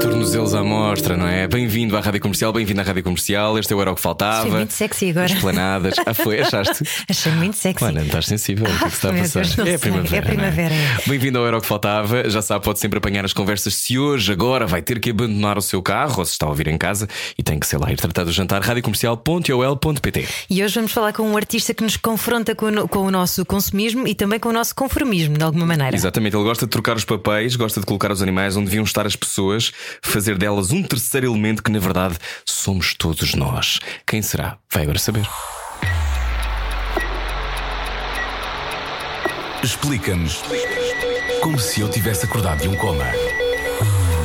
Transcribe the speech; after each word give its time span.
Tornozelos 0.00 0.54
à 0.54 0.62
mostra, 0.62 1.16
não 1.16 1.26
é? 1.26 1.48
Bem-vindo 1.48 1.96
à 1.96 2.00
Rádio 2.00 2.20
Comercial, 2.20 2.52
bem-vindo 2.52 2.80
à 2.80 2.84
Rádio 2.84 3.02
Comercial. 3.02 3.58
Este 3.58 3.72
é 3.72 3.76
o 3.76 3.80
Era 3.80 3.90
o 3.90 3.94
que 3.96 4.00
Faltava. 4.00 4.38
Achei 4.40 4.50
muito 4.50 4.72
sexy 4.72 5.10
agora. 5.10 5.26
Esplanadas. 5.26 5.94
Ah, 6.06 6.14
foi? 6.14 6.40
Achaste? 6.40 6.84
Achei 7.08 7.32
muito 7.32 7.56
sexy. 7.56 7.84
Mano, 7.84 8.00
estás 8.02 8.26
sensível. 8.26 8.66
O 8.66 8.68
que 8.68 8.84
é 8.84 8.86
que 8.86 8.90
se 8.90 8.96
está 8.96 9.10
a 9.10 9.12
passar? 9.12 9.40
Deus, 9.42 9.56
não 9.56 9.66
é 9.66 9.74
a 9.74 9.78
primavera. 9.78 10.16
É 10.16 10.18
a 10.18 10.22
primavera, 10.22 10.74
não 10.74 10.82
é. 10.82 10.98
Bem-vindo 11.06 11.38
ao 11.38 11.46
Era 11.46 11.58
o 11.58 11.60
que 11.60 11.66
Faltava. 11.66 12.30
Já 12.30 12.40
sabe, 12.42 12.64
pode 12.64 12.78
sempre 12.78 12.98
apanhar 12.98 13.24
as 13.24 13.32
conversas 13.32 13.74
se 13.74 13.98
hoje, 13.98 14.30
agora, 14.30 14.66
vai 14.66 14.82
ter 14.82 15.00
que 15.00 15.10
abandonar 15.10 15.58
o 15.58 15.62
seu 15.62 15.82
carro 15.82 16.20
ou 16.20 16.24
se 16.24 16.32
está 16.32 16.46
a 16.46 16.48
ouvir 16.48 16.68
em 16.68 16.78
casa 16.78 17.08
e 17.36 17.42
tem 17.42 17.58
que, 17.58 17.66
sei 17.66 17.78
lá, 17.78 17.90
ir 17.90 17.96
tratar 17.96 18.24
do 18.24 18.32
jantar. 18.32 18.62
radiocomercial.ol.pt 18.62 20.28
E 20.48 20.62
hoje 20.62 20.74
vamos 20.74 20.92
falar 20.92 21.12
com 21.12 21.22
um 21.24 21.36
artista 21.36 21.74
que 21.74 21.82
nos 21.82 21.96
confronta 21.96 22.54
com, 22.54 22.66
o 22.66 22.88
com 22.88 23.00
o 23.00 23.10
nosso 23.10 23.44
consumismo 23.44 24.06
e 24.06 24.14
também 24.14 24.38
com 24.38 24.50
o 24.50 24.52
nosso 24.52 24.74
conformismo, 24.74 25.36
de 25.36 25.44
alguma 25.44 25.66
maneira. 25.66 25.96
Exatamente, 25.96 26.36
ele 26.36 26.44
gosta 26.44 26.66
de 26.66 26.70
trocar 26.70 26.96
os 26.96 27.04
papéis, 27.04 27.56
gosta 27.56 27.80
de 27.80 27.86
colocar 27.86 28.12
os 28.12 28.22
animais 28.22 28.56
onde 28.56 28.66
deviam 28.66 28.84
estar 28.84 29.06
as 29.06 29.16
pessoas, 29.16 29.72
fazer 30.02 30.36
delas 30.36 30.70
um 30.70 30.82
terceiro 30.82 31.26
elemento 31.26 31.62
que, 31.62 31.70
na 31.70 31.78
verdade, 31.78 32.16
somos 32.44 32.94
todos 32.94 33.34
nós. 33.34 33.78
Quem 34.06 34.22
será? 34.22 34.58
Vai 34.70 34.82
agora 34.82 34.98
saber. 34.98 35.26
Explica-nos 39.62 40.42
como 41.42 41.58
se 41.58 41.80
eu 41.80 41.88
tivesse 41.88 42.24
acordado 42.26 42.62
de 42.62 42.68
um 42.68 42.76
coma. 42.76 43.04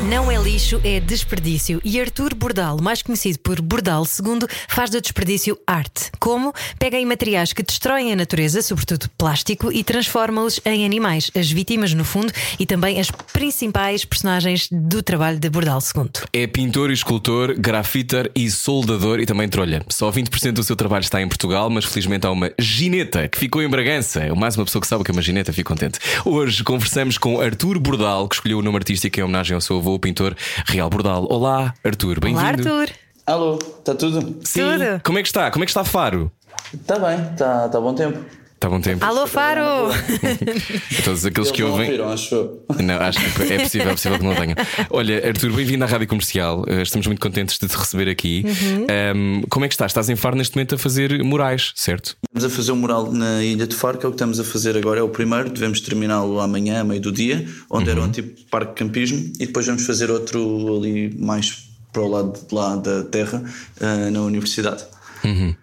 Não 0.10 0.30
é 0.30 0.38
lixo, 0.38 0.82
é 0.84 1.00
desperdício. 1.00 1.80
E 1.84 2.00
Arthur 2.00 2.36
Bordal, 2.36 2.78
mais 2.82 3.02
conhecido 3.02 3.40
por 3.40 3.62
Bordal 3.62 4.04
II, 4.04 4.46
faz 4.68 4.90
do 4.90 5.00
desperdício 5.00 5.58
arte. 5.66 6.12
Como? 6.20 6.54
Pega 6.78 6.98
em 6.98 7.06
materiais 7.06 7.54
que 7.54 7.64
destroem 7.64 8.12
a 8.12 8.16
natureza, 8.16 8.62
sobretudo 8.62 9.10
plástico, 9.18 9.72
e 9.72 9.82
transforma-os 9.82 10.60
em 10.66 10.86
animais, 10.86 11.32
as 11.34 11.50
vítimas, 11.50 11.94
no 11.94 12.04
fundo, 12.04 12.34
e 12.60 12.66
também 12.66 13.00
as 13.00 13.10
principais 13.12 14.04
personagens 14.04 14.68
do 14.70 15.02
trabalho 15.02 15.40
de 15.40 15.50
Bordal 15.50 15.80
II. 15.80 16.10
É 16.34 16.48
pintor 16.48 16.90
e 16.90 16.94
escultor, 16.94 17.56
grafiter 17.58 18.30
e 18.36 18.52
soldador 18.52 19.22
e 19.22 19.26
também 19.26 19.48
trolha. 19.48 19.86
Só 19.88 20.12
20% 20.12 20.52
do 20.52 20.64
seu 20.64 20.76
trabalho 20.76 21.04
está 21.04 21.22
em 21.22 21.30
Portugal, 21.30 21.70
mas 21.70 21.86
felizmente 21.86 22.28
há 22.28 22.32
uma 22.32 22.52
gineta 22.60 23.30
que 23.30 23.40
ficou 23.40 23.62
em 23.62 23.70
Bragança. 23.70 24.20
É 24.20 24.34
mais 24.34 24.58
uma 24.58 24.66
pessoa 24.66 24.82
que 24.82 24.88
sabe 24.88 25.02
o 25.02 25.06
que 25.06 25.12
é 25.12 25.14
uma 25.14 25.22
gineta, 25.22 25.54
fico 25.54 25.72
contente. 25.72 25.98
Hoje 26.26 26.62
conversamos 26.62 27.18
com 27.18 27.40
Arthur 27.40 27.80
Bordal, 27.80 28.28
que 28.28 28.36
escolheu 28.36 28.60
o 28.60 28.62
nome 28.62 28.78
artístico 28.78 29.18
em 29.18 29.24
homenagem 29.24 29.56
ao 29.56 29.62
seu 29.62 29.78
avô, 29.78 29.93
o 29.94 30.00
pintor 30.00 30.36
Real 30.66 30.90
Bordal. 30.90 31.28
Olá, 31.30 31.74
Arthur, 31.84 32.20
bem-vindo. 32.20 32.40
Olá, 32.42 32.50
Arthur. 32.50 32.96
Alô, 33.26 33.58
está 33.58 33.96
tudo? 33.96 34.40
Sim. 34.44 34.62
Tudo. 34.62 35.02
Como 35.04 35.18
é 35.20 35.22
que 35.22 35.28
está? 35.30 35.50
Como 35.52 35.64
é 35.64 35.66
que 35.66 35.72
está 35.72 35.84
Faro? 35.84 36.32
Está 36.74 37.00
bem, 37.00 37.22
está 37.32 37.70
tá 37.70 37.80
bom 37.80 37.94
tempo. 37.94 38.20
Está 38.64 38.70
bom 38.70 38.80
tempo. 38.80 39.04
Alô, 39.04 39.28
Faro! 39.28 39.90
Todos 41.04 41.26
aqueles 41.26 41.50
Eles 41.50 41.52
que 41.52 41.62
não 41.64 41.72
ouvem. 41.72 41.86
ouviram, 41.88 42.10
acho. 42.10 42.60
Não, 42.82 42.96
acho 42.96 43.20
que 43.20 43.54
é 43.54 43.60
possível, 43.60 43.90
é 43.90 43.92
possível 43.92 44.18
que 44.20 44.24
não 44.24 44.34
venham. 44.34 44.56
Olha, 44.90 45.28
Arthur, 45.28 45.52
bem-vindo 45.52 45.84
à 45.84 45.88
Rádio 45.88 46.08
Comercial. 46.08 46.64
Eh, 46.70 46.82
Estamos 46.82 47.06
muito 47.08 47.20
contentes 47.20 47.60
de 47.60 47.68
te 47.68 47.76
receber 47.76 48.08
aqui. 48.10 48.46
Uhum. 48.46 48.88
Ahm, 48.90 49.42
como 49.50 49.66
é 49.66 49.68
que 49.68 49.74
estás? 49.74 49.90
Estás 49.92 50.08
em 50.08 50.16
Faro 50.16 50.38
neste 50.38 50.56
momento 50.56 50.76
a 50.76 50.78
fazer 50.78 51.22
murais, 51.26 51.74
certo? 51.76 52.16
Estamos 52.24 52.54
a 52.54 52.56
fazer 52.56 52.72
um 52.72 52.78
mural 52.78 53.12
na 53.12 53.44
Ilha 53.44 53.68
de 53.68 53.76
Faro, 53.76 53.98
que 53.98 54.06
é 54.06 54.08
o 54.08 54.14
que 54.14 54.16
estamos 54.16 54.40
a 54.40 54.46
fazer 54.46 54.78
agora, 54.78 55.02
é 55.02 55.04
o 55.04 55.10
primeiro, 55.10 55.50
devemos 55.50 55.82
terminá-lo 55.82 56.40
amanhã, 56.40 56.80
a 56.80 56.84
meio 56.86 57.02
do 57.02 57.12
dia, 57.12 57.46
onde 57.70 57.90
era 57.90 58.00
um 58.02 58.10
tipo 58.10 58.34
de 58.34 58.46
parque 58.46 58.70
de 58.72 58.76
campismo, 58.76 59.30
e 59.42 59.46
depois 59.46 59.66
vamos 59.66 59.86
fazer 59.86 60.10
outro 60.10 60.78
ali 60.78 61.14
mais 61.20 61.68
para 61.92 62.02
o 62.02 62.08
lado 62.08 62.40
de 62.48 62.56
lá 62.56 62.78
da 62.78 63.04
terra, 63.04 63.44
ah, 63.82 64.10
na 64.10 64.22
universidade. 64.22 64.86
Uhum. 65.24 65.56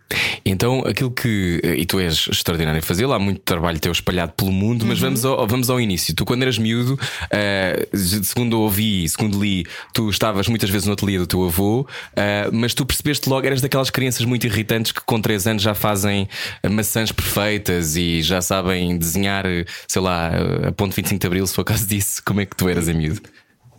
Então, 0.44 0.81
aquilo 0.87 1.10
que. 1.10 1.60
E 1.62 1.84
tu 1.84 2.00
és 2.00 2.28
extraordinário 2.28 2.78
a 2.78 2.82
fazer, 2.82 3.04
há 3.04 3.19
muito 3.19 3.41
trabalho 3.41 3.78
teu 3.78 3.93
espalhado 3.93 4.32
pelo 4.32 4.50
mundo, 4.50 4.84
mas 4.87 4.98
vamos 4.98 5.25
ao, 5.25 5.47
vamos 5.47 5.71
ao 5.71 5.81
início. 5.81 6.15
Tu, 6.15 6.25
quando 6.25 6.43
eras 6.43 6.59
miúdo, 6.59 6.98
eh, 7.31 7.87
segundo 8.22 8.60
ouvi, 8.60 9.09
segundo 9.09 9.41
li, 9.41 9.66
tu 9.93 10.09
estavas 10.09 10.49
muitas 10.49 10.70
vezes 10.70 10.87
no 10.87 10.94
ateliê 10.94 11.19
do 11.19 11.26
teu 11.26 11.44
avô, 11.44 11.87
eh, 12.16 12.49
mas 12.53 12.75
tu 12.75 12.87
percebeste 12.87 13.28
logo, 13.28 13.47
eras 13.47 13.60
daquelas 13.60 13.91
crianças 13.91 14.25
muito 14.25 14.47
irritantes 14.47 14.93
que 14.93 15.00
com 15.03 15.20
3 15.20 15.47
anos 15.47 15.62
já 15.62 15.75
fazem 15.75 16.28
maçãs 16.69 17.12
perfeitas 17.12 17.97
e 17.97 18.22
já 18.22 18.41
sabem 18.41 18.97
desenhar, 18.97 19.44
sei 19.87 20.03
lá, 20.03 20.31
a 20.69 20.72
ponto 20.72 20.94
25 20.94 21.20
de 21.20 21.26
Abril, 21.26 21.47
se 21.47 21.54
for 21.54 21.62
o 21.62 21.65
caso 21.65 21.87
disso. 21.87 22.22
Como 22.25 22.41
é 22.41 22.47
que 22.47 22.56
tu 22.56 22.69
eras 22.69 22.88
a 22.88 22.93
miúdo? 22.93 23.20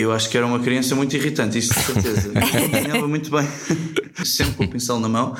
Eu 0.01 0.11
acho 0.11 0.29
que 0.29 0.37
era 0.37 0.45
uma 0.45 0.59
criança 0.59 0.95
muito 0.95 1.15
irritante, 1.15 1.59
isso 1.59 1.73
de 1.73 1.79
certeza. 1.79 2.31
Não 2.33 2.41
desenhava 2.69 3.07
muito 3.07 3.29
bem, 3.29 3.47
sempre 4.25 4.53
com 4.55 4.63
o 4.63 4.67
pincel 4.67 4.99
na 4.99 5.07
mão, 5.07 5.35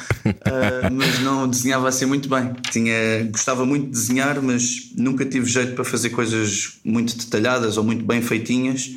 ah, 0.45 0.89
mas 0.91 1.19
não 1.19 1.47
desenhava 1.47 1.89
assim 1.89 2.05
muito 2.05 2.29
bem. 2.29 2.53
Tinha, 2.69 3.23
gostava 3.31 3.65
muito 3.65 3.85
de 3.85 3.91
desenhar, 3.91 4.39
mas 4.41 4.91
nunca 4.95 5.25
tive 5.25 5.49
jeito 5.49 5.73
para 5.73 5.83
fazer 5.83 6.11
coisas 6.11 6.79
muito 6.85 7.17
detalhadas 7.17 7.77
ou 7.77 7.83
muito 7.83 8.05
bem 8.05 8.21
feitinhas. 8.21 8.91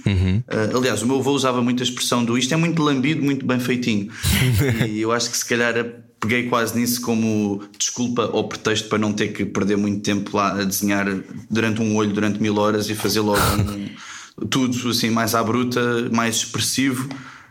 Ah, 0.48 0.76
aliás, 0.76 1.02
o 1.02 1.06
meu 1.06 1.18
avô 1.18 1.32
usava 1.32 1.62
muito 1.62 1.82
a 1.82 1.86
expressão 1.86 2.24
do 2.24 2.36
isto 2.36 2.52
é 2.52 2.56
muito 2.56 2.82
lambido, 2.82 3.22
muito 3.22 3.46
bem 3.46 3.58
feitinho. 3.58 4.10
e 4.86 5.00
eu 5.00 5.12
acho 5.12 5.30
que 5.30 5.36
se 5.36 5.46
calhar 5.46 5.74
peguei 6.20 6.48
quase 6.48 6.78
nisso 6.78 7.00
como 7.00 7.62
desculpa 7.78 8.30
ou 8.32 8.48
pretexto 8.48 8.88
para 8.88 8.98
não 8.98 9.12
ter 9.12 9.28
que 9.28 9.44
perder 9.44 9.76
muito 9.76 10.00
tempo 10.00 10.36
lá 10.36 10.60
a 10.60 10.64
desenhar 10.64 11.06
durante 11.50 11.82
um 11.82 11.96
olho, 11.96 12.12
durante 12.12 12.40
mil 12.40 12.56
horas 12.56 12.88
e 12.88 12.94
fazer 12.94 13.20
logo 13.20 13.40
um 13.40 13.88
tudo 14.50 14.90
assim 14.90 15.10
mais 15.10 15.34
à 15.34 15.42
bruta, 15.42 16.08
mais 16.10 16.36
expressivo. 16.36 17.08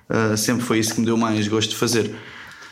Uh, 0.10 0.38
sempre 0.38 0.64
foi 0.64 0.80
isso 0.80 0.94
que 0.94 1.00
me 1.00 1.06
deu 1.06 1.18
mais 1.18 1.48
gosto 1.48 1.70
de 1.70 1.76
fazer. 1.76 2.14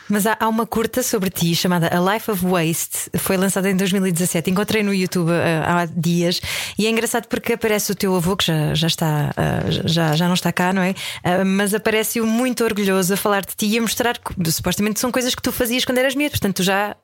Mas 0.08 0.26
há, 0.26 0.36
há 0.38 0.46
uma 0.46 0.66
curta 0.66 1.02
sobre 1.02 1.30
ti 1.30 1.54
chamada 1.54 1.88
A 1.88 2.12
Life 2.12 2.30
of 2.30 2.44
Waste, 2.44 3.10
foi 3.16 3.36
lançada 3.36 3.70
em 3.70 3.76
2017. 3.76 4.50
Encontrei 4.50 4.82
no 4.82 4.92
YouTube 4.92 5.30
ah, 5.30 5.80
há 5.80 5.86
dias 5.86 6.38
e 6.78 6.86
é 6.86 6.90
engraçado 6.90 7.26
porque 7.28 7.54
aparece 7.54 7.92
o 7.92 7.94
teu 7.94 8.14
avô, 8.14 8.36
que 8.36 8.44
já, 8.44 8.74
já 8.74 8.86
está, 8.86 9.32
ah, 9.34 9.70
já, 9.86 10.14
já 10.14 10.26
não 10.26 10.34
está 10.34 10.52
cá, 10.52 10.72
não 10.72 10.82
é? 10.82 10.94
Ah, 11.24 11.44
mas 11.46 11.72
aparece-o 11.72 12.26
muito 12.26 12.62
orgulhoso 12.62 13.14
a 13.14 13.16
falar 13.16 13.40
de 13.40 13.54
ti 13.56 13.66
e 13.66 13.78
a 13.78 13.80
mostrar 13.80 14.18
que 14.18 14.50
supostamente 14.50 15.00
são 15.00 15.10
coisas 15.10 15.34
que 15.34 15.40
tu 15.40 15.50
fazias 15.50 15.84
quando 15.84 15.98
eras 15.98 16.14
miúdo, 16.14 16.32
portanto 16.32 16.56
tu 16.56 16.62
já, 16.62 16.94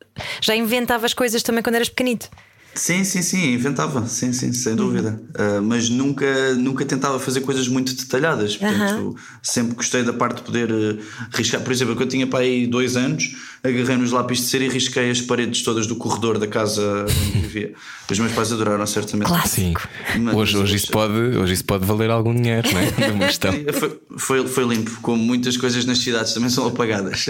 já 0.42 0.54
inventavas 0.54 1.14
coisas 1.14 1.42
também 1.42 1.62
quando 1.62 1.76
eras 1.76 1.88
pequenito. 1.88 2.28
Sim, 2.74 3.02
sim, 3.02 3.22
sim, 3.22 3.54
inventava, 3.54 4.06
sim, 4.06 4.32
sim, 4.32 4.52
sem 4.52 4.76
dúvida. 4.76 5.20
Uh, 5.30 5.60
mas 5.60 5.88
nunca, 5.88 6.54
nunca 6.54 6.84
tentava 6.84 7.18
fazer 7.18 7.40
coisas 7.40 7.66
muito 7.66 7.92
detalhadas. 7.94 8.56
Portanto, 8.56 9.16
sempre 9.42 9.74
gostei 9.74 10.04
da 10.04 10.12
parte 10.12 10.36
de 10.36 10.42
poder 10.42 10.70
uh, 10.70 10.98
riscar. 11.32 11.60
Por 11.60 11.72
exemplo, 11.72 11.94
quando 11.96 12.02
eu 12.02 12.08
tinha 12.08 12.26
para 12.28 12.40
aí 12.40 12.68
dois 12.68 12.96
anos, 12.96 13.34
agarrei 13.64 13.96
nos 13.96 14.12
lápis 14.12 14.38
de 14.38 14.44
cera 14.44 14.64
e 14.64 14.68
risquei 14.68 15.10
as 15.10 15.20
paredes 15.20 15.62
todas 15.62 15.88
do 15.88 15.96
corredor 15.96 16.38
da 16.38 16.46
casa 16.46 17.04
onde 17.08 17.40
vivia. 17.40 17.72
Os 18.08 18.18
meus 18.18 18.32
pais 18.32 18.52
adoraram, 18.52 18.86
certamente. 18.86 19.26
Clássico. 19.28 19.80
Sim. 20.12 20.20
Mas- 20.20 20.36
Hoje, 20.36 20.56
hoje, 20.56 20.76
isso 20.76 20.90
pode, 20.92 21.12
hoje 21.12 21.54
isso 21.54 21.64
pode 21.64 21.84
valer 21.84 22.10
algum 22.10 22.32
dinheiro, 22.34 22.68
não 22.72 22.78
é? 22.80 22.88
Foi, 23.72 24.00
foi, 24.16 24.46
foi 24.48 24.64
limpo, 24.64 24.98
como 25.02 25.22
muitas 25.22 25.56
coisas 25.56 25.84
nas 25.84 25.98
cidades 25.98 26.32
também 26.32 26.48
são 26.48 26.66
apagadas. 26.66 27.26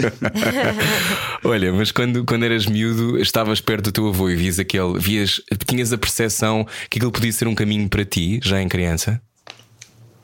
Olha, 1.43 1.71
mas 1.73 1.91
quando, 1.91 2.23
quando 2.25 2.43
eras 2.43 2.65
miúdo, 2.65 3.17
estavas 3.19 3.59
perto 3.61 3.85
do 3.85 3.91
teu 3.91 4.07
avô 4.07 4.29
e 4.29 4.35
vias 4.35 4.59
aquele, 4.59 4.97
vias, 4.99 5.28
tinhas 5.67 5.91
a 5.93 5.97
percepção 5.97 6.65
que 6.89 6.97
aquilo 6.97 7.11
podia 7.11 7.31
ser 7.31 7.47
um 7.47 7.55
caminho 7.55 7.87
para 7.89 8.05
ti, 8.05 8.39
já 8.43 8.61
em 8.61 8.67
criança? 8.67 9.21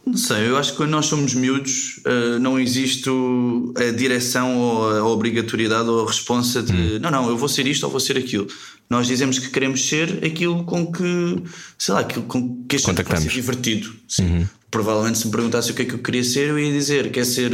Não 0.05 0.17
sei, 0.17 0.47
eu 0.49 0.55
acho 0.57 0.71
que 0.71 0.77
quando 0.77 0.91
nós 0.91 1.07
somos 1.07 1.33
miúdos 1.33 1.99
eh, 2.05 2.37
não 2.37 2.59
existe 2.59 3.09
a 3.75 3.91
direção 3.91 4.55
ou 4.55 4.91
a 4.91 5.03
obrigatoriedade 5.03 5.89
ou 5.89 6.03
a 6.03 6.07
responsa 6.07 6.61
de 6.61 6.99
não, 6.99 7.09
não, 7.09 7.27
eu 7.27 7.35
vou 7.35 7.49
ser 7.49 7.65
isto 7.65 7.85
ou 7.85 7.89
vou 7.89 7.99
ser 7.99 8.15
aquilo. 8.15 8.47
Nós 8.87 9.07
dizemos 9.07 9.39
que 9.39 9.49
queremos 9.49 9.87
ser 9.87 10.23
aquilo 10.23 10.63
com 10.63 10.91
que, 10.91 11.41
sei 11.75 11.93
lá, 11.95 12.01
aquilo 12.01 12.23
com 12.25 12.63
que 12.69 12.75
achamos 12.75 13.01
que 13.01 13.03
vai 13.03 13.17
ser 13.17 13.29
Contactamos. 13.29 13.33
divertido. 13.33 13.95
Sim. 14.07 14.47
Provavelmente 14.71 15.19
se 15.19 15.25
me 15.27 15.31
perguntasse 15.31 15.71
o 15.71 15.73
que 15.73 15.83
é 15.83 15.85
que 15.85 15.93
eu 15.93 15.99
queria 15.99 16.23
ser, 16.23 16.49
eu 16.49 16.59
ia 16.59 16.71
dizer 16.71 17.11
quer 17.11 17.25
ser 17.25 17.51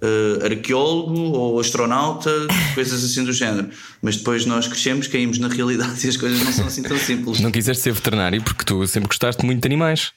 eh, 0.00 0.46
arqueólogo 0.46 1.18
ou 1.18 1.60
astronauta, 1.60 2.30
coisas 2.74 3.04
assim 3.04 3.24
do 3.24 3.32
género. 3.32 3.68
Mas 4.00 4.16
depois 4.16 4.46
nós 4.46 4.66
crescemos, 4.66 5.06
caímos 5.06 5.38
na 5.38 5.48
realidade 5.48 5.98
e 6.06 6.08
as 6.08 6.16
coisas 6.16 6.42
não 6.42 6.52
são 6.52 6.66
assim 6.66 6.82
tão 6.82 6.98
simples. 6.98 7.40
Não 7.40 7.50
quiseste 7.50 7.82
ser 7.82 7.92
veterinário 7.92 8.42
porque 8.42 8.64
tu 8.64 8.86
sempre 8.86 9.08
gostaste 9.08 9.44
muito 9.44 9.60
de 9.60 9.66
animais. 9.66 10.12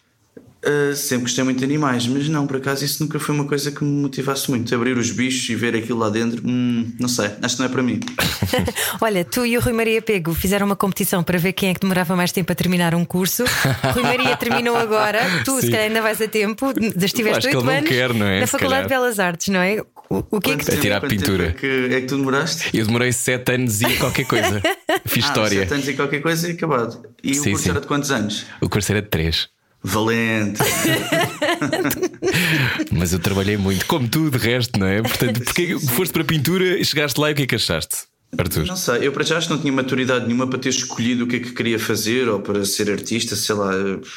Uh, 0.64 0.96
sempre 0.96 1.24
gostei 1.24 1.44
muito 1.44 1.58
de 1.58 1.64
animais, 1.66 2.06
mas 2.06 2.30
não, 2.30 2.46
por 2.46 2.58
acaso 2.58 2.86
isso 2.86 3.02
nunca 3.04 3.20
foi 3.20 3.34
uma 3.34 3.46
coisa 3.46 3.72
que 3.72 3.84
me 3.84 4.02
motivasse 4.04 4.48
muito. 4.52 4.74
Abrir 4.76 4.96
os 4.96 5.10
bichos 5.10 5.50
e 5.50 5.56
ver 5.56 5.76
aquilo 5.76 5.98
lá 5.98 6.08
dentro, 6.10 6.40
hum, 6.48 6.92
não 7.00 7.10
sei, 7.10 7.32
acho 7.42 7.56
que 7.56 7.62
não 7.64 7.66
é 7.68 7.72
para 7.72 7.82
mim. 7.82 8.00
Olha, 9.02 9.26
tu 9.26 9.44
e 9.44 9.58
o 9.58 9.62
Rui 9.62 9.74
Maria 9.74 10.02
Pego 10.04 10.36
fizeram 10.36 10.68
uma 10.68 10.76
competição 10.76 11.24
para 11.24 11.40
ver 11.40 11.54
quem 11.54 11.70
é 11.70 11.74
que 11.74 11.80
demorava 11.80 12.16
mais 12.16 12.32
tempo 12.32 12.52
a 12.52 12.56
terminar 12.56 12.94
um 12.94 13.04
curso. 13.04 13.44
Rui 13.94 14.04
Maria 14.04 14.38
terminou 14.38 14.78
agora, 14.78 15.20
tu 15.44 15.56
Sim. 15.56 15.62
se 15.62 15.72
calhar 15.72 15.88
ainda 15.88 16.02
vais 16.02 16.22
a 16.22 16.28
tempo, 16.28 16.72
estiveste 16.96 17.40
Acho 17.40 17.50
que 17.50 17.56
oito 17.56 17.58
ele 17.58 17.66
não 17.66 17.78
anos 17.80 17.90
quer, 17.90 18.14
não 18.14 18.26
é? 18.28 18.40
na 18.42 18.48
Faculdade 18.48 18.84
calhar. 18.84 18.84
de 18.84 18.90
Belas 18.90 19.20
Artes, 19.20 19.48
não 19.48 19.60
é? 19.62 19.82
O, 20.12 20.24
o 20.30 20.40
que 20.42 20.52
é 20.52 20.58
que 20.58 20.66
tu. 20.66 20.78
tirar 20.80 21.00
quanto 21.00 21.10
pintura. 21.10 21.48
É 21.48 21.52
que, 21.54 21.88
é 21.92 22.02
que 22.02 22.06
tu 22.06 22.18
demoraste? 22.18 22.70
Eu 22.78 22.86
demorei 22.86 23.12
sete 23.12 23.52
anos 23.54 23.82
e 23.82 23.96
qualquer 23.96 24.26
coisa. 24.26 24.62
Fiz 25.08 25.24
Ah, 25.24 25.28
história. 25.28 25.60
sete 25.62 25.74
anos 25.74 25.88
e 25.88 25.94
qualquer 25.96 26.22
coisa 26.22 26.48
e 26.50 26.52
acabado. 26.52 27.02
E 27.24 27.34
Sim, 27.34 27.40
o 27.40 27.44
curso 27.52 27.64
sim. 27.64 27.70
era 27.72 27.82
de 27.82 27.88
quantos 27.88 28.12
anos? 28.12 28.46
O 28.62 28.70
curso 28.70 28.92
era 28.92 29.02
de 29.02 29.08
três. 29.08 29.50
Valente. 29.84 30.62
Mas 32.92 33.14
eu 33.14 33.20
trabalhei 33.20 33.58
muito, 33.58 33.86
como 33.86 34.08
tu, 34.08 34.30
de 34.30 34.38
resto, 34.38 34.80
não 34.80 34.88
é? 34.88 35.02
Portanto, 35.02 35.44
porque 35.44 35.78
foste 35.80 36.12
para 36.12 36.22
a 36.22 36.26
pintura 36.26 36.80
e 36.80 36.86
chegaste 36.86 37.20
lá 37.20 37.30
e 37.30 37.34
o 37.34 37.36
que 37.36 37.44
é 37.44 37.48
que 37.48 37.56
achaste, 37.56 38.04
Arthur? 38.38 38.66
Não 38.66 38.78
sei, 38.78 39.06
eu 39.08 39.12
para 39.12 39.24
já 39.24 39.38
acho 39.38 39.48
que 39.48 39.54
não 39.54 39.60
tinha 39.60 39.74
maturidade 39.74 40.26
nenhuma 40.26 40.48
para 40.48 40.58
ter 40.58 40.70
escolhido 40.70 41.26
o 41.26 41.28
que 41.28 41.36
é 41.36 41.40
que 41.40 41.52
queria 41.52 41.78
fazer 41.78 42.30
ou 42.30 42.40
para 42.40 42.64
ser 42.64 42.90
artista, 42.90 43.36
sei 43.36 43.56
lá. 43.56 43.72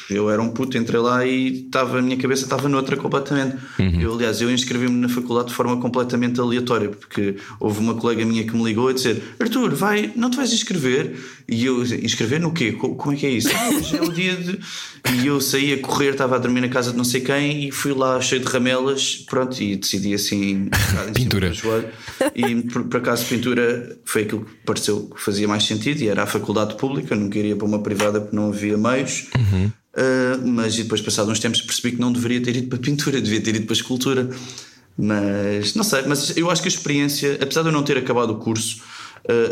Eu 0.09 0.29
era 0.29 0.41
um 0.41 0.49
puto, 0.49 0.77
entrei 0.77 0.99
lá 1.01 1.25
e 1.25 1.65
estava, 1.65 1.99
a 1.99 2.01
minha 2.01 2.15
cabeça 2.17 2.43
estava 2.43 2.69
noutra 2.69 2.95
completamente. 2.95 3.57
Eu, 3.99 4.13
aliás, 4.13 4.39
eu 4.41 4.49
inscrevi-me 4.49 4.95
na 4.97 5.09
faculdade 5.09 5.49
de 5.49 5.53
forma 5.53 5.77
completamente 5.81 6.39
aleatória, 6.39 6.89
porque 6.89 7.35
houve 7.59 7.79
uma 7.81 7.93
colega 7.95 8.25
minha 8.25 8.43
que 8.45 8.55
me 8.55 8.63
ligou 8.63 8.87
a 8.87 8.93
dizer: 8.93 9.21
Arthur, 9.39 9.75
vai, 9.75 10.11
não 10.15 10.29
te 10.29 10.37
vais 10.37 10.53
inscrever? 10.53 11.15
E 11.47 11.65
eu, 11.65 11.83
inscrever 11.83 12.39
no 12.39 12.51
quê? 12.53 12.71
Co- 12.71 12.95
Como 12.95 13.13
é 13.15 13.17
que 13.19 13.25
é 13.25 13.29
isso? 13.31 13.49
Ah, 13.53 13.69
hoje 13.69 13.97
é 13.97 14.01
o 14.01 14.11
dia 14.11 14.35
de. 14.35 14.59
E 15.21 15.27
eu 15.27 15.39
saí 15.39 15.73
a 15.73 15.77
correr, 15.77 16.11
estava 16.11 16.35
a 16.35 16.39
dormir 16.39 16.61
na 16.61 16.69
casa 16.69 16.89
de 16.91 16.97
não 16.97 17.03
sei 17.03 17.21
quem 17.21 17.67
e 17.67 17.71
fui 17.71 17.93
lá 17.93 18.19
cheio 18.19 18.41
de 18.41 18.47
ramelas, 18.47 19.23
pronto, 19.29 19.61
e 19.61 19.75
decidi 19.75 20.13
assim. 20.15 20.69
Pintura. 21.13 21.53
joelho. 21.53 21.89
E 22.35 22.55
por, 22.63 22.85
por 22.85 22.97
acaso 22.97 23.25
pintura 23.25 23.95
foi 24.05 24.21
aquilo 24.23 24.45
que 24.45 24.53
pareceu 24.65 25.09
que 25.09 25.19
fazia 25.19 25.47
mais 25.47 25.63
sentido 25.63 26.01
e 26.01 26.07
era 26.07 26.23
a 26.23 26.27
faculdade 26.27 26.75
pública, 26.75 27.15
não 27.15 27.29
queria 27.29 27.55
para 27.55 27.65
uma 27.65 27.79
privada 27.79 28.21
porque 28.21 28.35
não 28.35 28.49
havia 28.49 28.77
meios. 28.77 29.27
Uh, 29.95 30.47
mas 30.47 30.77
e 30.77 30.83
depois, 30.83 31.01
passados 31.01 31.31
uns 31.31 31.39
tempos, 31.39 31.61
percebi 31.61 31.95
que 31.95 32.01
não 32.01 32.11
deveria 32.11 32.41
ter 32.41 32.55
ido 32.55 32.67
para 32.67 32.77
pintura, 32.77 33.19
devia 33.21 33.41
ter 33.41 33.55
ido 33.55 33.65
para 33.65 33.73
escultura. 33.73 34.29
Mas 34.97 35.73
não 35.73 35.83
sei, 35.83 36.03
mas 36.03 36.37
eu 36.37 36.49
acho 36.49 36.61
que 36.61 36.67
a 36.67 36.71
experiência, 36.71 37.37
apesar 37.41 37.63
de 37.63 37.67
eu 37.67 37.71
não 37.73 37.83
ter 37.83 37.97
acabado 37.97 38.29
o 38.29 38.37
curso, 38.37 38.81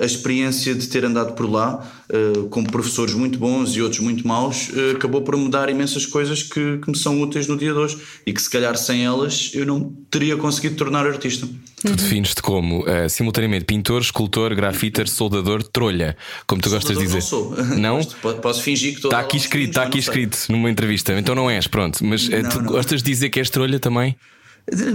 a 0.02 0.06
experiência 0.06 0.76
de 0.76 0.88
ter 0.88 1.04
andado 1.04 1.34
por 1.34 1.50
lá 1.50 1.84
uh, 2.12 2.48
com 2.50 2.64
professores 2.64 3.14
muito 3.14 3.40
bons 3.40 3.76
e 3.76 3.82
outros 3.82 4.00
muito 4.02 4.28
maus 4.28 4.70
uh, 4.70 4.96
acabou 4.96 5.22
por 5.22 5.36
me 5.36 5.50
dar 5.50 5.68
imensas 5.70 6.06
coisas 6.06 6.44
que, 6.44 6.78
que 6.78 6.90
me 6.92 6.98
são 6.98 7.20
úteis 7.22 7.48
no 7.48 7.58
dia 7.58 7.72
de 7.74 7.78
hoje 7.80 7.98
e 8.26 8.32
que 8.34 8.42
se 8.42 8.50
calhar 8.50 8.78
sem 8.78 9.04
elas 9.06 9.52
eu 9.54 9.66
não 9.66 9.92
teria 10.12 10.38
conseguido 10.38 10.76
tornar 10.76 11.08
artista. 11.08 11.48
Tu 11.82 11.96
defines-te 11.98 12.42
como 12.42 12.88
eh, 12.88 13.10
simultaneamente 13.10 13.66
pintor, 13.66 14.00
escultor, 14.02 14.56
grafiter, 14.56 15.06
soldador, 15.10 15.62
trolha, 15.64 16.16
como 16.48 16.62
tu 16.62 16.70
gostas 16.70 16.98
de 16.98 17.06
Soldador 17.08 17.52
dizer. 17.56 17.66
Não 17.66 17.66
sou. 17.68 17.78
Não? 17.78 17.96
Gosto- 17.98 18.16
po- 18.22 18.34
Posso 18.36 18.62
fingir 18.62 18.92
que 18.92 18.96
estou 19.00 19.10
Está 19.10 19.20
aqui 19.20 19.36
escrito, 19.36 19.70
está 19.70 19.84
aqui 19.84 20.00
escrito 20.00 20.38
numa 20.50 20.70
entrevista, 20.70 21.12
então 21.20 21.36
não 21.36 21.50
és, 21.50 21.68
pronto. 21.68 22.06
Mas 22.06 22.30
eh, 22.32 22.42
Não, 22.42 22.50
tu 22.50 22.62
não. 22.62 22.68
gostas 22.72 23.04
de 23.04 23.12
dizer 23.12 23.30
que 23.30 23.40
és 23.40 23.50
trolha 23.50 23.80
também? 23.80 24.16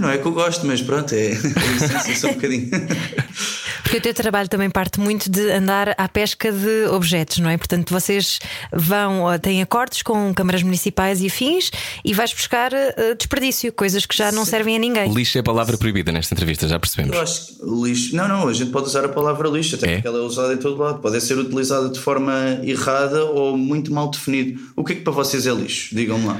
Não 0.01 0.09
é 0.09 0.17
que 0.17 0.25
eu 0.25 0.31
gosto, 0.31 0.65
mas 0.65 0.81
pronto, 0.81 1.13
é 1.13 1.29
essência 1.29 2.15
só 2.15 2.29
um 2.29 2.33
bocadinho. 2.33 2.71
Porque 3.89 3.97
o 3.97 4.01
teu 4.01 4.13
trabalho 4.13 4.47
também 4.47 4.69
parte 4.69 4.99
muito 4.99 5.31
de 5.31 5.49
andar 5.49 5.95
à 5.97 6.07
pesca 6.07 6.51
de 6.51 6.85
objetos, 6.91 7.39
não 7.39 7.49
é? 7.49 7.57
Portanto, 7.57 7.89
vocês 7.91 8.37
vão, 8.71 9.21
ó, 9.23 9.35
têm 9.39 9.63
acordos 9.63 10.03
com 10.03 10.31
câmaras 10.31 10.61
municipais 10.61 11.21
e 11.21 11.25
afins 11.25 11.71
e 12.05 12.13
vais 12.13 12.31
buscar 12.31 12.71
eh, 12.71 13.15
desperdício, 13.17 13.73
coisas 13.73 14.05
que 14.05 14.15
já 14.15 14.31
não 14.31 14.45
servem 14.45 14.75
a 14.75 14.79
ninguém. 14.79 15.11
Lixo 15.11 15.39
é 15.39 15.41
a 15.41 15.43
palavra 15.43 15.75
proibida 15.75 16.11
nesta 16.11 16.35
entrevista, 16.35 16.67
já 16.67 16.79
percebemos. 16.79 17.15
Eu 17.15 17.23
acho 17.23 17.47
que 17.47 17.53
lixo. 17.65 18.15
Não, 18.15 18.27
não, 18.27 18.47
a 18.47 18.53
gente 18.53 18.69
pode 18.69 18.85
usar 18.85 19.03
a 19.05 19.09
palavra 19.09 19.49
lixo, 19.49 19.73
até 19.75 19.87
É? 19.89 19.93
porque 19.95 20.07
ela 20.07 20.19
é 20.19 20.21
usada 20.21 20.53
em 20.53 20.57
todo 20.57 20.77
lado. 20.77 20.99
Pode 20.99 21.19
ser 21.19 21.39
utilizada 21.39 21.89
de 21.89 21.99
forma 21.99 22.59
errada 22.61 23.25
ou 23.25 23.57
muito 23.57 23.91
mal 23.91 24.11
definido. 24.11 24.61
O 24.75 24.83
que 24.83 24.93
é 24.93 24.95
que 24.97 25.01
para 25.01 25.13
vocês 25.13 25.47
é 25.47 25.51
lixo? 25.51 25.95
Digam-me 25.95 26.27
lá. 26.27 26.39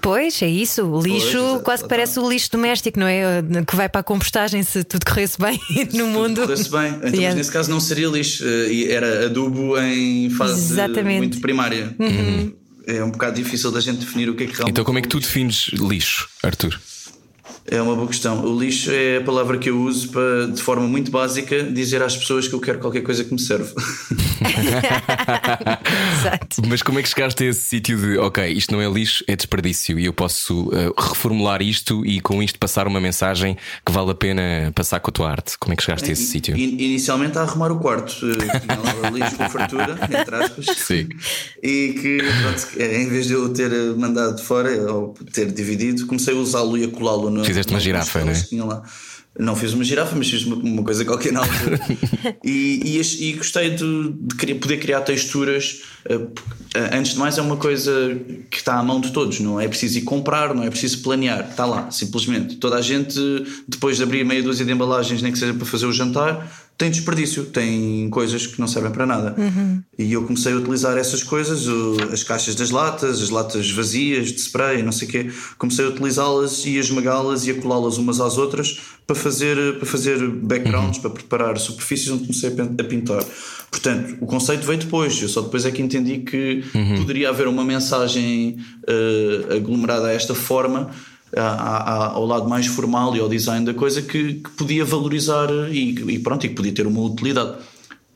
Pois, 0.00 0.40
é 0.42 0.46
isso. 0.48 0.82
O 0.84 1.00
lixo 1.02 1.36
exato, 1.38 1.60
quase 1.64 1.82
que 1.82 1.88
parece 1.88 2.18
o 2.20 2.28
lixo 2.28 2.50
doméstico, 2.52 2.98
não 2.98 3.06
é? 3.06 3.42
Que 3.66 3.76
vai 3.76 3.88
para 3.88 4.00
a 4.00 4.04
compostagem 4.04 4.62
se 4.62 4.84
tudo 4.84 5.04
corresse 5.06 5.38
bem 5.38 5.58
no 5.94 6.06
mundo. 6.08 6.42
Corresse 6.42 6.70
bem. 6.70 6.88
Então, 6.94 7.08
Yeah. 7.08 7.28
mas 7.28 7.34
nesse 7.36 7.50
caso 7.52 7.70
não 7.70 7.80
seria 7.80 8.08
lixo, 8.08 8.44
eh, 8.46 8.72
e 8.72 8.90
era 8.90 9.26
adubo 9.26 9.78
em 9.80 10.30
fase 10.30 10.52
Exatamente. 10.72 11.08
Uhum. 11.12 11.18
muito 11.18 11.40
primária. 11.40 11.94
É 12.86 13.04
um 13.04 13.10
bocado 13.10 13.36
difícil 13.36 13.70
da 13.70 13.80
gente 13.80 13.98
definir 13.98 14.30
o 14.30 14.34
que 14.34 14.44
é 14.44 14.46
que 14.46 14.52
realmente 14.52 14.70
Então, 14.72 14.84
como 14.84 14.98
é 14.98 15.02
que 15.02 15.08
tu 15.08 15.18
lixo. 15.18 15.28
defines 15.28 15.66
lixo, 15.72 16.28
Arthur? 16.42 16.80
É 17.70 17.82
uma 17.82 17.94
boa 17.94 18.06
questão. 18.08 18.42
O 18.44 18.58
lixo 18.58 18.90
é 18.90 19.18
a 19.18 19.20
palavra 19.22 19.58
que 19.58 19.68
eu 19.68 19.78
uso 19.80 20.08
para, 20.10 20.46
de 20.48 20.62
forma 20.62 20.86
muito 20.86 21.10
básica, 21.10 21.62
dizer 21.64 22.02
às 22.02 22.16
pessoas 22.16 22.48
que 22.48 22.54
eu 22.54 22.60
quero 22.60 22.78
qualquer 22.78 23.02
coisa 23.02 23.22
que 23.24 23.32
me 23.32 23.38
serve. 23.40 23.72
Exato. 26.20 26.62
Mas 26.66 26.82
como 26.82 26.98
é 26.98 27.02
que 27.02 27.08
chegaste 27.08 27.44
a 27.44 27.46
esse 27.48 27.60
sítio 27.60 27.98
de 27.98 28.18
ok, 28.18 28.46
isto 28.52 28.72
não 28.72 28.80
é 28.80 28.88
lixo, 28.90 29.24
é 29.26 29.36
desperdício 29.36 29.98
e 29.98 30.06
eu 30.06 30.12
posso 30.12 30.70
eh, 30.72 30.90
reformular 30.98 31.62
isto 31.62 32.04
e 32.06 32.20
com 32.20 32.42
isto 32.42 32.58
passar 32.58 32.86
uma 32.86 33.00
mensagem 33.00 33.56
que 33.84 33.92
vale 33.92 34.10
a 34.10 34.14
pena 34.14 34.72
passar 34.74 35.00
com 35.00 35.10
a 35.10 35.12
tua 35.12 35.30
arte? 35.30 35.58
Como 35.58 35.72
é 35.72 35.76
que 35.76 35.82
chegaste 35.82 36.08
a 36.08 36.12
esse 36.12 36.24
sítio? 36.26 36.56
In- 36.56 36.78
Inicialmente 36.78 37.38
a 37.38 37.42
arrumar 37.42 37.70
o 37.72 37.78
quarto. 37.78 38.14
Eh, 38.30 38.58
Tinha 38.60 39.02
lá 39.02 39.10
lixo 39.10 39.36
com 39.36 39.48
fartura, 39.50 39.98
entre 40.04 40.34
aspas. 40.36 40.66
Sim. 40.76 41.08
E 41.62 41.94
que, 42.00 42.18
pronto, 42.42 42.82
em 42.82 43.08
vez 43.08 43.26
de 43.26 43.32
eu 43.34 43.48
ter 43.52 43.70
mandado 43.96 44.40
fora 44.42 44.70
ou 44.92 45.14
ter 45.32 45.50
dividido, 45.52 46.06
comecei 46.06 46.34
a 46.34 46.36
usá-lo 46.38 46.76
e 46.78 46.84
a 46.84 46.88
colá-lo. 46.88 47.30
no- 47.30 47.44
Fizeste 47.58 47.74
uma 47.74 47.80
girafa, 47.80 48.24
nos 48.24 48.50
não 49.38 49.52
é? 49.52 49.56
fiz 49.56 49.72
uma 49.72 49.84
girafa, 49.84 50.16
mas 50.16 50.28
fiz 50.28 50.44
uma, 50.44 50.56
uma 50.56 50.82
coisa 50.82 51.04
qualquer 51.04 51.32
na 51.32 51.40
altura. 51.40 51.80
e, 52.44 52.98
e, 52.98 53.28
e 53.28 53.32
gostei 53.34 53.70
de, 53.70 54.12
de 54.12 54.54
poder 54.54 54.78
criar 54.78 55.02
texturas. 55.02 55.82
eh, 56.08 56.20
eh, 56.74 56.98
Antes 56.98 57.12
de 57.12 57.18
mais, 57.18 57.38
é 57.38 57.42
uma 57.42 57.56
coisa 57.56 58.18
que 58.50 58.56
está 58.56 58.78
à 58.78 58.82
mão 58.82 59.00
de 59.00 59.12
todos. 59.12 59.38
Não 59.38 59.60
é 59.60 59.68
preciso 59.68 59.98
ir 59.98 60.02
comprar, 60.02 60.54
não 60.54 60.64
é 60.64 60.70
preciso 60.70 61.02
planear. 61.02 61.48
Está 61.50 61.64
lá, 61.64 61.90
simplesmente. 61.90 62.56
Toda 62.56 62.76
a 62.76 62.82
gente, 62.82 63.18
depois 63.68 63.96
de 63.96 64.02
abrir 64.02 64.24
meia 64.24 64.42
dúzia 64.42 64.66
de 64.66 64.72
embalagens, 64.72 65.22
nem 65.22 65.30
que 65.30 65.38
seja 65.38 65.54
para 65.54 65.66
fazer 65.66 65.86
o 65.86 65.92
jantar, 65.92 66.50
tem 66.78 66.90
desperdício, 66.92 67.44
tem 67.46 68.08
coisas 68.08 68.46
que 68.46 68.60
não 68.60 68.68
servem 68.68 68.92
para 68.92 69.04
nada. 69.04 69.34
E 69.98 70.12
eu 70.12 70.22
comecei 70.22 70.52
a 70.52 70.56
utilizar 70.56 70.96
essas 70.96 71.24
coisas, 71.24 71.66
as 72.12 72.22
caixas 72.22 72.54
das 72.54 72.70
latas, 72.70 73.20
as 73.20 73.30
latas 73.30 73.68
vazias 73.72 74.30
de 74.32 74.40
spray, 74.40 74.80
não 74.82 74.92
sei 74.92 75.08
o 75.08 75.10
quê. 75.10 75.30
Comecei 75.58 75.84
a 75.84 75.88
utilizá-las 75.88 76.64
e 76.64 76.76
a 76.76 76.80
esmagá-las 76.80 77.46
e 77.46 77.50
a 77.50 77.54
colá-las 77.54 77.98
umas 77.98 78.20
às 78.20 78.38
outras 78.38 78.78
para 79.04 79.16
fazer, 79.16 79.56
para 79.78 79.86
fazer 79.86 80.24
backgrounds, 80.28 80.98
para 80.98 81.10
preparar 81.10 81.58
superfícies 81.58 82.10
onde 82.10 82.22
comecei 82.28 82.50
a 82.50 82.52
pin- 82.52 82.76
a 82.78 82.84
pintar. 82.84 83.24
Portanto, 83.70 84.16
o 84.20 84.26
conceito 84.26 84.64
veio 84.64 84.78
depois. 84.78 85.20
Eu 85.20 85.28
só 85.28 85.40
depois 85.40 85.66
é 85.66 85.72
que 85.72 85.82
entendi 85.82 86.18
que 86.18 86.62
poderia 86.96 87.30
haver 87.30 87.48
uma 87.48 87.64
mensagem 87.64 88.56
eh, 88.86 89.56
aglomerada 89.56 90.06
a 90.06 90.12
esta 90.12 90.34
forma 90.34 90.90
ao 91.36 92.24
lado 92.24 92.48
mais 92.48 92.66
formal 92.66 93.14
e 93.16 93.20
ao 93.20 93.28
design 93.28 93.64
da 93.64 93.74
coisa 93.74 94.02
que, 94.02 94.34
que 94.34 94.50
podia 94.50 94.84
valorizar 94.84 95.48
e, 95.70 95.90
e 95.90 96.18
pronto, 96.18 96.46
e 96.46 96.48
que 96.48 96.54
podia 96.54 96.72
ter 96.72 96.86
uma 96.86 97.00
utilidade. 97.00 97.56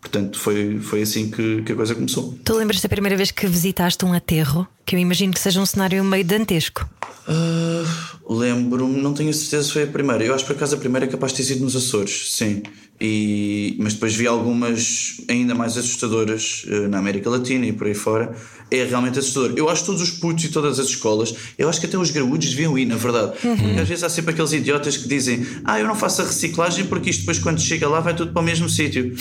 Portanto, 0.00 0.38
foi, 0.38 0.80
foi 0.80 1.02
assim 1.02 1.30
que, 1.30 1.62
que 1.62 1.72
a 1.72 1.76
coisa 1.76 1.94
começou. 1.94 2.36
Tu 2.44 2.54
lembras 2.54 2.80
da 2.80 2.88
primeira 2.88 3.16
vez 3.16 3.30
que 3.30 3.46
visitaste 3.46 4.04
um 4.04 4.12
aterro? 4.12 4.66
Que 4.84 4.96
eu 4.96 5.00
imagino 5.00 5.32
que 5.32 5.38
seja 5.38 5.60
um 5.60 5.66
cenário 5.66 6.02
meio 6.02 6.24
dantesco. 6.24 6.88
Ah, 7.28 7.84
Lembro-me, 8.28 9.00
não 9.00 9.12
tenho 9.12 9.32
certeza 9.32 9.64
se 9.64 9.72
foi 9.72 9.82
a 9.84 9.86
primeira. 9.86 10.24
Eu 10.24 10.34
acho 10.34 10.44
que 10.44 10.52
por 10.52 10.56
acaso 10.56 10.76
a 10.76 10.78
primeira 10.78 11.06
é 11.06 11.08
capaz 11.08 11.32
de 11.32 11.38
ter 11.38 11.44
sido 11.44 11.62
nos 11.62 11.76
Açores, 11.76 12.32
sim. 12.32 12.62
E, 13.00 13.76
mas 13.78 13.94
depois 13.94 14.14
vi 14.14 14.26
algumas 14.26 15.20
ainda 15.28 15.54
mais 15.54 15.76
assustadoras 15.76 16.64
eh, 16.68 16.88
na 16.88 16.98
América 16.98 17.28
Latina 17.28 17.66
e 17.66 17.72
por 17.72 17.86
aí 17.86 17.94
fora. 17.94 18.34
É 18.72 18.84
realmente 18.84 19.18
assustador. 19.18 19.52
Eu 19.54 19.68
acho 19.68 19.82
que 19.82 19.86
todos 19.86 20.00
os 20.00 20.10
putos 20.10 20.44
e 20.44 20.48
todas 20.48 20.80
as 20.80 20.86
escolas, 20.86 21.34
eu 21.58 21.68
acho 21.68 21.78
que 21.78 21.84
até 21.84 21.98
os 21.98 22.10
graúdos 22.10 22.48
deviam 22.48 22.78
ir, 22.78 22.86
na 22.86 22.96
verdade. 22.96 23.32
Porque 23.38 23.80
às 23.80 23.86
vezes 23.86 24.02
há 24.02 24.08
sempre 24.08 24.32
aqueles 24.32 24.52
idiotas 24.54 24.96
que 24.96 25.06
dizem: 25.06 25.46
Ah, 25.62 25.78
eu 25.78 25.86
não 25.86 25.94
faço 25.94 26.22
a 26.22 26.24
reciclagem 26.24 26.86
porque 26.86 27.10
isto 27.10 27.20
depois, 27.20 27.38
quando 27.38 27.60
chega 27.60 27.86
lá, 27.86 28.00
vai 28.00 28.16
tudo 28.16 28.32
para 28.32 28.40
o 28.40 28.44
mesmo 28.44 28.70
sítio. 28.70 29.14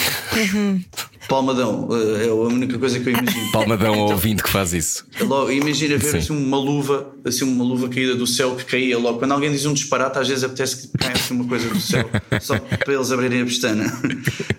Palmadão, 1.27 1.89
eh, 1.91 2.25
é 2.25 2.29
a 2.29 2.33
única 2.33 2.79
coisa 2.79 2.99
que 2.99 3.09
eu 3.09 3.13
imagino. 3.13 3.51
Palmadão 3.51 3.93
ao 3.93 4.11
ouvinte 4.11 4.41
que 4.41 4.49
faz 4.49 4.73
isso. 4.73 5.05
Logo, 5.19 5.51
imagina 5.51 5.97
ver 5.97 6.11
Sim. 6.11 6.17
assim 6.17 6.33
uma 6.33 6.57
luva, 6.57 7.13
assim 7.23 7.43
uma 7.43 7.63
luva 7.63 7.89
caída 7.89 8.15
do 8.15 8.25
céu 8.25 8.55
que 8.55 8.65
caía 8.65 8.97
logo. 8.97 9.19
Quando 9.19 9.33
alguém 9.33 9.51
diz 9.51 9.65
um 9.65 9.73
disparate, 9.73 10.17
às 10.17 10.27
vezes 10.27 10.43
apetece 10.43 10.87
que 10.87 10.97
caia 10.97 11.13
assim 11.13 11.33
uma 11.33 11.45
coisa 11.45 11.69
do 11.69 11.79
céu, 11.79 12.09
só 12.41 12.57
para 12.57 12.93
eles 12.93 13.11
abrirem 13.11 13.41
a 13.41 13.45
pestana. 13.45 13.85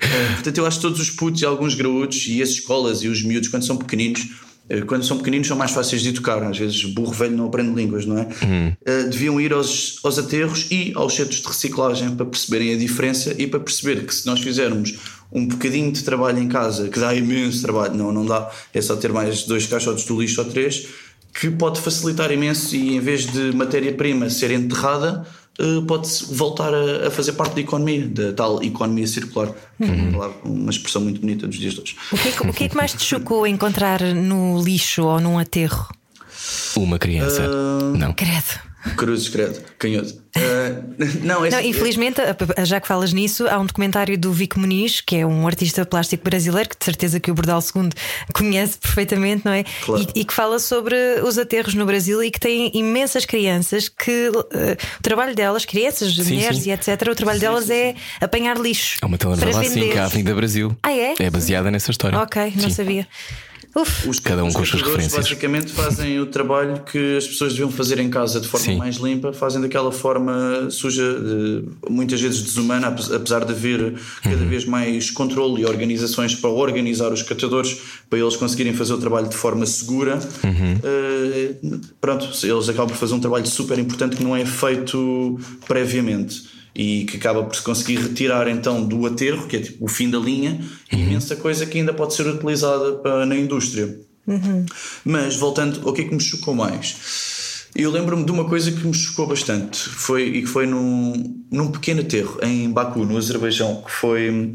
Eh, 0.01 0.33
portanto, 0.35 0.59
eu 0.59 0.67
acho 0.67 0.77
que 0.79 0.83
todos 0.83 1.01
os 1.01 1.11
putos 1.11 1.43
e 1.43 1.47
alguns 1.47 1.75
graúdos 1.75 2.27
e 2.27 2.43
as 2.43 2.51
escolas 2.51 3.03
e 3.03 3.09
os 3.09 3.23
miúdos, 3.23 3.49
quando 3.49 3.67
são 3.67 3.77
pequeninos, 3.77 4.29
quando 4.87 5.05
são 5.05 5.19
pequeninos 5.19 5.49
são 5.49 5.57
mais 5.57 5.71
fáceis 5.71 6.03
de 6.03 6.09
educar. 6.11 6.43
Às 6.43 6.59
vezes, 6.59 6.85
burro 6.85 7.13
velho 7.13 7.37
não 7.37 7.47
aprende 7.47 7.75
línguas, 7.75 8.07
não 8.07 8.19
é? 8.19 8.29
Eh, 8.85 9.03
deviam 9.05 9.41
ir 9.41 9.53
aos, 9.53 9.99
aos 10.03 10.19
aterros 10.19 10.67
e 10.71 10.93
aos 10.95 11.15
centros 11.15 11.41
de 11.41 11.49
reciclagem 11.49 12.15
para 12.15 12.27
perceberem 12.27 12.75
a 12.75 12.77
diferença 12.77 13.35
e 13.39 13.47
para 13.47 13.61
perceber 13.61 14.07
que 14.07 14.15
se 14.15 14.27
nós 14.27 14.41
fizermos 14.41 14.99
um 15.33 15.47
bocadinho 15.47 15.91
de 15.91 16.03
trabalho 16.03 16.39
em 16.39 16.49
casa, 16.49 16.89
que 16.89 16.99
dá 16.99 17.15
imenso 17.15 17.63
trabalho, 17.63 17.95
não, 17.95 18.13
não 18.13 18.25
dá, 18.25 18.51
é 18.73 18.81
só 18.81 18.97
ter 18.97 19.13
mais 19.13 19.45
dois 19.45 19.67
caixotes 19.67 20.05
do 20.05 20.21
lixo 20.21 20.41
ou 20.41 20.47
três, 20.49 20.87
que 21.35 21.51
pode 21.51 21.81
facilitar 21.81 22.31
imenso 22.31 22.77
e 22.77 22.95
em 22.95 23.01
vez 23.01 23.27
de 23.27 23.53
matéria-prima 23.57 24.29
ser 24.29 24.51
enterrada, 24.51 25.27
eh, 25.59 25.81
pode-se 25.87 26.35
voltar 26.35 26.73
a, 26.75 27.09
a 27.09 27.11
fazer 27.11 27.33
parte 27.33 27.55
da 27.55 27.61
economia, 27.61 28.07
da 28.09 28.33
tal 28.33 28.63
economia 28.63 29.07
circular. 29.07 29.49
que 29.79 29.85
é 29.85 29.87
uma 29.93 30.13
palavra- 30.13 30.37
Uma 30.45 30.71
expressão 30.71 31.03
muito 31.03 31.21
bonita 31.21 31.47
dos 31.47 31.57
dias 31.59 31.75
de 31.75 31.81
hoje. 31.81 31.97
O 32.13 32.17
que, 32.19 32.29
é 32.29 32.33
que, 32.33 32.43
o 32.49 32.53
que 32.53 32.65
é 32.65 32.69
que 32.69 32.77
mais 32.77 32.93
te 32.93 33.03
chocou 33.05 33.47
encontrar 33.47 34.01
no 34.03 34.61
lixo 34.63 35.05
ou 35.05 35.21
num 35.21 35.39
aterro? 35.39 35.89
Uma 36.77 36.99
criança. 36.99 37.43
Ah, 37.45 37.97
Não. 37.97 38.13
Credo. 38.13 38.72
Cruzes, 38.97 39.29
credo, 39.29 39.61
canhoto. 39.79 40.21
Ah, 40.35 40.83
não, 41.23 41.47
esse, 41.47 41.57
Não, 41.57 41.63
infelizmente, 41.63 42.21
já 42.65 42.81
que 42.81 42.89
falas 42.89 43.13
nisso, 43.13 43.47
há 43.49 43.59
um 43.59 43.67
documentário 43.67 44.19
do 44.19 44.33
Vic 44.33 44.59
Muniz, 44.59 45.01
que 45.01 45.17
é 45.17 45.27
um 45.27 45.47
artista 45.47 45.85
plástico 45.85 46.25
brasileiro, 46.25 46.69
que 46.69 46.79
de 46.79 46.85
certeza 46.85 47.21
que 47.21 47.31
o 47.31 47.35
Bordal 47.35 47.61
II 47.61 47.91
conhece 48.35 48.79
perfeitamente, 48.79 49.45
não 49.45 49.53
é? 49.53 49.65
Claro. 49.85 50.07
E, 50.15 50.21
e 50.21 50.25
que 50.25 50.33
fala 50.33 50.59
sobre 50.59 50.97
os 51.23 51.39
aterros 51.39 51.75
no 51.75 51.87
Brasil 51.87 52.23
e 52.23 52.31
que 52.31 52.41
tem 52.41 52.71
imensas 52.75 53.25
crianças 53.25 53.89
que 53.89 54.31
eh, 54.53 54.77
o 54.99 55.03
trabalho 55.03 55.35
delas, 55.35 55.65
crianças, 55.65 56.17
mulheres 56.17 56.59
sim. 56.59 56.71
e 56.71 56.73
etc., 56.73 57.09
o 57.11 57.15
trabalho 57.15 57.41
delas 57.41 57.71
é 57.71 57.95
apanhar 58.21 58.59
lixo. 58.59 58.99
Há 59.01 59.07
uma 59.07 59.19
telenovela 59.19 59.61
assim 59.61 59.89
que 59.91 59.97
é 59.97 60.01
a 60.01 60.05
Avenida 60.07 60.35
Brasil. 60.35 60.77
Ah, 60.83 60.93
é? 60.93 61.15
É 61.19 61.31
baseada 61.31 61.71
nessa 61.71 61.91
história. 61.91 62.19
Ok, 62.19 62.53
não 62.57 62.69
Sim. 62.69 62.71
sabia. 62.71 63.07
Uf, 63.75 64.07
Os, 64.09 64.19
Cada 64.21 64.45
um 64.45 64.49
os 64.49 64.55
com 64.55 64.61
as 64.63 64.69
suas 64.69 64.83
catadores 64.83 65.07
referências. 65.07 65.25
basicamente 65.25 65.73
fazem 65.73 66.21
o 66.21 66.27
trabalho 66.27 66.83
que 66.83 67.17
as 67.17 67.27
pessoas 67.27 67.53
deviam 67.53 67.71
fazer 67.71 67.99
em 67.99 68.11
casa 68.11 68.39
de 68.39 68.47
forma 68.47 68.67
Sim. 68.67 68.77
mais 68.77 68.97
limpa, 68.97 69.33
fazem 69.33 69.63
daquela 69.63 69.91
forma 69.91 70.69
suja, 70.71 71.03
de- 71.19 71.65
muitas 71.91 72.21
vezes 72.21 72.43
desumana, 72.43 72.89
ape- 72.89 73.15
apesar 73.15 73.47
de 73.47 73.53
haver 73.53 73.95
cada 74.23 74.37
Uhum. 74.37 74.49
vez 74.49 74.67
mais 74.67 75.11
controle 75.11 75.63
e 75.63 75.65
organizações 75.65 76.35
para 76.35 76.51
organizar 76.51 77.11
os 77.15 77.23
catadores, 77.23 77.79
para 78.11 78.19
eles 78.19 78.37
conseguirem 78.37 78.75
fazer 78.75 78.93
o 78.93 78.99
trabalho 78.99 79.29
de 79.29 79.37
forma 79.37 79.65
segura. 79.65 80.19
Uhum. 80.45 80.79
Eh, 80.85 81.55
pronto, 81.99 82.29
eles 82.43 82.69
acabam 82.69 82.89
por 82.89 82.97
fazer 82.97 83.15
um 83.15 83.21
trabalho 83.21 83.47
super 83.47 83.79
importante 83.79 84.17
que 84.17 84.23
não 84.23 84.37
é 84.37 84.45
feito 84.45 85.41
previamente. 85.67 86.52
E 86.75 87.05
que 87.05 87.19
acaba 87.19 87.43
por 87.45 87.55
se 87.55 87.61
conseguir 87.63 87.97
retirar 88.01 88.49
então 88.49 88.83
do 88.83 89.05
aterro, 89.07 89.47
que 89.47 89.57
é 89.57 89.61
tipo 89.61 89.85
o 89.85 89.89
fim 89.89 90.09
da 90.09 90.19
linha, 90.19 90.59
imensa 90.91 91.37
coisa 91.37 91.67
que 91.67 91.79
ainda 91.79 91.93
pode 91.93 92.15
ser 92.15 92.27
utilizada 92.27 92.93
para- 92.95 93.27
na 93.27 93.37
indústria. 93.37 93.99
Mas 95.05 95.37
voltando 95.37 95.87
ao 95.87 95.93
que 95.93 96.03
é 96.03 96.05
que 96.05 96.15
me 96.15 96.21
chocou 96.21 96.55
mais? 96.55 97.67
Eu 97.75 97.91
lembro-me 97.91 98.25
de 98.25 98.31
uma 98.33 98.45
coisa 98.47 98.71
que 98.71 98.87
me 98.87 98.95
chocou 98.95 99.27
bastante 99.27 99.79
foi, 99.79 100.29
e 100.29 100.41
que 100.43 100.47
foi 100.47 100.67
num, 100.67 101.43
num 101.51 101.71
pequeno 101.71 102.01
aterro 102.03 102.39
em 102.43 102.71
Baku, 102.71 103.05
no 103.05 103.17
Azerbaijão, 103.17 103.83
que 103.85 103.91
foi 103.91 104.55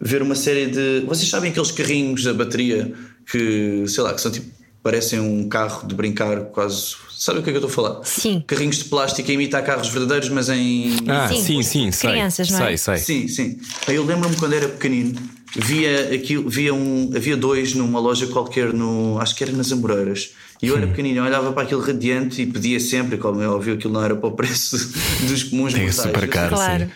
ver 0.00 0.20
uma 0.22 0.34
série 0.34 0.66
de. 0.66 1.00
Vocês 1.06 1.28
sabem 1.28 1.50
aqueles 1.50 1.70
carrinhos 1.70 2.24
da 2.24 2.34
bateria 2.34 2.92
que, 3.30 3.84
sei 3.86 4.02
lá, 4.02 4.12
que 4.14 4.20
são 4.20 4.30
tipo. 4.32 4.55
Parecem 4.86 5.18
um 5.18 5.48
carro 5.48 5.84
de 5.88 5.96
brincar, 5.96 6.38
quase. 6.52 6.94
Sabe 7.10 7.40
o 7.40 7.42
que 7.42 7.50
é 7.50 7.52
que 7.52 7.58
eu 7.58 7.66
estou 7.66 7.84
a 7.86 7.88
falar? 7.90 8.04
Sim. 8.04 8.44
Carrinhos 8.46 8.76
de 8.76 8.84
plástico 8.84 9.28
a 9.28 9.34
imitar 9.34 9.64
carros 9.64 9.88
verdadeiros, 9.88 10.28
mas 10.28 10.48
em. 10.48 10.94
Ah, 11.08 11.28
Sim. 11.28 11.42
sim, 11.42 11.62
sim, 11.62 11.90
sei. 11.90 12.10
Crianças, 12.10 12.50
não 12.50 12.64
é? 12.64 12.76
Sei, 12.76 12.96
sei. 12.96 12.98
Sim, 12.98 13.28
sim. 13.28 13.58
Aí 13.88 13.96
Eu 13.96 14.04
lembro-me 14.04 14.36
quando 14.36 14.52
era 14.52 14.68
pequenino, 14.68 15.18
via 15.56 16.14
aquilo, 16.14 16.48
via 16.48 16.72
um, 16.72 17.10
havia 17.16 17.36
dois 17.36 17.74
numa 17.74 17.98
loja 17.98 18.26
qualquer 18.28 18.72
no, 18.72 19.18
acho 19.20 19.34
que 19.34 19.42
era 19.42 19.52
nas 19.52 19.72
Amoreiras. 19.72 20.30
E 20.62 20.68
eu 20.68 20.76
era 20.76 20.86
pequenino, 20.86 21.18
eu 21.18 21.24
olhava 21.24 21.52
para 21.52 21.64
aquilo 21.64 21.80
radiante 21.82 22.40
e 22.42 22.46
pedia 22.46 22.78
sempre, 22.80 23.18
como 23.18 23.42
é 23.42 23.48
óbvio, 23.48 23.74
aquilo 23.74 23.92
não 23.92 24.02
era 24.04 24.14
para 24.16 24.28
o 24.28 24.32
preço 24.32 24.76
dos 25.28 25.42
comuns 25.42 25.74
É 25.74 25.78
mortais. 25.78 25.96
super 25.96 26.28
caro, 26.28 26.54
Claro. 26.54 26.84
sim. 26.84 26.90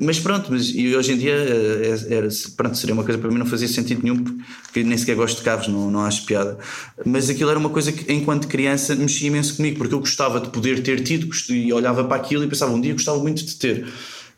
Mas 0.00 0.18
pronto, 0.18 0.50
mas 0.50 0.72
hoje 0.74 1.12
em 1.12 1.18
dia 1.18 1.34
eh, 1.34 2.06
era, 2.10 2.28
pronto, 2.56 2.76
seria 2.76 2.94
uma 2.94 3.04
coisa 3.04 3.18
para 3.18 3.30
mim 3.30 3.38
não 3.38 3.46
fazia 3.46 3.68
sentido 3.68 4.02
nenhum, 4.02 4.22
porque 4.62 4.82
nem 4.82 4.96
sequer 4.96 5.16
gosto 5.16 5.38
de 5.38 5.42
carros, 5.42 5.68
não, 5.68 5.90
não 5.90 6.00
acho 6.00 6.24
piada. 6.24 6.58
Mas 7.04 7.28
aquilo 7.28 7.50
era 7.50 7.58
uma 7.58 7.70
coisa 7.70 7.92
que, 7.92 8.12
enquanto 8.12 8.48
criança, 8.48 8.94
mexia 8.94 9.28
imenso 9.28 9.56
comigo, 9.56 9.78
porque 9.78 9.94
eu 9.94 10.00
gostava 10.00 10.40
de 10.40 10.48
poder 10.50 10.82
ter 10.82 11.02
tido 11.02 11.28
e 11.50 11.72
olhava 11.72 12.04
para 12.04 12.16
aquilo 12.16 12.44
e 12.44 12.48
pensava, 12.48 12.72
um 12.72 12.80
dia 12.80 12.92
gostava 12.92 13.18
muito 13.18 13.44
de 13.44 13.56
ter. 13.56 13.86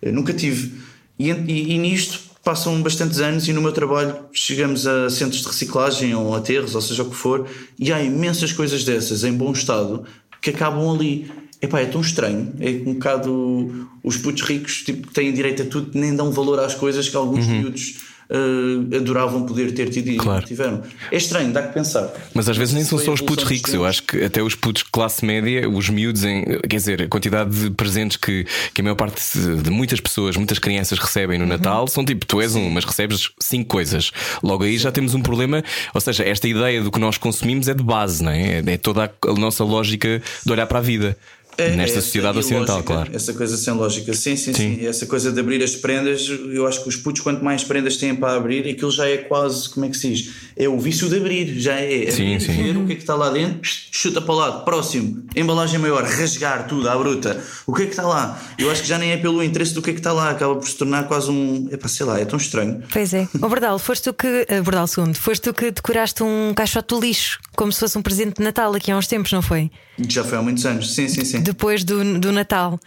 Eu 0.02 0.12
nunca 0.12 0.32
tive. 0.32 0.72
E, 1.18 1.30
e, 1.30 1.74
e 1.74 1.78
nisto 1.78 2.20
passam 2.42 2.80
bastantes 2.80 3.18
anos 3.18 3.48
e 3.48 3.52
no 3.52 3.60
meu 3.60 3.72
trabalho 3.72 4.16
chegamos 4.32 4.86
a 4.86 5.10
centros 5.10 5.40
de 5.40 5.48
reciclagem 5.48 6.14
ou 6.14 6.34
aterros, 6.34 6.76
ou 6.76 6.80
seja 6.80 7.02
o 7.02 7.10
que 7.10 7.16
for, 7.16 7.48
e 7.76 7.92
há 7.92 8.00
imensas 8.00 8.52
coisas 8.52 8.84
dessas 8.84 9.24
em 9.24 9.32
bom 9.32 9.50
estado 9.50 10.04
que 10.40 10.50
acabam 10.50 10.88
ali. 10.94 11.28
Epá, 11.60 11.80
é 11.80 11.86
tão 11.86 12.00
estranho. 12.00 12.52
É 12.60 12.70
um 12.88 12.94
bocado 12.94 13.88
os 14.04 14.16
putos 14.18 14.42
ricos 14.42 14.82
tipo, 14.82 15.08
que 15.08 15.14
têm 15.14 15.32
direito 15.32 15.62
a 15.62 15.66
tudo, 15.66 15.90
nem 15.98 16.14
dão 16.14 16.30
valor 16.30 16.60
às 16.60 16.74
coisas 16.74 17.08
que 17.08 17.16
alguns 17.16 17.46
miúdos 17.46 18.04
eh, 18.28 18.96
adoravam 18.96 19.46
poder 19.46 19.72
ter 19.72 19.88
tido 19.88 20.10
e 20.10 20.16
Claro. 20.16 20.44
tiveram. 20.44 20.82
É 21.10 21.16
estranho, 21.16 21.52
dá 21.52 21.62
que 21.62 21.72
pensar. 21.72 22.12
Mas 22.34 22.48
às 22.48 22.56
vezes 22.56 22.74
nem 22.74 22.84
são 22.84 22.98
só 22.98 23.12
os 23.12 23.20
putos 23.20 23.44
ricos, 23.44 23.72
eu 23.72 23.84
acho 23.86 24.02
que 24.02 24.22
até 24.24 24.42
os 24.42 24.54
putos 24.54 24.82
de 24.82 24.90
classe 24.90 25.24
média, 25.24 25.68
os 25.68 25.88
miúdos, 25.88 26.24
em, 26.24 26.44
quer 26.68 26.76
dizer, 26.76 27.02
a 27.02 27.08
quantidade 27.08 27.50
de 27.58 27.70
presentes 27.70 28.16
que, 28.16 28.44
que 28.74 28.80
a 28.80 28.84
maior 28.84 28.96
parte 28.96 29.22
de, 29.38 29.70
muitas 29.70 30.00
pessoas, 30.00 30.36
muitas 30.36 30.58
crianças 30.58 30.98
recebem 30.98 31.38
no 31.38 31.44
Uhum. 31.44 31.50
Natal 31.50 31.86
são 31.88 32.04
tipo, 32.04 32.26
tu 32.26 32.40
és 32.40 32.54
um, 32.54 32.68
mas 32.68 32.84
recebes 32.84 33.30
cinco 33.40 33.68
coisas. 33.70 34.10
Logo 34.42 34.64
aí 34.64 34.76
já 34.76 34.90
temos 34.92 35.14
um 35.14 35.22
problema, 35.22 35.62
ou 35.94 36.00
seja, 36.00 36.22
esta 36.24 36.46
ideia 36.48 36.82
do 36.82 36.90
que 36.90 36.98
nós 37.00 37.16
consumimos 37.16 37.66
é 37.68 37.74
de 37.74 37.82
base, 37.82 38.22
não 38.24 38.32
é? 38.32 38.58
É 38.66 38.76
toda 38.76 39.04
a, 39.04 39.30
a 39.30 39.34
nossa 39.34 39.62
lógica 39.64 40.20
de 40.44 40.52
olhar 40.52 40.66
para 40.66 40.80
a 40.80 40.82
vida. 40.82 41.16
É, 41.58 41.74
Nesta 41.74 41.98
é 41.98 42.02
sociedade 42.02 42.38
ocidental, 42.38 42.76
ilógica, 42.76 42.92
claro. 42.94 43.10
Essa 43.14 43.32
coisa 43.32 43.56
sem 43.56 43.72
lógica, 43.74 44.12
sim, 44.12 44.36
sim, 44.36 44.52
Sim. 44.52 44.76
sim, 44.76 44.86
Essa 44.86 45.06
coisa 45.06 45.32
de 45.32 45.40
abrir 45.40 45.62
as 45.62 45.74
prendas, 45.74 46.28
eu 46.52 46.66
acho 46.66 46.82
que 46.82 46.88
os 46.88 46.96
putos, 46.96 47.22
quanto 47.22 47.42
mais 47.44 47.64
prendas 47.64 47.96
têm 47.96 48.14
para 48.14 48.34
abrir, 48.36 48.68
aquilo 48.68 48.90
já 48.90 49.08
é 49.08 49.16
quase, 49.18 49.68
como 49.70 49.86
é 49.86 49.88
que 49.88 49.96
se 49.96 50.12
diz? 50.12 50.30
É 50.56 50.68
o 50.68 50.78
vício 50.78 51.08
de 51.08 51.16
abrir, 51.16 51.58
já 51.58 51.74
é. 51.80 52.10
Sim, 52.10 52.34
abrir, 52.34 52.40
sim. 52.40 52.62
Ver 52.62 52.76
o 52.76 52.86
que 52.86 52.92
é 52.92 52.96
que 52.96 53.02
está 53.02 53.14
lá 53.14 53.30
dentro, 53.30 53.58
chuta 53.62 54.20
para 54.20 54.34
o 54.34 54.36
lado, 54.38 54.64
próximo, 54.64 55.24
embalagem 55.34 55.78
maior, 55.78 56.04
rasgar 56.04 56.66
tudo 56.66 56.88
à 56.90 56.96
bruta. 56.96 57.42
O 57.66 57.72
que 57.74 57.82
é 57.82 57.84
que 57.86 57.92
está 57.92 58.02
lá? 58.06 58.40
Eu 58.58 58.70
acho 58.70 58.82
que 58.82 58.88
já 58.88 58.98
nem 58.98 59.12
é 59.12 59.16
pelo 59.16 59.42
interesse 59.42 59.72
do 59.74 59.80
que 59.82 59.90
é 59.90 59.92
que 59.92 60.00
está 60.00 60.12
lá, 60.12 60.30
acaba 60.30 60.54
por 60.56 60.68
se 60.68 60.76
tornar 60.76 61.04
quase 61.08 61.30
um. 61.30 61.68
Epá, 61.72 61.88
sei 61.88 62.04
lá, 62.06 62.20
é 62.20 62.24
tão 62.24 62.36
estranho. 62.38 62.82
Pois 62.92 63.14
é. 63.14 63.26
O 63.34 63.48
Bordal, 63.48 63.78
foste 63.78 64.04
tu 64.04 64.12
que. 64.14 64.44
eh, 64.48 64.60
Bordal 64.60 64.86
II, 64.86 65.14
foste 65.14 65.42
tu 65.42 65.54
que 65.54 65.70
decoraste 65.70 66.22
um 66.22 66.52
caixote 66.54 66.88
do 66.94 67.00
lixo, 67.00 67.38
como 67.56 67.72
se 67.72 67.80
fosse 67.80 67.96
um 67.96 68.02
presente 68.02 68.36
de 68.36 68.42
Natal 68.42 68.74
aqui 68.74 68.90
há 68.90 68.96
uns 68.96 69.06
tempos, 69.06 69.32
não 69.32 69.40
foi? 69.42 69.70
Já 70.08 70.22
foi 70.22 70.36
há 70.36 70.42
muitos 70.42 70.66
anos, 70.66 70.92
sim, 70.94 71.08
sim, 71.08 71.24
sim. 71.24 71.40
Depois 71.46 71.84
do, 71.84 72.18
do 72.18 72.32
Natal. 72.32 72.78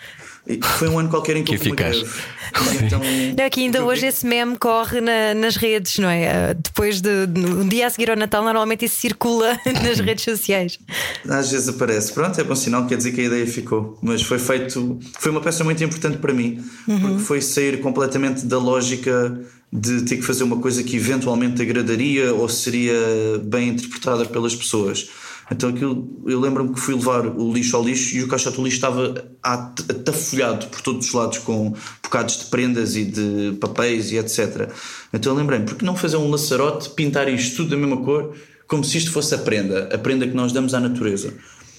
Foi 0.78 0.88
um 0.90 0.98
ano 1.00 1.10
qualquer 1.10 1.36
em 1.38 1.44
que, 1.44 1.58
Que 1.58 1.72
greve. 1.72 2.00
E 2.04 2.84
Então, 2.86 3.00
Não, 3.38 3.44
é 3.44 3.50
que 3.52 3.60
ainda 3.62 3.84
hoje 3.86 4.02
vi- 4.02 4.08
esse 4.08 4.26
meme 4.26 4.58
corre 4.58 5.00
na- 5.00 5.34
nas 5.36 5.56
redes, 5.56 5.98
não 6.00 6.10
é? 6.10 6.28
Ah, 6.28 6.54
Depois 6.54 7.00
de, 7.02 7.28
de- 7.28 7.46
um 7.46 7.68
dia 7.68 7.86
a 7.86 7.90
seguir 7.90 8.10
ao 8.10 8.18
Natal, 8.18 8.44
normalmente 8.44 8.86
isso 8.86 8.96
circula 9.00 9.56
nas 9.84 10.00
redes 10.00 10.24
sociais. 10.24 10.80
Às 11.30 11.52
vezes 11.52 11.70
aparece. 11.70 12.12
Pronto, 12.14 12.40
é 12.40 12.44
bom 12.44 12.56
sinal, 12.56 12.88
quer 12.88 12.98
dizer 12.98 13.12
que 13.12 13.22
a 13.22 13.26
ideia 13.26 13.46
ficou. 13.46 13.98
Mas 14.02 14.24
foi 14.24 14.40
feito. 14.40 15.00
Foi 15.20 15.32
uma 15.32 15.42
peça 15.42 15.64
muito 15.64 15.84
importante 15.84 16.18
para 16.18 16.34
mim, 16.34 16.64
porque 16.86 17.20
foi 17.24 17.42
sair 17.42 17.80
completamente 17.80 18.46
da 18.46 18.58
lógica 18.58 19.40
de 19.72 20.02
ter 20.02 20.16
que 20.18 20.24
fazer 20.24 20.44
uma 20.44 20.58
coisa 20.58 20.82
que 20.84 20.96
eventualmente 20.98 21.62
agradaria 21.62 22.34
ou 22.34 22.50
seria 22.50 22.96
bem 23.44 23.70
interpretada 23.70 24.26
pelas 24.26 24.56
pessoas. 24.56 25.08
Então 25.52 25.70
aquilo, 25.70 26.22
eu 26.28 26.40
lembro-me 26.40 26.74
que 26.74 26.80
fui 26.80 26.94
levar 26.94 27.26
o 27.26 27.52
lixo 27.52 27.76
ao 27.76 27.84
lixo 27.84 28.16
e 28.16 28.24
o 28.24 28.28
caixote 28.28 28.58
do 28.58 28.64
lixo 28.64 28.76
estava 28.78 29.26
at- 29.42 29.82
atafolhado 29.90 30.68
por 30.68 30.82
todos 30.82 31.08
os 31.08 31.14
lados 31.14 31.40
com 31.40 31.74
bocados 32.04 32.38
de 32.38 32.46
prendas 32.46 32.96
e 32.96 33.04
de 33.06 33.58
papéis 33.60 34.12
e 34.12 34.18
etc. 34.18 34.70
Então 35.14 35.34
eu 35.34 35.38
lembrei-me, 35.38 35.66
por 35.66 35.76
que 35.76 35.84
não 35.86 35.96
fazer 35.96 36.18
um 36.18 36.30
laçarote, 36.30 36.90
pintar 36.92 37.28
isto 37.28 37.58
tudo 37.58 37.72
da 37.72 37.78
mesma 37.78 37.98
cor, 37.98 38.36
como 38.68 38.84
se 38.84 38.98
isto 39.00 39.12
fosse 39.12 39.34
a 39.34 39.40
prenda, 39.40 39.90
a 39.92 39.98
prenda 39.98 40.28
que 40.28 40.36
nós 40.36 40.52
damos 40.52 40.74
à 40.76 40.80
natureza. 40.80 41.34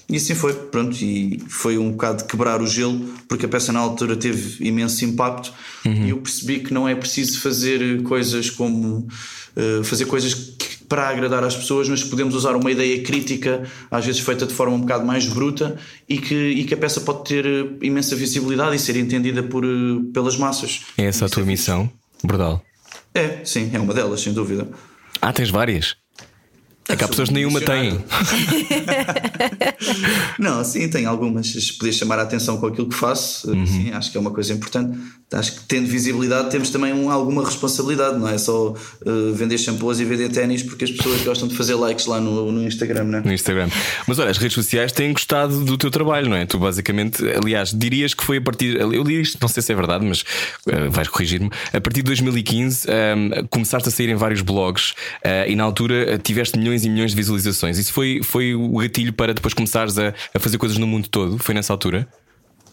E 0.09 0.17
assim 0.17 0.35
foi, 0.35 0.53
pronto, 0.53 0.97
e 1.01 1.41
foi 1.47 1.77
um 1.77 1.91
bocado 1.91 2.23
de 2.23 2.29
quebrar 2.29 2.61
o 2.61 2.67
gelo, 2.67 2.99
porque 3.29 3.45
a 3.45 3.49
peça 3.49 3.71
na 3.71 3.79
altura 3.79 4.17
teve 4.17 4.61
imenso 4.67 5.05
impacto 5.05 5.53
e 5.85 6.09
eu 6.09 6.17
percebi 6.17 6.59
que 6.59 6.73
não 6.73 6.85
é 6.89 6.93
preciso 6.93 7.39
fazer 7.39 8.01
coisas 8.03 8.49
como 8.49 9.07
eh, 9.55 9.81
fazer 9.83 10.03
coisas 10.05 10.33
que- 10.33 10.80
para 10.91 11.07
agradar 11.07 11.41
às 11.41 11.55
pessoas, 11.55 11.87
mas 11.87 12.03
podemos 12.03 12.35
usar 12.35 12.53
uma 12.53 12.69
ideia 12.69 13.01
crítica, 13.01 13.63
às 13.89 14.05
vezes 14.05 14.19
feita 14.19 14.45
de 14.45 14.53
forma 14.53 14.75
um 14.75 14.81
bocado 14.81 15.05
mais 15.05 15.25
bruta, 15.25 15.77
e 16.07 16.17
que, 16.17 16.35
e 16.35 16.65
que 16.65 16.73
a 16.73 16.77
peça 16.77 16.99
pode 16.99 17.23
ter 17.23 17.45
eh, 17.45 17.65
imensa 17.81 18.13
visibilidade 18.13 18.75
e 18.75 18.79
ser 18.79 18.97
entendida 18.97 19.41
por, 19.41 19.63
eh, 19.63 19.67
pelas 20.13 20.35
massas. 20.35 20.81
É 20.97 21.05
essa 21.05 21.27
a 21.27 21.29
tua 21.29 21.45
fixe. 21.45 21.47
missão, 21.49 21.89
Bordal? 22.21 22.61
É, 23.15 23.39
sim, 23.45 23.71
é 23.73 23.79
uma 23.79 23.93
delas, 23.93 24.19
sem 24.19 24.33
dúvida. 24.33 24.67
Ah, 25.21 25.31
tens 25.31 25.49
várias. 25.49 25.95
É 26.91 26.95
que 26.95 27.03
há 27.03 27.07
pessoas 27.07 27.29
que 27.29 27.33
nenhuma 27.35 27.61
têm. 27.61 27.99
Não, 30.37 30.63
sim, 30.63 30.87
tem 30.89 31.05
algumas. 31.05 31.47
Se 31.47 31.73
poder 31.73 31.93
chamar 31.93 32.19
a 32.19 32.23
atenção 32.23 32.57
com 32.57 32.67
aquilo 32.67 32.87
que 32.87 32.95
faço, 32.95 33.49
Uhum. 33.51 33.65
sim, 33.65 33.91
acho 33.91 34.11
que 34.11 34.17
é 34.17 34.19
uma 34.21 34.31
coisa 34.31 34.53
importante. 34.53 34.97
Acho 35.33 35.53
que 35.53 35.59
tendo 35.61 35.87
visibilidade 35.87 36.49
temos 36.51 36.69
também 36.71 36.91
um- 36.93 37.09
alguma 37.09 37.45
responsabilidade, 37.45 38.19
não 38.19 38.27
é 38.27 38.37
só 38.37 38.71
uh, 38.73 39.33
vender 39.33 39.57
shampoos 39.57 39.99
e 40.01 40.03
vender 40.05 40.27
ténis 40.29 40.61
porque 40.61 40.83
as 40.83 40.91
pessoas 40.91 41.21
gostam 41.21 41.47
de 41.47 41.55
fazer 41.55 41.75
likes 41.75 42.05
lá 42.05 42.19
no, 42.19 42.51
no 42.51 42.67
Instagram, 42.67 43.05
não 43.05 43.19
é? 43.19 43.21
no 43.21 43.31
Instagram. 43.33 43.69
Mas 44.05 44.19
olha, 44.19 44.29
as 44.29 44.37
redes 44.37 44.53
sociais 44.55 44.91
têm 44.91 45.13
gostado 45.13 45.63
do 45.63 45.77
teu 45.77 45.89
trabalho, 45.89 46.29
não 46.29 46.35
é? 46.35 46.45
Tu 46.45 46.59
basicamente, 46.59 47.23
aliás, 47.41 47.71
dirias 47.73 48.13
que 48.13 48.23
foi 48.25 48.37
a 48.37 48.41
partir. 48.41 48.75
Eu 48.77 49.03
li 49.03 49.21
isto, 49.21 49.37
não 49.41 49.47
sei 49.47 49.63
se 49.63 49.71
é 49.71 49.75
verdade, 49.75 50.05
mas 50.05 50.25
eh, 50.67 50.89
vais 50.89 51.07
corrigir-me. 51.07 51.49
A 51.71 51.79
partir 51.79 52.01
de 52.01 52.07
2015 52.07 52.87
ehm, 52.89 53.29
começaste 53.49 53.87
a 53.87 53.91
sair 53.91 54.09
em 54.09 54.15
vários 54.15 54.41
blogs 54.41 54.93
eh, 55.23 55.49
e 55.49 55.55
na 55.55 55.63
altura 55.63 56.17
tiveste 56.21 56.59
milhões 56.59 56.80
e 56.85 56.89
milhões 56.89 57.11
de 57.11 57.17
visualizações. 57.17 57.77
Isso 57.77 57.93
foi, 57.93 58.21
foi 58.23 58.53
o 58.55 58.77
gatilho 58.77 59.13
para 59.13 59.33
depois 59.33 59.53
começares 59.53 59.97
a, 59.97 60.13
a 60.33 60.39
fazer 60.39 60.57
coisas 60.57 60.77
no 60.77 60.87
mundo 60.87 61.07
todo? 61.09 61.37
Foi 61.37 61.53
nessa 61.53 61.73
altura? 61.73 62.07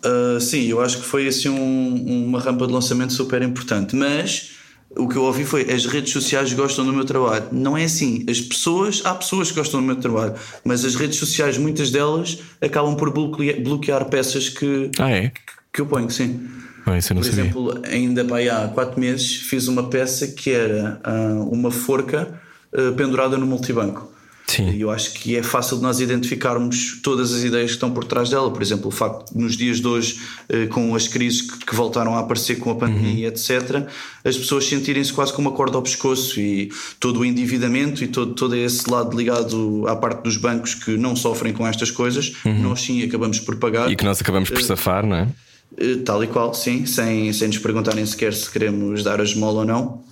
Uh, 0.04 0.40
sim, 0.40 0.66
eu 0.66 0.80
acho 0.80 0.98
que 0.98 1.04
foi 1.04 1.26
assim 1.26 1.48
um- 1.48 2.26
uma 2.26 2.40
rampa 2.40 2.66
de 2.66 2.72
lançamento 2.72 3.12
super 3.12 3.42
importante. 3.42 3.96
Mas 3.96 4.52
o 4.96 5.08
que 5.08 5.16
eu 5.16 5.22
ouvi 5.24 5.44
foi 5.44 5.70
as 5.70 5.86
redes 5.86 6.12
sociais 6.12 6.52
gostam 6.52 6.84
do 6.86 6.92
meu 6.92 7.04
trabalho. 7.04 7.46
Não 7.50 7.76
é 7.76 7.84
assim. 7.84 8.24
As 8.28 8.40
pessoas, 8.40 9.02
há 9.04 9.14
pessoas 9.14 9.50
que 9.50 9.56
gostam 9.58 9.80
do 9.80 9.86
meu 9.86 9.96
trabalho, 9.96 10.34
mas 10.64 10.84
as 10.84 10.94
redes 10.94 11.18
sociais, 11.18 11.58
muitas 11.58 11.90
delas, 11.90 12.38
acabam 12.60 12.94
por 12.96 13.12
bloquear, 13.12 13.60
bloquear 13.60 14.04
peças 14.06 14.48
que, 14.48 14.90
Ah, 14.98 15.10
é? 15.10 15.32
que 15.72 15.80
eu 15.80 15.86
ponho, 15.86 16.08
sim. 16.10 16.48
Ah, 16.86 16.92
Por 16.92 17.02
sabia. 17.02 17.28
exemplo, 17.28 17.82
ainda 17.84 18.24
pá, 18.24 18.38
há 18.40 18.68
quatro 18.68 18.98
meses 18.98 19.36
fiz 19.36 19.68
uma 19.68 19.90
peça 19.90 20.26
que 20.28 20.50
era 20.50 20.98
ah, 21.04 21.34
uma 21.50 21.70
forca 21.70 22.40
ah, 22.72 22.92
pendurada 22.96 23.36
no 23.36 23.46
multibanco. 23.46 24.18
Sim. 24.48 24.70
E 24.70 24.80
eu 24.80 24.90
acho 24.90 25.12
que 25.12 25.36
é 25.36 25.42
fácil 25.42 25.76
de 25.76 25.82
nós 25.82 26.00
identificarmos 26.00 27.00
todas 27.02 27.34
as 27.34 27.44
ideias 27.44 27.66
que 27.66 27.76
estão 27.76 27.90
por 27.90 28.04
trás 28.04 28.30
dela. 28.30 28.50
Por 28.50 28.62
exemplo, 28.62 28.88
o 28.88 28.90
facto 28.90 29.30
de 29.30 29.38
nos 29.38 29.54
dias 29.58 29.78
de 29.78 29.86
hoje, 29.86 30.20
eh, 30.48 30.66
com 30.66 30.94
as 30.94 31.06
crises 31.06 31.42
que, 31.42 31.76
voltaram 31.76 32.14
a 32.14 32.20
aparecer 32.20 32.56
com 32.56 32.70
a 32.70 32.74
pandemia, 32.74 33.28
etc., 33.28 33.86
as 34.24 34.38
pessoas 34.38 34.66
sentirem-se 34.66 35.12
quase 35.12 35.34
com 35.34 35.42
uma 35.42 35.52
corda 35.52 35.76
ao 35.76 35.82
pescoço 35.82 36.40
e 36.40 36.70
todo 36.98 37.20
o 37.20 37.24
endividamento 37.26 38.02
e 38.02 38.08
todo, 38.08 38.32
todo 38.32 38.56
esse 38.56 38.90
lado 38.90 39.14
ligado 39.14 39.84
à 39.86 39.94
parte 39.94 40.22
dos 40.22 40.38
bancos 40.38 40.72
que 40.74 40.96
não 40.96 41.14
sofrem 41.14 41.52
com 41.52 41.66
estas 41.66 41.90
coisas, 41.90 42.32
nós 42.44 42.80
sim 42.80 43.02
acabamos 43.02 43.38
por 43.40 43.56
pagar. 43.56 43.92
E 43.92 43.96
que 43.96 44.04
nós 44.04 44.18
acabamos 44.18 44.48
por 44.48 44.62
safar, 44.62 45.06
não 45.06 45.16
é? 45.16 45.28
Eh, 45.76 45.96
Tal 45.96 46.24
e 46.24 46.26
qual, 46.26 46.54
sim, 46.54 46.86
sem, 46.86 47.30
sem 47.34 47.48
nos 47.48 47.58
perguntarem 47.58 48.04
sequer 48.06 48.32
se 48.32 48.50
queremos 48.50 49.04
dar 49.04 49.20
a 49.20 49.24
esmola 49.24 49.60
ou 49.60 49.66
não. 49.66 50.08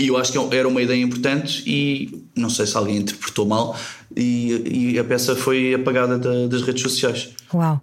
E 0.00 0.06
eu 0.08 0.16
acho 0.16 0.32
que 0.32 0.56
era 0.56 0.66
uma 0.66 0.80
ideia 0.80 1.00
importante 1.02 1.62
e 1.66 2.24
não 2.34 2.48
sei 2.48 2.66
se 2.66 2.76
alguém 2.76 2.96
interpretou 2.96 3.44
mal 3.46 3.78
e, 4.16 4.92
e 4.94 4.98
a 4.98 5.04
peça 5.04 5.36
foi 5.36 5.74
apagada 5.74 6.18
da- 6.18 6.46
das 6.46 6.62
redes 6.62 6.82
sociais. 6.82 7.28
Uau. 7.52 7.80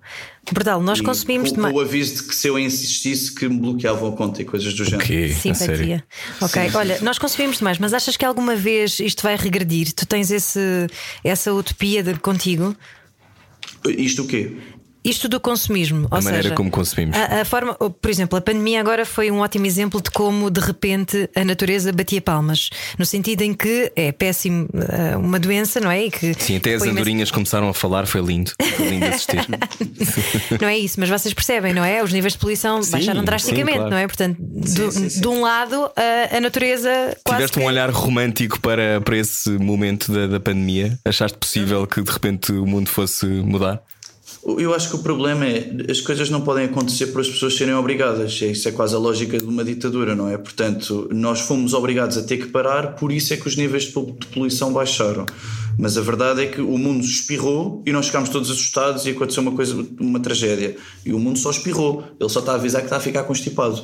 Brutal, 0.52 0.82
nós 0.82 1.00
E 1.00 1.04
consumimos 1.04 1.52
demais. 1.52 1.74
com 1.74 1.80
o 1.80 1.82
aviso 1.84 2.16
de 2.16 2.24
que 2.30 2.34
se 2.36 2.48
eu 2.48 2.58
insistisse 2.58 3.36
que 3.36 3.48
me 3.50 3.60
bloqueavam 3.60 4.10
a 4.10 4.12
conta 4.16 4.42
e 4.42 4.46
coisas 4.46 4.74
do 4.74 4.84
género. 4.86 5.06
Sério. 5.06 5.36
Simpatia. 5.36 6.04
Ok, 6.42 6.72
olha, 6.74 7.00
nós 7.02 7.20
consumimos 7.20 7.58
demais, 7.58 7.78
mas 7.78 7.94
achas 7.94 8.16
que 8.18 8.24
alguma 8.26 8.56
vez 8.56 9.00
isto 9.00 9.22
vai 9.24 9.36
regredir? 9.36 9.92
Tu 9.94 10.06
tens 10.08 10.32
esse, 10.32 10.88
essa 11.24 11.54
utopia 11.54 12.02
de, 12.02 12.14
contigo? 12.16 12.76
Isto 13.86 14.24
o 14.24 14.28
quê? 14.28 14.56
Isto 15.10 15.28
do 15.30 15.40
consumismo, 15.40 16.08
ou 16.12 16.22
maneira 16.22 16.44
seja, 16.44 16.56
como 16.56 16.70
consumimos. 16.70 17.18
A, 17.18 17.42
a 17.42 17.46
forma, 17.46 17.74
por 17.76 18.10
exemplo, 18.12 18.38
a 18.38 18.42
pandemia 18.42 18.80
agora 18.80 19.06
foi 19.06 19.32
um 19.32 19.40
ótimo 19.40 19.66
exemplo 19.66 20.02
de 20.02 20.12
como 20.12 20.50
de 20.52 20.60
repente 20.60 21.30
a 21.36 21.44
natureza 21.46 21.92
batia 21.92 22.22
palmas, 22.22 22.70
no 22.98 23.06
sentido 23.06 23.42
em 23.42 23.54
que 23.54 23.92
é 23.96 24.12
péssimo 24.12 24.68
eh, 24.74 25.16
uma 25.18 25.40
doença, 25.40 25.80
não 25.80 25.90
é? 25.90 26.06
E 26.06 26.12
que 26.12 26.34
Sim, 26.38 26.58
até 26.58 26.74
as 26.74 26.80
foi 26.80 26.88
imenso- 26.90 27.02
andorinhas 27.02 27.32
começaram 27.32 27.70
a 27.70 27.74
falar, 27.74 28.06
foi 28.06 28.22
lindo. 28.22 28.52
Foi 28.76 28.88
lindo 28.90 29.06
assistir. 29.08 29.46
Não 30.62 30.68
é 30.68 30.78
isso, 30.78 31.00
mas 31.00 31.10
vocês 31.10 31.34
percebem, 31.34 31.74
não 31.74 31.84
é? 31.84 32.04
Os 32.04 32.12
níveis 32.12 32.34
de 32.34 32.40
poluição 32.40 32.82
Sim, 32.82 32.92
baixaram 32.92 33.20
sim, 33.22 33.26
drasticamente, 33.26 33.78
claro. 33.78 33.92
não 33.92 33.98
é? 33.98 34.08
Portanto, 34.08 34.38
do- 34.40 34.92
sim, 34.92 35.10
sim. 35.10 35.22
de 35.22 35.28
um 35.28 35.42
lado, 35.42 35.90
a, 35.96 36.38
a 36.38 36.42
natureza. 36.42 36.90
Tiveste 37.28 37.58
um 37.60 37.62
que- 37.62 37.68
olhar 37.68 37.90
romântico 37.90 38.60
para, 38.60 39.00
para 39.02 39.18
esse 39.18 39.50
momento 39.52 40.12
da, 40.12 40.28
da 40.28 40.40
pandemia? 40.40 40.98
Achaste 41.06 41.38
possível 41.38 41.86
que 41.88 42.02
de 42.02 42.12
repente 42.12 42.52
o 42.52 42.66
mundo 42.66 42.90
fosse 42.90 43.26
mudar? 43.26 43.82
Eu 44.58 44.74
acho 44.74 44.90
que 44.90 44.96
o 44.96 45.00
problema 45.00 45.46
é 45.46 45.70
as 45.90 46.00
coisas 46.00 46.30
não 46.30 46.40
podem 46.40 46.66
acontecer 46.66 47.08
por 47.08 47.20
as 47.20 47.28
pessoas 47.28 47.56
serem 47.56 47.74
obrigadas. 47.74 48.40
Isso 48.42 48.70
é 48.70 48.72
quase 48.72 48.96
a 48.96 48.98
lógica 48.98 49.38
de 49.38 49.44
uma 49.44 49.64
ditadura, 49.64 50.16
não 50.16 50.30
é? 50.30 50.38
Portanto, 50.38 51.10
nós 51.12 51.42
fomos 51.42 51.74
obrigados 51.74 52.18
a 52.18 52.24
ter 52.24 52.38
que 52.38 52.48
parar, 52.48 52.96
por 52.96 53.12
isso 53.12 53.34
é 53.34 53.38
que 53.38 53.48
os 53.48 53.58
níveis 53.58 53.84
de 53.84 53.92
pol- 53.92 54.16
de 54.18 54.28
poluição 54.28 54.72
baixaram. 54.72 55.26
Mas 55.78 55.98
a 55.98 56.02
verdade 56.02 56.42
é 56.42 56.46
que 56.46 56.62
o 56.62 56.78
mundo 56.78 57.04
espirrou 57.04 57.84
e 57.86 57.92
nós 57.92 58.08
ficámos 58.08 58.30
todos 58.30 58.50
assustados 58.50 59.06
e 59.06 59.10
aconteceu 59.10 59.44
uma 59.44 59.52
coisa, 59.52 59.86
uma 60.00 60.20
tragédia. 60.20 60.78
E 61.06 61.14
o 61.14 61.20
mundo 61.20 61.38
só 61.38 61.52
espirrou, 61.52 62.04
ele 62.20 62.30
só 62.30 62.40
está 62.40 62.54
a 62.54 62.56
avisar 62.56 62.82
que 62.82 62.88
está 62.88 62.98
a 62.98 63.02
ficar 63.02 63.24
constipado. 63.24 63.84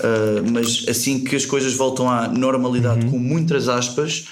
Ah, 0.00 0.42
mas 0.50 0.84
assim 0.88 1.22
que 1.22 1.36
as 1.36 1.46
coisas 1.46 1.74
voltam 1.74 2.10
à 2.10 2.28
normalidade, 2.28 3.06
com 3.06 3.18
muitas 3.18 3.68
aspas, 3.68 4.26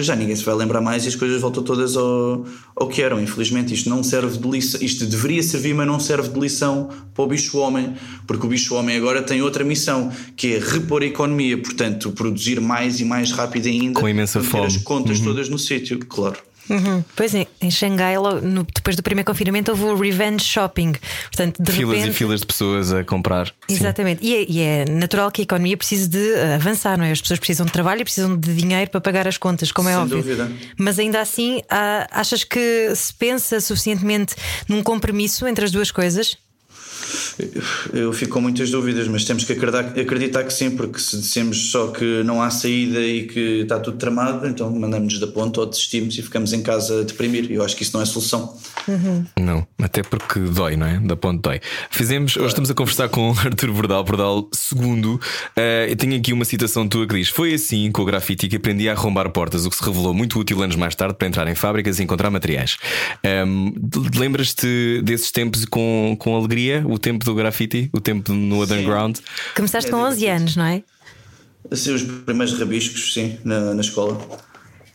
já 0.00 0.14
ninguém 0.14 0.36
se 0.36 0.44
vai 0.44 0.54
lembrar 0.54 0.80
mais 0.80 1.04
e 1.04 1.08
as 1.08 1.16
coisas 1.16 1.40
voltam 1.40 1.62
todas 1.62 1.96
ao, 1.96 2.44
ao 2.76 2.88
que 2.88 3.02
eram. 3.02 3.20
Infelizmente, 3.20 3.74
isto 3.74 3.88
não 3.88 4.02
serve 4.02 4.38
de 4.38 4.48
lição, 4.48 4.80
isto 4.80 5.04
deveria 5.06 5.42
servir, 5.42 5.74
mas 5.74 5.86
não 5.86 5.98
serve 5.98 6.28
de 6.28 6.38
lição 6.38 6.88
para 7.14 7.24
o 7.24 7.26
bicho-homem, 7.26 7.94
porque 8.26 8.46
o 8.46 8.48
bicho-homem 8.48 8.96
agora 8.96 9.22
tem 9.22 9.42
outra 9.42 9.64
missão, 9.64 10.12
que 10.36 10.54
é 10.54 10.58
repor 10.58 11.02
a 11.02 11.06
economia, 11.06 11.58
portanto, 11.58 12.12
produzir 12.12 12.60
mais 12.60 13.00
e 13.00 13.04
mais 13.04 13.32
rápido 13.32 13.66
ainda, 13.66 13.98
Com 14.00 14.08
imensa 14.08 14.42
fome. 14.42 14.66
as 14.66 14.76
contas 14.76 15.18
todas 15.20 15.48
no 15.48 15.58
sítio, 15.58 15.98
claro. 15.98 16.36
Uhum. 16.70 17.04
Pois 17.16 17.34
é, 17.34 17.46
em 17.60 17.70
Xangai, 17.70 18.14
no- 18.16 18.64
depois 18.74 18.96
do 18.96 19.02
primeiro 19.02 19.26
confinamento, 19.26 19.70
houve 19.72 19.84
o 19.84 19.96
revenge 19.96 20.44
shopping. 20.44 20.92
Portanto, 21.24 21.62
de 21.62 21.72
filas 21.72 21.96
repente. 21.96 22.10
e 22.10 22.16
filas 22.16 22.40
de 22.40 22.46
pessoas 22.46 22.92
a 22.92 23.02
comprar. 23.04 23.52
Exatamente, 23.68 24.24
e 24.24 24.34
é, 24.34 24.46
e 24.48 24.60
é 24.60 24.84
natural 24.88 25.30
que 25.30 25.42
a 25.42 25.44
economia 25.44 25.76
precise 25.76 26.08
de 26.08 26.34
avançar, 26.54 26.96
não 26.96 27.04
é? 27.04 27.10
As 27.12 27.20
pessoas 27.20 27.38
precisam 27.38 27.66
de 27.66 27.72
trabalho 27.72 28.00
e 28.02 28.04
precisam 28.04 28.36
de 28.36 28.54
dinheiro 28.54 28.90
para 28.90 29.00
pagar 29.00 29.26
as 29.26 29.36
contas, 29.36 29.72
como 29.72 29.88
é 29.88 29.92
Sem 29.92 30.00
óbvio. 30.02 30.18
dúvida. 30.18 30.50
Mas 30.78 30.98
ainda 30.98 31.20
assim, 31.20 31.60
há- 31.68 32.06
achas 32.10 32.44
que 32.44 32.92
se 32.94 33.12
pensa 33.14 33.60
suficientemente 33.60 34.34
num 34.68 34.82
compromisso 34.82 35.46
entre 35.46 35.64
as 35.64 35.70
duas 35.70 35.90
coisas? 35.90 36.36
Eu 37.92 38.12
fico 38.12 38.32
com 38.32 38.40
muitas 38.40 38.70
dúvidas, 38.70 39.08
mas 39.08 39.24
temos 39.24 39.44
que 39.44 39.52
acreditar, 39.52 40.44
que 40.44 40.52
sim, 40.52 40.70
porque 40.70 40.98
se 40.98 41.16
dissemos 41.16 41.70
só 41.70 41.88
que 41.88 42.22
não 42.24 42.42
há 42.42 42.50
saída 42.50 43.00
e 43.00 43.26
que 43.26 43.60
está 43.62 43.78
tudo 43.78 43.96
tramado, 43.96 44.46
então 44.46 44.70
mandamos-nos 44.70 45.20
da 45.20 45.26
ponta 45.26 45.60
ou 45.60 45.66
desistimos 45.66 46.16
e 46.18 46.22
ficamos 46.22 46.52
em 46.52 46.62
casa 46.62 47.00
a 47.00 47.04
deprimir. 47.04 47.50
Eu 47.50 47.64
acho 47.64 47.76
que 47.76 47.82
isso 47.82 47.94
não 47.94 48.02
é 48.02 48.06
solução. 48.06 48.56
Não, 49.38 49.66
até 49.80 50.02
porque 50.02 50.40
dói, 50.40 50.76
não 50.76 50.86
é? 50.86 50.98
Da 51.00 51.16
ponte 51.16 51.40
dói. 51.42 51.60
Fizemos, 51.90 52.36
hoje 52.36 52.48
estamos 52.48 52.70
a 52.70 52.74
conversar 52.74 53.08
com 53.08 53.30
Arthur 53.38 53.72
Bordal, 53.72 54.04
Bordal 54.04 54.48
II. 54.74 55.18
Eh, 55.56 55.88
eu 55.90 55.96
tenho 55.96 56.16
aqui 56.16 56.32
uma 56.32 56.44
citação 56.44 56.88
tua 56.88 57.06
que 57.06 57.14
diz: 57.14 57.28
Foi 57.28 57.54
assim 57.54 57.90
com 57.90 58.02
o 58.02 58.04
grafite 58.04 58.48
que 58.48 58.56
aprendi 58.56 58.88
a 58.88 58.92
arrombar 58.92 59.30
portas, 59.30 59.66
o 59.66 59.70
que 59.70 59.76
se 59.76 59.84
revelou 59.84 60.12
muito 60.12 60.38
útil 60.38 60.62
anos 60.62 60.76
mais 60.76 60.94
tarde 60.94 61.14
para 61.14 61.28
entrar 61.28 61.46
em 61.48 61.54
fábricas 61.54 61.98
e 61.98 62.02
encontrar 62.02 62.30
materiais. 62.30 62.76
Ehm, 63.22 63.72
Lembras-te 64.16 65.00
desses 65.02 65.30
tempos 65.30 65.64
com, 65.64 66.16
com 66.18 66.36
alegria? 66.36 66.84
O 66.86 66.98
tempo 67.02 67.24
do 67.24 67.34
grafite, 67.34 67.90
o 67.92 68.00
tempo 68.00 68.32
no 68.32 68.62
underground? 68.62 69.18
Começaste 69.54 69.88
É 69.88 69.92
com 69.92 69.98
11 69.98 70.18
divertido. 70.18 70.40
anos, 70.40 70.56
não 70.56 70.64
é? 70.64 70.82
Assim, 71.70 71.92
os 71.92 72.02
primeiros 72.02 72.58
rabiscos, 72.58 73.12
sim, 73.12 73.38
na, 73.44 73.74
na 73.74 73.80
escola. 73.80 74.18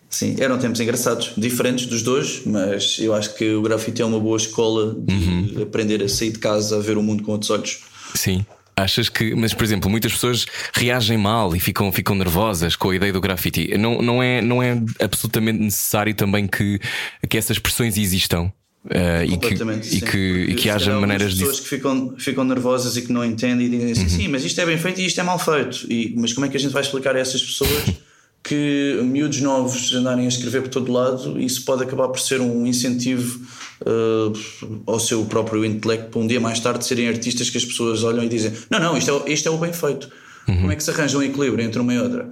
Sim, 0.09 0.35
eram 0.39 0.57
tempos 0.57 0.79
engraçados, 0.79 1.33
diferentes 1.37 1.85
dos 1.85 2.01
dois, 2.01 2.41
mas 2.45 2.97
eu 2.99 3.13
acho 3.13 3.35
que 3.35 3.53
o 3.53 3.61
grafite 3.61 4.01
é 4.01 4.05
uma 4.05 4.19
boa 4.19 4.37
escola 4.37 4.95
de 4.97 5.61
aprender 5.61 6.01
a 6.01 6.07
sair 6.09 6.31
de 6.31 6.39
casa, 6.39 6.77
a 6.77 6.79
ver 6.79 6.97
o 6.97 7.03
mundo 7.03 7.23
com 7.23 7.33
outros 7.33 7.51
olhos. 7.51 7.79
Sim. 8.15 8.45
Achas 8.75 9.09
que, 9.09 9.33
mas 9.33 9.53
por 9.55 9.63
exemplo, 9.63 9.89
muitas 9.89 10.13
pessoas 10.13 10.45
reagem 10.73 11.17
mal 11.17 11.55
e 11.55 11.59
ficam, 11.59 11.91
ficam 11.91 12.15
nervosas 12.15 12.75
com 12.75 12.91
a 12.91 12.95
ideia 12.95 13.11
do 13.11 13.19
grafite. 13.19 13.75
Não, 13.77 14.01
não, 14.01 14.21
é, 14.21 14.39
não 14.41 14.61
é 14.61 14.79
absolutamente 15.01 15.59
necessário 15.59 16.13
também 16.13 16.47
que, 16.47 16.79
que 17.27 17.37
essas 17.37 17.57
expressões 17.57 17.97
existam 17.97 18.51
eh, 18.89 19.25
e 19.25 19.27
que, 19.29 19.33
Completamente, 19.37 19.87
e 19.87 19.99
sim. 19.99 20.05
que, 20.05 20.17
e 20.49 20.55
que 20.55 20.69
haja 20.69 20.99
maneiras 20.99 21.33
de. 21.33 21.39
pessoas 21.39 21.59
que 21.59 21.67
ficam, 21.67 22.15
ficam 22.17 22.43
nervosas 22.43 22.95
e 22.95 23.01
que 23.01 23.11
não 23.11 23.23
entendem 23.23 23.67
e 23.67 23.69
dizem 23.69 23.91
assim: 23.91 24.03
Uhum. 24.03 24.09
sim, 24.09 24.27
mas 24.29 24.45
isto 24.45 24.59
é 24.61 24.65
bem 24.65 24.77
feito 24.77 25.01
e 25.01 25.05
isto 25.05 25.19
é 25.19 25.23
mal 25.23 25.37
feito. 25.39 25.85
E, 25.91 26.13
mas 26.17 26.33
como 26.33 26.45
é 26.45 26.49
que 26.49 26.57
a 26.57 26.59
gente 26.59 26.71
vai 26.71 26.81
explicar 26.81 27.15
a 27.15 27.19
essas 27.19 27.41
pessoas 27.41 27.69
que 28.43 28.99
miúdos 29.03 29.41
novos 29.41 29.93
andarem 29.93 30.25
a 30.25 30.27
escrever 30.29 30.61
por 30.61 30.69
todo 30.69 30.91
lado? 30.91 31.39
Isso 31.39 31.65
pode 31.65 31.83
acabar 31.83 32.07
por 32.07 32.19
ser 32.19 32.39
um 32.39 32.65
incentivo 32.65 33.41
uh, 33.81 34.81
ao 34.85 34.99
seu 34.99 35.25
próprio 35.25 35.65
intelecto 35.65 36.09
para 36.09 36.19
um 36.21 36.27
dia 36.27 36.39
mais 36.39 36.59
tarde 36.59 36.85
serem 36.85 37.09
artistas 37.09 37.49
que 37.49 37.57
as 37.57 37.65
pessoas 37.65 38.03
olham 38.03 38.23
e 38.23 38.29
dizem: 38.29 38.53
não, 38.69 38.79
não, 38.79 38.97
isto 38.97 39.23
é, 39.25 39.33
isto 39.33 39.47
é 39.47 39.51
o 39.51 39.57
bem 39.57 39.73
feito. 39.73 40.09
Uhum. 40.47 40.55
Como 40.59 40.71
é 40.71 40.75
que 40.77 40.83
se 40.83 40.91
arranja 40.91 41.17
um 41.17 41.23
equilíbrio 41.23 41.65
entre 41.65 41.81
uma 41.81 41.93
e 41.93 41.99
outra? 41.99 42.31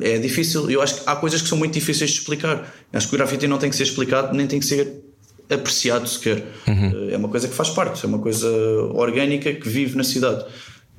É 0.00 0.18
difícil, 0.18 0.70
eu 0.70 0.80
acho 0.80 0.96
que 0.96 1.02
há 1.04 1.16
coisas 1.16 1.42
que 1.42 1.48
são 1.48 1.58
muito 1.58 1.74
difíceis 1.74 2.10
de 2.10 2.18
explicar. 2.18 2.74
Acho 2.90 3.08
que 3.08 3.14
o 3.14 3.18
grafite 3.18 3.46
não 3.46 3.58
tem 3.58 3.68
que 3.68 3.76
ser 3.76 3.82
explicado, 3.82 4.34
nem 4.34 4.46
tem 4.46 4.58
que 4.58 4.66
ser 4.66 5.03
apreciado 5.50 6.08
sequer. 6.08 6.44
Uhum. 6.66 7.10
É 7.10 7.16
uma 7.16 7.28
coisa 7.28 7.48
que 7.48 7.54
faz 7.54 7.70
parte, 7.70 8.04
é 8.04 8.08
uma 8.08 8.18
coisa 8.18 8.48
orgânica 8.92 9.52
que 9.52 9.68
vive 9.68 9.96
na 9.96 10.04
cidade. 10.04 10.44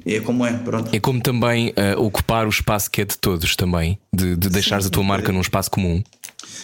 E 0.05 0.15
é 0.15 0.19
como 0.19 0.45
é, 0.45 0.53
pronto. 0.53 0.93
É 0.93 0.99
como 0.99 1.21
também 1.21 1.73
eh, 1.75 1.95
ocupar 1.95 2.45
o 2.45 2.49
espaço 2.49 2.91
que 2.91 3.01
é 3.01 3.05
de 3.05 3.17
todos 3.17 3.55
também, 3.55 3.97
de, 4.13 4.35
de 4.35 4.49
deixares 4.49 4.85
a 4.85 4.89
tua 4.89 5.03
marca 5.03 5.31
num 5.31 5.41
espaço 5.41 5.71
comum. 5.71 6.03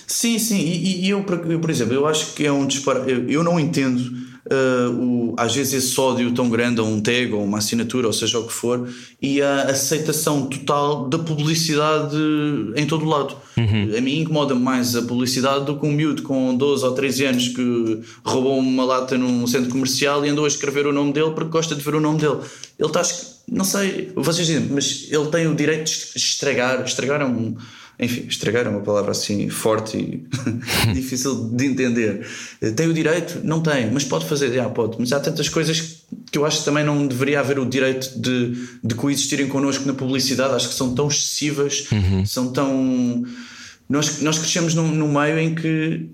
Sim, 0.08 0.38
sim, 0.40 0.60
e, 0.60 1.06
e 1.06 1.10
eu, 1.10 1.24
por- 1.24 1.70
exemplo, 1.70 1.94
eu 1.94 2.06
acho 2.08 2.34
que 2.34 2.46
é 2.46 2.52
um 2.52 2.66
disparate. 2.66 3.12
Eu, 3.12 3.30
eu 3.30 3.44
não 3.44 3.60
entendo 3.60 4.02
ah, 4.50 4.90
o, 4.90 5.34
às 5.38 5.56
vezes 5.56 5.74
esse 5.74 6.00
ódio 6.00 6.32
tão 6.34 6.50
grande 6.50 6.80
a 6.80 6.84
um 6.84 7.00
tag 7.00 7.32
ou 7.34 7.44
uma 7.44 7.60
assinatura, 7.60 8.08
ou 8.08 8.14
seja 8.14 8.40
o 8.40 8.48
que 8.48 8.54
for, 8.54 8.90
e 9.22 9.42
a 9.42 9.64
aceitação 9.64 10.48
total 10.48 11.08
da 11.08 11.20
publicidade 11.20 12.16
em 12.76 12.86
todo 12.86 13.06
o 13.06 13.10
lado. 13.10 13.36
A 13.98 14.02
mim 14.02 14.20
incomoda 14.22 14.56
mais 14.56 14.96
a 14.96 15.02
publicidade 15.04 15.66
do 15.66 15.78
que 15.78 15.86
um 15.86 15.92
miúdo 15.92 16.24
com 16.24 16.56
12 16.56 16.84
ou 16.86 16.92
13 16.94 17.26
anos 17.26 17.48
que 17.50 18.00
roubou 18.24 18.58
uma 18.58 18.84
lata 18.84 19.18
num 19.18 19.46
centro 19.46 19.70
comercial 19.70 20.26
e 20.26 20.30
andou 20.30 20.46
a 20.46 20.48
escrever 20.48 20.88
o 20.88 20.92
nome 20.94 21.14
dele 21.14 21.32
porque 21.32 21.52
gosta 21.52 21.76
de 21.76 21.82
ver 21.82 21.96
o 21.96 22.00
nome 22.02 22.20
dele. 22.20 22.38
Ele 22.80 22.88
está. 22.88 23.02
Não 23.48 23.66
sei, 23.66 24.12
vocês 24.16 24.48
dizem, 24.48 24.68
mas 24.72 25.08
ele 25.12 25.26
tem 25.28 25.46
o 25.48 25.54
direito 25.54 25.86
de 25.86 25.92
estragar. 26.16 26.84
Estragar 26.86 27.22
é 27.22 27.26
um. 27.26 27.56
Enfim, 28.02 28.26
estragar 28.28 28.66
é 28.66 28.70
uma 28.70 28.82
palavra 28.82 29.12
assim 29.12 29.48
forte 29.48 29.96
e 29.96 30.28
difícil 30.92 31.50
de 31.50 31.66
entender. 31.68 32.28
Tem 32.76 32.88
o 32.88 32.94
direito? 32.94 33.42
Não 33.44 33.62
tem, 33.62 33.92
mas 33.92 34.04
pode 34.04 34.26
fazer, 34.26 34.52
já 34.52 34.68
pode. 34.68 34.98
Mas 35.00 35.14
há 35.14 35.20
tantas 35.20 35.48
coisas 35.48 36.02
que 36.32 36.38
eu 36.38 36.44
acho 36.44 36.60
que 36.60 36.66
também 36.66 36.84
não 36.84 37.06
deveria 37.06 37.40
haver 37.40 37.60
o 37.60 37.66
direito 37.66 38.20
de, 38.20 38.56
de 38.84 38.96
coexistirem 38.96 39.48
connosco 39.48 39.86
na 39.86 39.94
publicidade. 39.94 40.56
Acho 40.56 40.70
que 40.70 40.74
são 40.74 40.96
tão 40.96 41.08
excessivas, 41.08 41.88
são 42.26 42.52
tão. 42.52 43.24
Nós, 43.88 44.20
nós 44.22 44.40
crescemos 44.40 44.74
num, 44.74 44.88
num 44.88 45.12
meio 45.12 45.38
em 45.38 45.54
que 45.54 46.10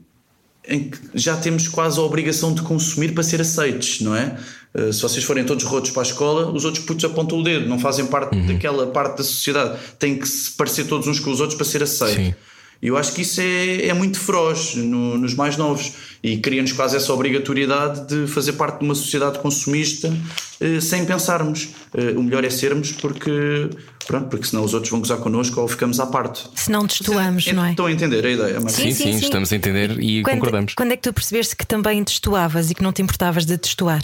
em 0.68 0.90
que 0.90 1.00
já 1.16 1.38
temos 1.38 1.68
quase 1.68 1.98
a 1.98 2.02
obrigação 2.02 2.54
de 2.54 2.62
consumir 2.62 3.14
para 3.14 3.24
ser 3.24 3.40
aceitos, 3.40 4.02
não 4.02 4.14
é? 4.14 4.38
Uh, 4.78 4.94
se 4.94 5.02
vocês 5.02 5.24
forem 5.24 5.44
todos 5.44 5.64
rotos 5.64 5.92
para 5.92 6.04
a 6.04 6.06
escola, 6.06 6.52
os 6.52 6.64
outros 6.64 6.84
putos 6.86 7.04
apontam 7.04 7.40
o 7.40 7.44
dedo, 7.44 7.68
não 7.68 7.80
fazem 7.80 8.06
parte 8.06 8.36
uhum. 8.36 8.46
daquela 8.46 8.88
parte 8.88 9.18
da 9.18 9.24
sociedade. 9.24 9.78
Têm 9.98 10.18
que 10.18 10.28
se 10.28 10.52
parecer 10.52 10.86
todos 10.86 11.08
uns 11.08 11.20
com 11.20 11.32
os 11.32 11.40
outros 11.40 11.58
para 11.58 11.66
ser 11.66 11.82
aceito. 11.84 12.36
E 12.82 12.88
eu 12.88 12.98
acho 12.98 13.14
que 13.14 13.22
isso 13.22 13.42
é, 13.42 13.88
é 13.88 13.94
muito 13.94 14.20
feroz 14.20 14.76
no, 14.76 15.18
nos 15.18 15.34
mais 15.34 15.58
novos 15.58 15.94
e 16.24 16.38
cria-nos 16.38 16.74
quase 16.74 16.96
essa 16.96 17.12
obrigatoriedade 17.12 18.08
de 18.08 18.28
fazer 18.28 18.54
parte 18.54 18.80
de 18.80 18.86
uma 18.86 18.94
sociedade 18.94 19.40
consumista 19.40 20.14
eh, 20.60 20.80
sem 20.80 21.06
pensarmos. 21.06 21.70
Eh, 21.96 22.14
o 22.16 22.22
melhor 22.22 22.44
é 22.44 22.50
sermos 22.50 22.92
porque, 22.92 23.70
pronto, 24.06 24.30
porque 24.30 24.46
senão 24.46 24.64
os 24.64 24.74
outros 24.74 24.92
vão 24.92 25.00
gozar 25.00 25.18
connosco 25.18 25.60
ou 25.60 25.68
ficamos 25.68 26.00
à 26.00 26.06
parte. 26.06 26.48
Se 26.54 26.72
não 26.72 26.86
destoamos, 26.86 27.48
não 27.48 27.66
é? 27.66 27.72
Estão 27.72 27.88
a 27.88 27.92
entender 27.92 28.24
a 28.26 28.30
ideia, 28.30 28.60
mas... 28.62 28.74
sim, 28.74 28.92
sim, 28.92 29.06
sim, 29.06 29.20
sim, 29.20 29.26
estamos 29.26 29.52
a 29.52 29.56
entender 29.56 30.00
e 30.00 30.22
quando, 30.22 30.36
concordamos. 30.36 30.74
Quando 30.76 30.92
é 30.92 30.96
que 30.96 31.04
tu 31.04 31.14
percebeste 31.14 31.56
que 31.56 31.66
também 31.66 32.04
destoavas 32.04 32.70
e 32.70 32.76
que 32.76 32.84
não 32.84 32.94
te 32.94 33.02
importavas 33.02 33.46
de 33.46 33.58
destoar? 33.58 34.02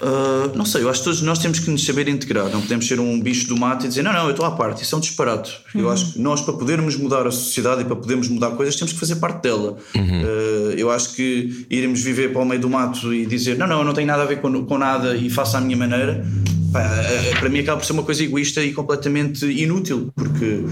Uh, 0.00 0.56
não 0.56 0.64
sei, 0.64 0.82
eu 0.82 0.90
acho 0.90 1.00
que 1.00 1.04
todos 1.04 1.22
nós 1.22 1.38
temos 1.38 1.58
que 1.58 1.70
nos 1.70 1.84
saber 1.84 2.08
integrar. 2.08 2.48
Não 2.50 2.60
podemos 2.60 2.86
ser 2.86 3.00
um 3.00 3.20
bicho 3.20 3.48
do 3.48 3.56
mato 3.56 3.84
e 3.84 3.88
dizer 3.88 4.02
não, 4.02 4.12
não, 4.12 4.24
eu 4.24 4.30
estou 4.30 4.44
à 4.44 4.50
parte. 4.50 4.82
Isso 4.82 4.94
é 4.94 4.98
um 4.98 5.00
disparate. 5.00 5.58
Uhum. 5.74 5.82
Eu 5.82 5.90
acho 5.90 6.12
que 6.12 6.18
nós, 6.18 6.40
para 6.40 6.54
podermos 6.54 6.96
mudar 6.96 7.26
a 7.26 7.30
sociedade 7.30 7.82
e 7.82 7.84
para 7.84 7.96
podermos 7.96 8.28
mudar 8.28 8.50
coisas, 8.50 8.76
temos 8.76 8.92
que 8.92 8.98
fazer 8.98 9.16
parte 9.16 9.42
dela. 9.42 9.76
Uhum. 9.94 10.22
Uh, 10.22 10.70
eu 10.76 10.90
acho 10.90 11.14
que 11.14 11.66
irmos 11.70 12.02
viver 12.02 12.32
para 12.32 12.42
o 12.42 12.44
meio 12.44 12.60
do 12.60 12.68
mato 12.68 13.12
e 13.12 13.26
dizer 13.26 13.56
não, 13.56 13.66
não, 13.66 13.78
eu 13.78 13.84
não 13.84 13.94
tenho 13.94 14.06
nada 14.06 14.22
a 14.22 14.26
ver 14.26 14.40
com, 14.40 14.64
com 14.64 14.78
nada 14.78 15.16
e 15.16 15.30
faço 15.30 15.56
à 15.56 15.60
minha 15.60 15.76
maneira, 15.76 16.24
pá, 16.72 16.82
eh, 16.82 17.34
para 17.38 17.48
mim 17.48 17.60
acaba 17.60 17.78
por 17.78 17.86
ser 17.86 17.92
uma 17.92 18.02
coisa 18.02 18.22
egoísta 18.22 18.62
e 18.62 18.72
completamente 18.72 19.46
inútil. 19.46 20.12
Porque 20.14 20.62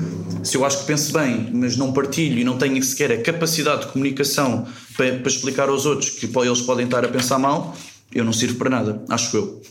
se 0.42 0.56
eu 0.56 0.64
acho 0.64 0.80
que 0.80 0.86
penso 0.86 1.12
bem, 1.12 1.48
mas 1.52 1.76
não 1.76 1.92
partilho 1.92 2.38
e 2.38 2.44
não 2.44 2.58
tenho 2.58 2.82
sequer 2.82 3.12
a 3.12 3.22
capacidade 3.22 3.86
de 3.86 3.92
comunicação 3.92 4.66
para, 4.96 5.16
para 5.16 5.28
explicar 5.28 5.68
aos 5.68 5.86
outros 5.86 6.10
que 6.10 6.26
eles 6.26 6.60
podem 6.60 6.84
estar 6.84 7.04
a 7.04 7.08
pensar 7.08 7.38
mal 7.38 7.74
eu 8.14 8.24
não 8.24 8.32
sirvo 8.32 8.56
para 8.56 8.70
nada, 8.70 9.02
acho 9.08 9.36
eu. 9.36 9.62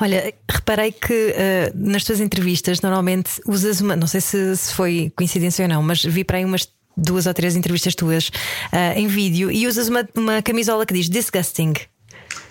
Olha, 0.00 0.32
reparei 0.48 0.92
que 0.92 1.12
uh, 1.12 1.72
nas 1.74 2.04
tuas 2.04 2.20
entrevistas 2.20 2.80
normalmente 2.80 3.40
usas 3.46 3.80
uma, 3.80 3.96
não 3.96 4.06
sei 4.06 4.20
se, 4.20 4.56
se, 4.56 4.74
foi 4.74 5.10
coincidência 5.16 5.64
ou 5.64 5.68
não, 5.68 5.82
mas 5.82 6.04
vi 6.04 6.22
para 6.22 6.38
aí 6.38 6.44
umas 6.44 6.68
duas 6.96 7.26
ou 7.26 7.34
três 7.34 7.56
entrevistas 7.56 7.94
tuas 7.94 8.28
uh, 8.28 8.92
em 8.94 9.06
vídeo 9.06 9.50
e 9.50 9.66
usas 9.66 9.88
uma, 9.88 10.06
uma 10.14 10.42
camisola 10.42 10.84
que 10.84 10.92
diz 10.92 11.08
disgusting. 11.08 11.74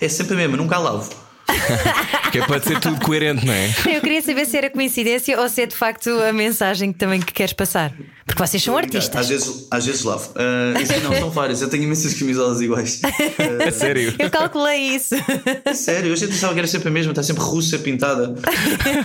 É 0.02 0.10
sempre 0.10 0.34
a 0.34 0.38
mesma, 0.38 0.58
nunca 0.58 0.76
a 0.76 0.80
lavo. 0.80 1.25
que 2.32 2.40
é 2.40 2.46
para 2.46 2.62
ser 2.62 2.80
tudo 2.80 3.00
coerente, 3.02 3.46
não 3.46 3.54
é? 3.54 3.74
Eu 3.94 4.02
queria 4.02 4.22
saber 4.22 4.46
se 4.46 4.58
era 4.58 4.70
coincidência 4.70 5.40
ou 5.40 5.48
se 5.48 5.62
é 5.62 5.66
de 5.66 5.76
facto 5.76 6.10
a 6.10 6.34
mensagem 6.34 6.92
que 6.92 7.00
também 7.00 7.20
que 7.20 7.34
queres 7.34 7.54
passar. 7.54 7.94
Porque 8.26 8.42
vocês 8.42 8.64
são 8.64 8.76
artistas. 8.76 9.16
Às 9.16 9.30
vezes, 9.30 9.68
às 9.70 9.86
vezes 9.86 10.04
lavo. 10.04 10.32
Uh, 10.32 11.04
não, 11.04 11.20
são 11.20 11.30
várias. 11.30 11.62
Eu 11.62 11.70
tenho 11.70 11.84
imensas 11.84 12.14
camisolas 12.16 12.60
iguais. 12.62 13.02
Uh, 13.36 13.72
sério? 13.72 14.14
Eu 14.18 14.30
calculei 14.30 14.96
isso. 14.96 15.16
Sério, 15.74 16.10
eu 16.10 16.16
já 16.16 16.28
pensava 16.28 16.54
que 16.54 16.60
era 16.60 16.68
sempre 16.68 16.88
a 16.88 16.92
mesma, 16.92 17.12
está 17.12 17.22
sempre 17.22 17.44
russa 17.44 17.78
pintada. 17.78 18.34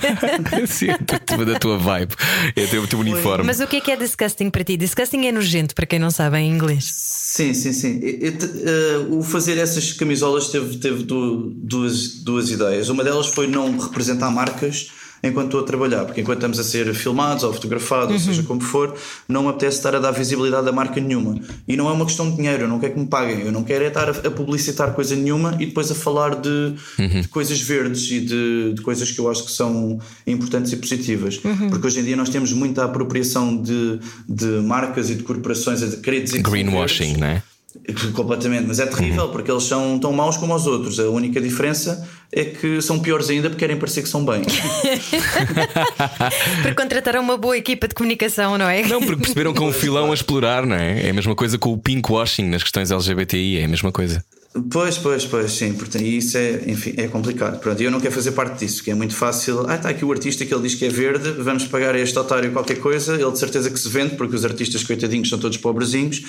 Sim, 0.66 0.88
é 0.90 1.44
da 1.44 1.58
tua 1.58 1.78
vibe. 1.78 2.14
É 2.56 2.78
o 2.78 2.86
teu 2.86 2.98
uniforme. 2.98 3.44
Mas 3.44 3.60
o 3.60 3.66
que 3.66 3.76
é 3.76 3.80
que 3.80 3.90
é 3.90 3.96
disgusting 3.96 4.50
para 4.50 4.64
ti? 4.64 4.76
Disgusting 4.76 5.26
é 5.26 5.32
nojento, 5.32 5.74
para 5.74 5.86
quem 5.86 5.98
não 5.98 6.10
sabe 6.10 6.38
em 6.38 6.50
inglês. 6.50 6.84
Sim, 6.92 7.54
sim, 7.54 7.72
sim. 7.72 8.00
Uh, 8.00 9.18
o 9.18 9.22
fazer 9.22 9.58
essas 9.58 9.92
camisolas 9.92 10.48
teve, 10.48 10.78
teve 10.78 11.02
duas, 11.02 12.08
duas 12.14 12.29
ideias. 12.50 12.88
Uma 12.88 13.02
delas 13.02 13.26
foi 13.26 13.46
não 13.46 13.76
representar 13.78 14.30
marcas 14.30 14.90
enquanto 15.22 15.46
estou 15.46 15.60
a 15.60 15.64
trabalhar, 15.64 16.04
porque 16.04 16.20
enquanto 16.20 16.38
estamos 16.38 16.58
a 16.58 16.64
ser 16.64 16.92
filmados 16.94 17.44
ou 17.44 17.52
fotografados, 17.52 18.22
uhum. 18.22 18.28
ou 18.28 18.34
seja 18.34 18.42
como 18.42 18.60
for, 18.60 18.94
não 19.28 19.44
me 19.44 19.48
apetece 19.50 19.76
estar 19.76 19.94
a 19.94 19.98
dar 19.98 20.12
visibilidade 20.12 20.68
a 20.68 20.72
marca 20.72 21.00
nenhuma. 21.00 21.38
E 21.68 21.76
não 21.76 21.88
é 21.88 21.92
uma 21.92 22.06
questão 22.06 22.30
de 22.30 22.36
dinheiro, 22.36 22.64
eu 22.64 22.68
não 22.68 22.78
quero 22.78 22.94
que 22.94 23.00
me 23.00 23.06
paguem, 23.06 23.40
eu 23.40 23.52
não 23.52 23.62
quero 23.62 23.84
é 23.84 23.88
estar 23.88 24.08
a, 24.08 24.30
publicitar 24.30 24.92
coisa 24.92 25.14
nenhuma 25.14 25.56
e 25.60 25.66
depois 25.66 25.90
a 25.90 25.94
falar 25.94 26.36
de, 26.36 26.74
uhum. 26.98 27.20
de 27.20 27.28
coisas 27.28 27.60
verdes 27.60 28.10
e 28.10 28.20
de, 28.20 28.74
de, 28.74 28.82
coisas 28.82 29.10
que 29.10 29.18
eu 29.18 29.30
acho 29.30 29.44
que 29.44 29.52
são 29.52 29.98
importantes 30.26 30.72
e 30.72 30.76
positivas. 30.76 31.40
Uhum. 31.44 31.68
Porque 31.68 31.86
hoje 31.86 32.00
em 32.00 32.04
dia 32.04 32.16
nós 32.16 32.30
temos 32.30 32.52
muita 32.52 32.84
apropriação 32.84 33.56
de, 33.60 34.00
de 34.28 34.46
marcas 34.62 35.10
e 35.10 35.14
de 35.14 35.22
corporações 35.22 35.82
a 35.82 35.96
querer 35.98 36.22
dizer 36.22 36.42
Greenwashing, 36.42 37.16
não 37.16 37.26
é? 37.26 37.42
Completamente, 38.14 38.66
mas 38.66 38.78
é 38.78 38.86
terrível 38.86 39.24
uhum. 39.24 39.32
porque 39.32 39.50
eles 39.50 39.64
são 39.64 39.98
tão 39.98 40.12
maus 40.12 40.36
como 40.36 40.54
os 40.54 40.66
outros. 40.66 41.00
A 41.00 41.08
única 41.08 41.40
diferença 41.40 42.08
é 42.32 42.44
que 42.44 42.80
são 42.80 43.00
piores 43.00 43.28
ainda 43.30 43.48
porque 43.48 43.60
querem 43.60 43.76
parecer 43.76 44.02
que 44.02 44.08
são 44.08 44.24
bem. 44.24 44.42
porque 46.62 46.74
contrataram 46.74 47.20
uma 47.20 47.36
boa 47.36 47.56
equipa 47.56 47.88
de 47.88 47.94
comunicação, 47.94 48.56
não 48.56 48.68
é? 48.68 48.82
Não, 48.82 49.00
porque 49.00 49.22
perceberam 49.22 49.52
que 49.52 49.62
é 49.62 49.66
um 49.66 49.72
filão 49.72 50.10
a 50.10 50.14
explorar, 50.14 50.66
não 50.66 50.76
é? 50.76 51.06
É 51.06 51.10
a 51.10 51.14
mesma 51.14 51.34
coisa 51.34 51.58
com 51.58 51.72
o 51.72 51.78
pinkwashing 51.78 52.44
nas 52.44 52.62
questões 52.62 52.90
LGBTI, 52.90 53.58
é 53.58 53.64
a 53.64 53.68
mesma 53.68 53.90
coisa. 53.90 54.24
Pois, 54.68 54.98
pois, 54.98 55.24
pois, 55.24 55.52
sim. 55.52 55.72
Portanto, 55.74 56.02
isso 56.02 56.36
é, 56.36 56.64
enfim, 56.66 56.92
é 56.96 57.06
complicado. 57.06 57.60
Pronto, 57.60 57.80
eu 57.80 57.90
não 57.90 58.00
quero 58.00 58.12
fazer 58.12 58.32
parte 58.32 58.58
disso, 58.58 58.82
que 58.82 58.90
é 58.90 58.94
muito 58.94 59.14
fácil. 59.14 59.64
Ah, 59.68 59.76
está 59.76 59.90
aqui 59.90 60.04
o 60.04 60.10
artista 60.10 60.44
que 60.44 60.52
ele 60.52 60.62
diz 60.62 60.74
que 60.74 60.84
é 60.84 60.88
verde, 60.88 61.30
vamos 61.38 61.66
pagar 61.66 61.94
a 61.94 62.00
este 62.00 62.18
otário 62.18 62.50
qualquer 62.50 62.80
coisa, 62.80 63.14
ele 63.14 63.30
de 63.30 63.38
certeza 63.38 63.70
que 63.70 63.78
se 63.78 63.88
vende, 63.88 64.16
porque 64.16 64.34
os 64.34 64.44
artistas 64.44 64.82
coitadinhos 64.82 65.28
são 65.28 65.38
todos 65.38 65.56
pobrezinhos, 65.56 66.24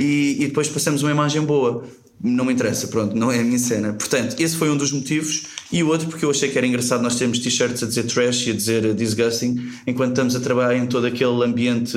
e, 0.00 0.36
e 0.40 0.46
depois 0.48 0.68
passamos 0.68 1.02
uma 1.02 1.12
imagem 1.12 1.42
boa. 1.42 1.84
Não 2.22 2.44
me 2.44 2.52
interessa, 2.52 2.88
pronto, 2.88 3.16
não 3.16 3.30
é 3.30 3.38
a 3.38 3.44
minha 3.44 3.58
cena. 3.58 3.92
Portanto, 3.92 4.38
esse 4.38 4.56
foi 4.56 4.68
um 4.68 4.76
dos 4.76 4.90
motivos, 4.90 5.44
e 5.72 5.82
o 5.84 5.88
outro, 5.88 6.08
porque 6.08 6.24
eu 6.24 6.30
achei 6.30 6.50
que 6.50 6.58
era 6.58 6.66
engraçado 6.66 7.02
nós 7.02 7.14
termos 7.14 7.38
t-shirts 7.38 7.84
a 7.84 7.86
dizer 7.86 8.02
trash 8.02 8.48
e 8.48 8.50
a 8.50 8.54
dizer 8.54 8.94
disgusting, 8.94 9.70
enquanto 9.86 10.10
estamos 10.10 10.34
a 10.34 10.40
trabalhar 10.40 10.76
em 10.76 10.86
todo 10.86 11.06
aquele 11.06 11.44
ambiente 11.44 11.96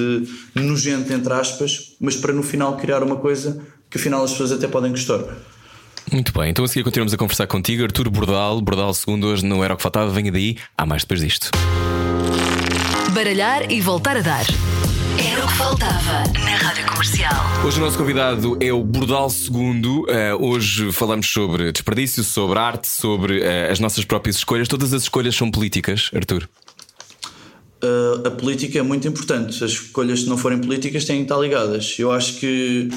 nojento, 0.53 1.11
entre 1.11 1.33
aspas, 1.33 1.95
mas 1.99 2.15
para 2.15 2.31
no 2.31 2.43
final 2.43 2.77
criar 2.77 3.01
uma 3.01 3.15
coisa 3.15 3.59
que 3.89 3.97
afinal 3.97 4.23
as 4.23 4.31
pessoas 4.31 4.51
até 4.51 4.67
podem 4.67 4.91
gostar. 4.91 5.23
Muito 6.13 6.31
bem, 6.31 6.51
então 6.51 6.63
a 6.63 6.67
seguir 6.67 6.83
continuamos 6.83 7.11
a 7.11 7.17
conversar 7.17 7.47
contigo, 7.47 7.83
Arturo 7.83 8.11
Bordal, 8.11 8.61
Bordal 8.61 8.93
segundo 8.93 9.25
hoje 9.25 9.43
não 9.43 9.63
era 9.63 9.73
o 9.73 9.77
que 9.77 9.81
faltava, 9.81 10.11
venha 10.11 10.31
daí, 10.31 10.57
há 10.77 10.85
mais 10.85 11.01
depois 11.01 11.21
disto. 11.21 11.49
Baralhar 13.15 13.71
e 13.71 13.81
voltar 13.81 14.17
a 14.17 14.21
dar. 14.21 14.45
Era 15.17 15.43
o 15.43 15.47
que 15.47 15.53
faltava 15.55 16.23
na 16.39 16.55
Rádio 16.55 16.85
Comercial. 16.85 17.33
Hoje 17.65 17.79
o 17.79 17.81
nosso 17.83 17.97
convidado 17.97 18.55
é 18.61 18.71
o 18.71 18.83
Bordal 18.83 19.27
II. 19.27 19.87
Uh, 19.87 20.05
hoje 20.39 20.91
falamos 20.91 21.27
sobre 21.27 21.71
desperdício, 21.71 22.23
sobre 22.23 22.59
arte, 22.59 22.87
sobre 22.89 23.39
uh, 23.39 23.71
as 23.71 23.79
nossas 23.79 24.05
próprias 24.05 24.35
escolhas. 24.35 24.67
Todas 24.67 24.93
as 24.93 25.01
escolhas 25.01 25.35
são 25.35 25.49
políticas, 25.49 26.11
Arturo? 26.13 26.47
Uh, 27.83 28.27
a 28.27 28.29
política 28.29 28.77
é 28.77 28.83
muito 28.83 29.07
importante. 29.07 29.63
As 29.63 29.71
escolhas, 29.71 30.21
se 30.21 30.29
não 30.29 30.37
forem 30.37 30.59
políticas, 30.59 31.05
têm 31.05 31.17
que 31.17 31.23
estar 31.23 31.39
ligadas. 31.39 31.95
Eu 31.97 32.11
acho 32.11 32.35
que 32.35 32.89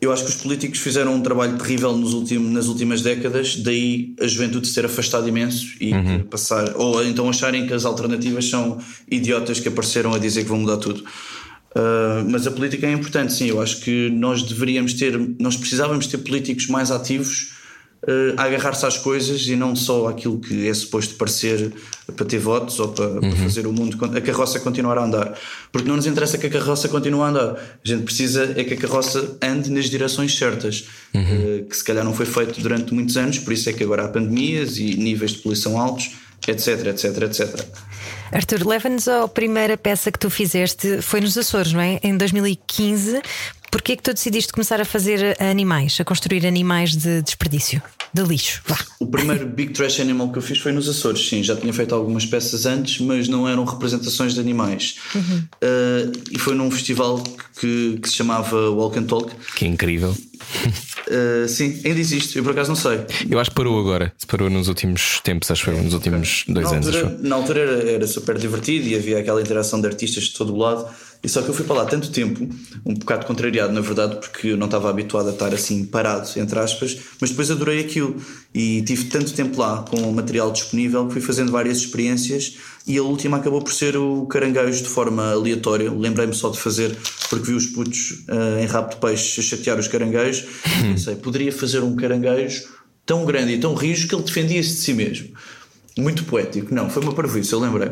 eu 0.00 0.12
acho 0.12 0.24
que 0.24 0.30
os 0.30 0.36
políticos 0.36 0.78
fizeram 0.78 1.14
um 1.14 1.20
trabalho 1.20 1.58
terrível 1.58 1.96
nos 1.96 2.14
últimos, 2.14 2.52
nas 2.52 2.66
últimas 2.66 3.02
décadas, 3.02 3.56
daí 3.56 4.14
a 4.20 4.26
juventude 4.26 4.68
ser 4.68 4.84
afastada 4.84 5.28
imenso 5.28 5.74
e 5.80 5.92
uhum. 5.92 6.22
passar, 6.24 6.76
ou 6.76 7.04
então 7.04 7.28
acharem 7.28 7.66
que 7.66 7.74
as 7.74 7.84
alternativas 7.84 8.48
são 8.48 8.78
idiotas 9.10 9.58
que 9.58 9.68
apareceram 9.68 10.14
a 10.14 10.18
dizer 10.18 10.44
que 10.44 10.48
vão 10.48 10.58
mudar 10.58 10.76
tudo. 10.76 11.00
Uh, 11.00 12.28
mas 12.30 12.46
a 12.46 12.50
política 12.50 12.86
é 12.86 12.92
importante, 12.92 13.32
sim. 13.32 13.48
Eu 13.48 13.60
acho 13.60 13.80
que 13.80 14.08
nós 14.10 14.42
deveríamos 14.42 14.94
ter, 14.94 15.18
nós 15.38 15.56
precisávamos 15.56 16.06
ter 16.06 16.18
políticos 16.18 16.68
mais 16.68 16.90
ativos 16.90 17.57
a 18.36 18.44
agarrar-se 18.44 18.86
às 18.86 18.96
coisas 18.96 19.46
e 19.48 19.56
não 19.56 19.74
só 19.74 20.08
aquilo 20.08 20.38
que 20.38 20.68
é 20.68 20.74
suposto 20.74 21.16
parecer 21.16 21.72
para 22.16 22.24
ter 22.24 22.38
votos 22.38 22.78
ou 22.78 22.88
para, 22.88 23.06
uhum. 23.06 23.20
para, 23.20 23.36
fazer 23.36 23.66
o 23.66 23.72
mundo, 23.72 23.98
a 24.16 24.20
carroça 24.20 24.60
continuar 24.60 24.96
a 24.98 25.04
andar. 25.04 25.38
Porque 25.72 25.88
não 25.88 25.96
nos 25.96 26.06
interessa 26.06 26.38
que 26.38 26.46
a 26.46 26.50
carroça 26.50 26.88
continue 26.88 27.20
a 27.20 27.26
andar. 27.26 27.50
A 27.54 27.88
gente 27.88 28.04
precisa 28.04 28.54
é 28.56 28.64
que 28.64 28.74
a 28.74 28.76
carroça 28.76 29.36
ande 29.42 29.70
nas 29.70 29.86
direções 29.86 30.36
certas, 30.36 30.88
uhum. 31.12 31.22
uh, 31.22 31.64
que 31.64 31.76
se 31.76 31.84
calhar 31.84 32.04
não 32.04 32.14
foi 32.14 32.26
feito 32.26 32.60
durante 32.60 32.94
muitos 32.94 33.16
anos, 33.16 33.38
por 33.40 33.52
isso 33.52 33.68
é 33.68 33.72
que 33.72 33.82
agora 33.82 34.04
há 34.04 34.08
pandemias 34.08 34.78
e 34.78 34.94
níveis 34.94 35.32
de 35.32 35.38
poluição 35.38 35.78
altos, 35.78 36.12
etc, 36.46 36.86
etc, 36.86 37.22
etc. 37.22 37.66
Arthur, 38.30 38.66
leva-nos 38.66 39.08
à 39.08 39.26
primeira 39.26 39.76
peça 39.76 40.12
que 40.12 40.18
tu 40.18 40.28
fizeste, 40.28 41.00
foi 41.00 41.20
nos 41.20 41.36
Açores, 41.36 41.72
não 41.72 41.80
é? 41.80 41.98
Em 42.02 42.16
2015. 42.16 43.22
Porquê 43.70 43.92
é 43.92 43.96
que 43.96 44.02
tu 44.02 44.12
decidiste 44.12 44.52
começar 44.52 44.80
a 44.80 44.84
fazer 44.84 45.36
animais, 45.40 45.98
a 46.00 46.04
construir 46.04 46.46
animais 46.46 46.96
de 46.96 47.22
desperdício, 47.22 47.82
de 48.12 48.22
lixo? 48.22 48.62
Vá. 48.66 48.78
O 48.98 49.06
primeiro 49.06 49.46
Big 49.46 49.72
Trash 49.72 50.00
Animal 50.00 50.32
que 50.32 50.38
eu 50.38 50.42
fiz 50.42 50.58
foi 50.58 50.72
nos 50.72 50.88
Açores, 50.88 51.28
sim. 51.28 51.42
Já 51.42 51.54
tinha 51.54 51.72
feito 51.72 51.94
algumas 51.94 52.24
peças 52.24 52.64
antes, 52.64 53.00
mas 53.00 53.28
não 53.28 53.48
eram 53.48 53.64
representações 53.64 54.34
de 54.34 54.40
animais. 54.40 54.96
Uhum. 55.14 55.38
Uh, 55.62 56.12
e 56.30 56.38
foi 56.38 56.54
num 56.54 56.70
festival 56.70 57.22
que, 57.60 57.98
que, 58.02 58.08
se 58.08 58.16
chamava 58.16 58.70
Walk 58.70 58.98
and 58.98 59.04
Talk. 59.04 59.32
Que 59.54 59.66
é 59.66 59.68
incrível. 59.68 60.16
Uh, 61.08 61.48
sim, 61.48 61.80
ainda 61.84 61.98
existe, 61.98 62.38
eu 62.38 62.44
por 62.44 62.52
acaso 62.52 62.68
não 62.68 62.76
sei. 62.76 63.00
Eu 63.28 63.38
acho 63.38 63.50
que 63.50 63.56
parou 63.56 63.78
agora, 63.78 64.12
se 64.16 64.26
parou 64.26 64.48
nos 64.48 64.68
últimos 64.68 65.20
tempos, 65.20 65.50
acho 65.50 65.64
que 65.64 65.70
foi 65.70 65.80
nos 65.80 65.94
últimos 65.94 66.44
dois 66.48 66.70
na 66.70 66.76
anos. 66.76 66.86
Altura, 66.86 67.18
na 67.20 67.36
altura 67.36 67.60
era, 67.60 67.90
era, 67.90 68.06
super 68.06 68.38
divertido 68.38 68.88
e 68.88 68.94
havia 68.94 69.18
aquela 69.18 69.40
interação 69.40 69.80
de 69.80 69.86
artistas 69.86 70.24
de 70.24 70.34
todo 70.34 70.54
o 70.54 70.56
lado 70.56 70.88
E 71.22 71.28
só 71.28 71.42
que 71.42 71.48
eu 71.48 71.54
fui 71.54 71.64
para 71.64 71.76
lá 71.76 71.84
tanto 71.84 72.10
tempo, 72.10 72.48
um 72.86 72.94
bocado 72.94 73.26
contrariado, 73.26 73.72
na 73.72 73.80
verdade, 73.80 74.16
porque 74.16 74.48
eu 74.48 74.56
não 74.56 74.66
estava 74.66 74.88
habituado 74.88 75.28
a 75.28 75.32
estar 75.32 75.52
assim 75.52 75.84
parado, 75.84 76.28
entre 76.36 76.58
aspas, 76.58 76.96
mas 77.20 77.30
depois 77.30 77.50
adorei 77.50 77.80
aquilo. 77.80 78.16
E 78.54 78.82
tive 78.82 79.04
tanto 79.04 79.32
tempo 79.32 79.60
lá 79.60 79.82
com 79.82 79.96
o 79.96 80.12
material 80.12 80.52
disponível 80.52 81.06
que 81.06 81.14
fui 81.14 81.22
fazendo 81.22 81.50
várias 81.50 81.78
experiências 81.78 82.56
e 82.86 82.96
a 82.96 83.02
última 83.02 83.36
acabou 83.36 83.60
por 83.60 83.72
ser 83.72 83.96
o 83.96 84.26
caranguejo 84.26 84.82
de 84.82 84.88
forma 84.88 85.32
aleatória. 85.32 85.92
Lembrei-me 85.92 86.34
só 86.34 86.50
de 86.50 86.58
fazer, 86.58 86.96
porque 87.28 87.46
vi 87.46 87.52
os 87.52 87.66
putos 87.66 88.24
uh, 88.28 88.62
em 88.62 88.66
rabo 88.66 88.90
de 88.90 88.96
peixe 88.96 89.40
a 89.40 89.42
chatear 89.42 89.78
os 89.78 89.88
caranguejos. 89.88 90.46
Pensei, 90.80 91.16
poderia 91.16 91.52
fazer 91.52 91.82
um 91.82 91.94
caranguejo 91.96 92.64
tão 93.04 93.24
grande 93.24 93.54
e 93.54 93.58
tão 93.58 93.74
rijo 93.74 94.06
que 94.06 94.14
ele 94.14 94.22
defendia-se 94.22 94.70
de 94.70 94.76
si 94.76 94.94
mesmo. 94.94 95.28
Muito 95.98 96.24
poético, 96.24 96.72
não, 96.72 96.88
foi 96.88 97.02
uma 97.02 97.12
parvoíce, 97.12 97.52
eu 97.52 97.58
lembrei. 97.58 97.90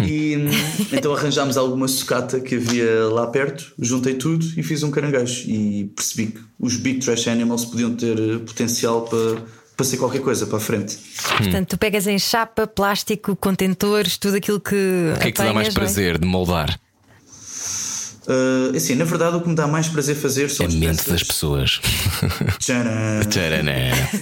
E 0.00 0.36
então 0.94 1.12
arranjámos 1.12 1.56
alguma 1.56 1.88
sucata 1.88 2.38
que 2.38 2.54
havia 2.54 3.08
lá 3.08 3.26
perto, 3.26 3.72
juntei 3.78 4.14
tudo 4.14 4.46
e 4.56 4.62
fiz 4.62 4.84
um 4.84 4.92
caranguejo. 4.92 5.50
E 5.50 5.90
percebi 5.96 6.28
que 6.28 6.40
os 6.60 6.76
Big 6.76 7.00
Trash 7.00 7.26
Animals 7.26 7.64
podiam 7.64 7.94
ter 7.96 8.16
eh, 8.16 8.38
potencial 8.38 9.02
para, 9.02 9.42
para 9.76 9.84
ser 9.84 9.96
qualquer 9.96 10.20
coisa 10.20 10.46
para 10.46 10.58
a 10.58 10.60
frente. 10.60 10.96
Portanto, 11.36 11.70
tu 11.70 11.78
pegas 11.78 12.06
em 12.06 12.18
chapa, 12.18 12.64
plástico, 12.66 13.34
contentores, 13.34 14.16
tudo 14.16 14.36
aquilo 14.36 14.60
que. 14.60 15.12
O 15.16 15.18
que 15.18 15.28
é 15.28 15.32
que 15.32 15.32
te 15.32 15.42
dá 15.42 15.52
mais 15.52 15.68
é? 15.68 15.72
prazer 15.72 16.18
de 16.18 16.26
moldar? 16.26 16.78
Uh, 18.26 18.76
assim, 18.76 18.94
na 18.94 19.04
verdade, 19.04 19.36
o 19.36 19.40
que 19.40 19.48
me 19.48 19.54
dá 19.54 19.66
mais 19.66 19.88
prazer 19.88 20.14
fazer 20.14 20.48
são 20.48 20.64
A 20.66 20.68
as 20.68 20.74
mente 20.74 20.96
peças. 20.98 21.06
das 21.06 21.22
pessoas. 21.24 21.80
Tcharam! 22.60 22.90
Tcharaná. 23.28 23.72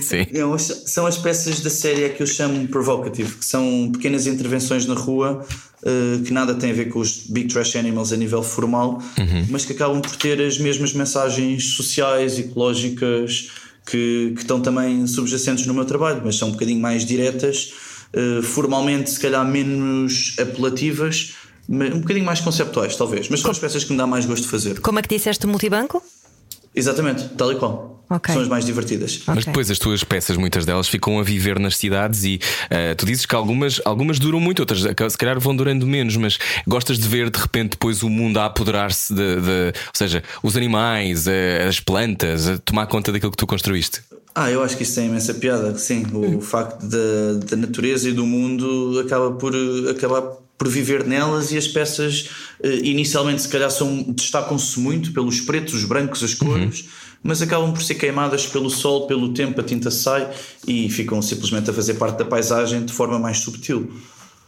Sim. 0.00 0.26
As- 0.54 0.84
são 0.86 1.04
as 1.06 1.18
peças 1.18 1.60
da 1.60 1.68
série 1.70 2.08
que 2.10 2.22
eu 2.22 2.26
chamo 2.26 2.66
provocative, 2.68 3.34
que 3.36 3.44
são 3.44 3.90
pequenas 3.92 4.26
intervenções 4.26 4.86
na 4.86 4.94
rua 4.94 5.44
uh, 5.82 6.22
que 6.22 6.32
nada 6.32 6.54
têm 6.54 6.70
a 6.70 6.74
ver 6.74 6.86
com 6.88 6.98
os 7.00 7.24
Big 7.28 7.48
Trash 7.52 7.76
Animals 7.76 8.10
a 8.12 8.16
nível 8.16 8.42
formal, 8.42 9.02
mas 9.50 9.64
que 9.66 9.72
acabam 9.72 10.00
por 10.00 10.16
ter 10.16 10.40
as 10.40 10.56
mesmas 10.58 10.92
mensagens 10.94 11.74
sociais, 11.74 12.38
ecológicas, 12.38 13.50
que, 13.86 14.32
que 14.34 14.40
estão 14.40 14.60
também 14.60 15.06
subjacentes 15.06 15.66
no 15.66 15.74
meu 15.74 15.84
trabalho, 15.84 16.22
mas 16.24 16.36
são 16.36 16.48
um 16.48 16.52
bocadinho 16.52 16.80
mais 16.80 17.04
diretas, 17.04 17.72
uh, 18.14 18.42
formalmente, 18.42 19.10
se 19.10 19.20
calhar 19.20 19.46
menos 19.46 20.34
apelativas. 20.38 21.34
Mas 21.70 21.94
Um 21.94 22.00
bocadinho 22.00 22.26
mais 22.26 22.40
conceptuais, 22.40 22.96
talvez, 22.96 23.28
mas 23.28 23.40
são 23.40 23.50
as 23.52 23.58
peças 23.58 23.84
que 23.84 23.92
me 23.92 23.96
dá 23.98 24.06
mais 24.06 24.26
gosto 24.26 24.42
de 24.42 24.48
fazer. 24.48 24.80
Como 24.80 24.98
é 24.98 25.02
que 25.02 25.08
disseste 25.16 25.46
o 25.46 25.48
multibanco? 25.48 26.02
Exatamente, 26.74 27.28
tal 27.36 27.52
e 27.52 27.56
qual. 27.56 28.04
Ok. 28.08 28.32
São 28.34 28.42
as 28.42 28.48
mais 28.48 28.64
divertidas. 28.64 29.20
Mas 29.26 29.38
Ok. 29.38 29.44
depois 29.46 29.70
as 29.70 29.78
tuas 29.78 30.02
peças, 30.02 30.36
muitas 30.36 30.64
delas, 30.64 30.88
ficam 30.88 31.20
a 31.20 31.22
viver 31.22 31.60
nas 31.60 31.76
cidades 31.76 32.24
e 32.24 32.40
eh, 32.68 32.92
tu 32.96 33.06
dizes 33.06 33.24
que 33.24 33.34
algumas, 33.36 33.80
algumas 33.84 34.18
duram 34.18 34.40
muito, 34.40 34.58
outras 34.60 34.80
se 35.12 35.18
calhar 35.18 35.38
vão 35.38 35.54
durando 35.54 35.86
menos, 35.86 36.16
mas 36.16 36.36
gostas 36.66 36.98
de 36.98 37.06
ver 37.06 37.30
de 37.30 37.38
repente 37.38 37.70
depois 37.70 38.02
o 38.02 38.08
mundo 38.08 38.38
a 38.40 38.46
apoderar-se 38.46 39.14
de, 39.14 39.36
de- 39.36 39.68
Ou 39.68 39.94
seja, 39.94 40.24
os 40.42 40.56
animais, 40.56 41.28
eh, 41.28 41.66
as 41.68 41.78
plantas, 41.78 42.48
a 42.48 42.58
tomar 42.58 42.86
conta 42.88 43.12
daquilo 43.12 43.30
que 43.30 43.36
tu 43.38 43.46
construíste. 43.46 44.00
Ah, 44.34 44.50
eu 44.50 44.62
acho 44.62 44.76
que 44.76 44.82
isso 44.84 44.94
tem 44.96 45.06
imensa 45.06 45.34
piada, 45.34 45.76
sim. 45.78 46.04
O 46.12 46.40
facto 46.40 46.82
da, 46.86 47.32
da 47.48 47.56
natureza 47.56 48.08
e 48.08 48.12
do 48.12 48.26
mundo 48.26 49.00
acaba 49.04 49.30
por 49.32 49.54
eh, 49.54 49.90
acabar 49.90 50.22
por 50.60 50.68
viver 50.68 51.06
nelas 51.06 51.52
e 51.52 51.56
as 51.56 51.66
peças 51.66 52.28
eh, 52.62 52.80
inicialmente 52.82 53.40
se 53.40 53.48
calhar 53.48 53.70
são, 53.70 54.02
destacam-se 54.08 54.78
muito 54.78 55.10
pelos 55.10 55.40
pretos, 55.40 55.72
os 55.72 55.86
brancos, 55.86 56.22
as 56.22 56.34
cores, 56.34 56.84
mas 57.22 57.40
acabam 57.40 57.72
por 57.72 57.80
ser 57.80 57.94
queimadas 57.94 58.46
pelo 58.46 58.68
sol, 58.68 59.06
pelo 59.06 59.32
tempo, 59.32 59.58
a 59.58 59.64
tinta 59.64 59.90
sai 59.90 60.30
e 60.68 60.90
ficam 60.90 61.22
simplesmente 61.22 61.70
a 61.70 61.72
fazer 61.72 61.94
parte 61.94 62.18
da 62.18 62.26
paisagem 62.26 62.84
de 62.84 62.92
forma 62.92 63.18
mais 63.18 63.38
subtil. 63.38 63.90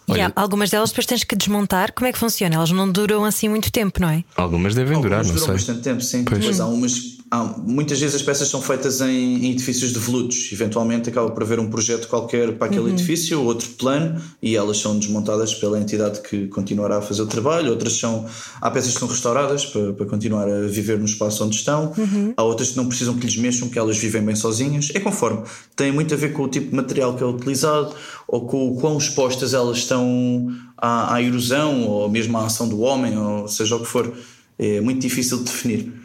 E 0.07 0.21
há 0.21 0.31
algumas 0.37 0.69
delas 0.69 0.91
depois 0.91 1.07
tens 1.07 1.25
que 1.25 1.35
desmontar. 1.35 1.93
Como 1.95 2.07
é 2.07 2.13
que 2.13 2.19
funciona? 2.19 2.57
Elas 2.57 2.71
não 2.71 2.93
duram 2.93 3.25
assim 3.25 3.49
muito 3.49 3.73
tempo, 3.73 3.99
não 3.99 4.11
é? 4.11 4.23
Algumas 4.37 4.75
devem 4.75 5.01
durar, 5.01 5.21
Algumas 5.21 5.29
não 5.29 5.35
duram 5.35 5.47
sei. 5.47 5.55
bastante 5.55 5.81
tempo, 5.81 6.03
sim. 6.03 6.25
Pois. 6.25 6.45
Mas 6.45 6.61
há 6.61 6.67
umas. 6.67 7.22
Há- 7.33 7.55
muitas 7.67 7.99
vezes 7.99 8.15
as 8.15 8.23
peças 8.23 8.47
são 8.49 8.61
feitas 8.63 9.01
em, 9.01 9.47
em 9.47 9.51
edifícios 9.53 9.93
de 9.93 9.99
veludos. 9.99 10.51
Eventualmente 10.53 11.09
acaba 11.09 11.31
por 11.31 11.43
haver 11.43 11.59
um 11.59 11.69
projeto 11.71 12.07
qualquer 12.07 12.53
para 12.59 12.67
aquele 12.69 12.91
edifício 12.91 13.41
ou 13.41 13.47
outro 13.47 13.69
plano 13.71 14.21
e 14.43 14.55
elas 14.55 14.77
são 14.79 14.99
desmontadas 14.99 15.55
pela 15.55 15.81
entidade 15.81 16.21
que 16.21 16.47
continuará 16.49 16.99
a 16.99 17.03
fazer 17.03 17.23
o 17.23 17.27
trabalho. 17.27 17.71
Outras 17.71 17.95
são. 17.95 18.27
Há 18.61 18.71
peças 18.71 18.93
que 18.93 18.99
são 19.01 19.09
restauradas 19.09 19.65
para, 19.67 19.93
para 19.95 20.07
continuar 20.07 20.47
a 20.49 20.61
viver 20.69 20.99
no 20.99 21.07
espaço 21.07 21.43
onde 21.45 21.57
estão. 21.57 21.93
Há 22.37 22.43
outras 22.43 22.71
que 22.71 22.77
não 22.77 22.87
precisam 22.87 23.15
que 23.15 23.27
lhes 23.27 23.37
mexam, 23.37 23.69
que 23.69 23.79
elas 23.79 23.97
vivem 23.97 24.23
bem 24.23 24.37
sozinhas. 24.37 24.91
É 24.95 25.01
conforme. 25.01 25.43
Tem 25.75 25.91
muito 25.91 26.13
a 26.13 26.17
ver 26.17 26.33
com 26.35 26.43
o 26.45 26.49
tipo 26.49 26.69
de 26.71 26.77
material 26.77 27.15
que 27.17 27.23
é 27.23 27.27
utilizado 27.27 27.95
ou 28.29 28.47
com 28.47 28.69
o 28.71 28.77
quão 28.77 28.99
expostas 28.99 29.55
elas 29.55 29.79
estão 29.79 30.53
à, 30.77 31.15
à 31.15 31.23
erosão 31.23 31.87
ou 31.89 32.09
mesmo 32.11 32.37
à 32.39 32.47
ação 32.47 32.69
do 32.69 32.81
homem, 32.81 33.17
ou 33.19 33.49
seja 33.49 33.77
o 33.77 33.81
que 33.81 33.87
for. 33.87 34.13
É 34.59 34.81
muito 34.81 35.01
difícil 35.01 35.39
de 35.39 35.45
definir. 35.45 36.02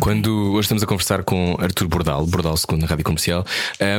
Quando 0.00 0.52
hoje 0.52 0.66
estamos 0.66 0.82
a 0.82 0.86
conversar 0.86 1.24
com 1.24 1.56
Artur 1.58 1.88
Bordal, 1.88 2.26
Bordal 2.26 2.56
segundo 2.56 2.82
na 2.82 2.86
Rádio 2.86 3.04
Comercial, 3.04 3.44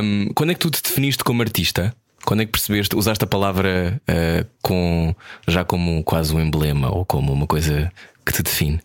hum, 0.02 0.30
quando 0.34 0.50
é 0.50 0.54
que 0.54 0.60
tu 0.60 0.70
te 0.70 0.82
definiste 0.82 1.24
como 1.24 1.42
artista? 1.42 1.94
Quando 2.24 2.42
é 2.42 2.46
que 2.46 2.52
percebeste, 2.52 2.94
usaste 2.94 3.24
a 3.24 3.26
palavra 3.26 4.00
ah, 4.06 4.46
com, 4.62 5.14
já 5.48 5.64
como 5.64 6.02
quase 6.04 6.34
um 6.34 6.40
emblema 6.40 6.94
ou 6.94 7.04
como 7.04 7.32
uma 7.32 7.46
coisa 7.46 7.90
que 8.24 8.32
te 8.32 8.42
define? 8.42 8.80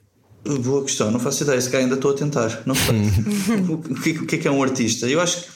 Boa 0.63 0.83
questão, 0.83 1.11
não 1.11 1.19
faço 1.19 1.43
ideia, 1.43 1.59
se 1.59 1.69
calhar 1.69 1.83
ainda 1.83 1.95
estou 1.95 2.11
a 2.11 2.13
tentar. 2.15 2.61
Não 2.65 2.75
sei. 2.75 2.95
o, 3.69 3.77
que, 3.95 4.11
o 4.11 4.25
que 4.25 4.35
é 4.35 4.37
que 4.39 4.47
é 4.47 4.51
um 4.51 4.61
artista? 4.63 5.07
Eu 5.07 5.19
acho 5.21 5.41
que. 5.41 5.47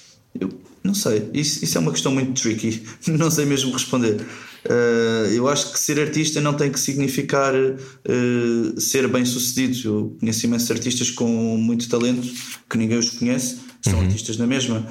Eu, 0.42 0.50
não 0.84 0.94
sei, 0.94 1.30
isso, 1.34 1.64
isso 1.64 1.78
é 1.78 1.82
uma 1.82 1.92
questão 1.92 2.12
muito 2.12 2.40
tricky. 2.42 2.84
Não 3.08 3.30
sei 3.30 3.46
mesmo 3.46 3.72
responder. 3.72 4.26
Uh, 4.66 5.32
eu 5.34 5.48
acho 5.48 5.72
que 5.72 5.80
ser 5.80 6.00
artista 6.00 6.42
não 6.42 6.54
tem 6.54 6.72
que 6.72 6.80
significar 6.80 7.54
uh, 7.56 8.80
ser 8.82 9.08
bem 9.08 9.24
sucedido. 9.26 9.78
Eu 9.88 10.18
conheço 10.20 10.46
imensos 10.46 10.70
artistas 10.72 11.12
com 11.12 11.28
muito 11.58 11.88
talento 11.88 12.28
que 12.70 12.78
ninguém 12.78 12.98
os 12.98 13.10
conhece, 13.12 13.60
são 13.82 13.94
artistas 14.02 14.38
na 14.38 14.46
mesma. 14.46 14.86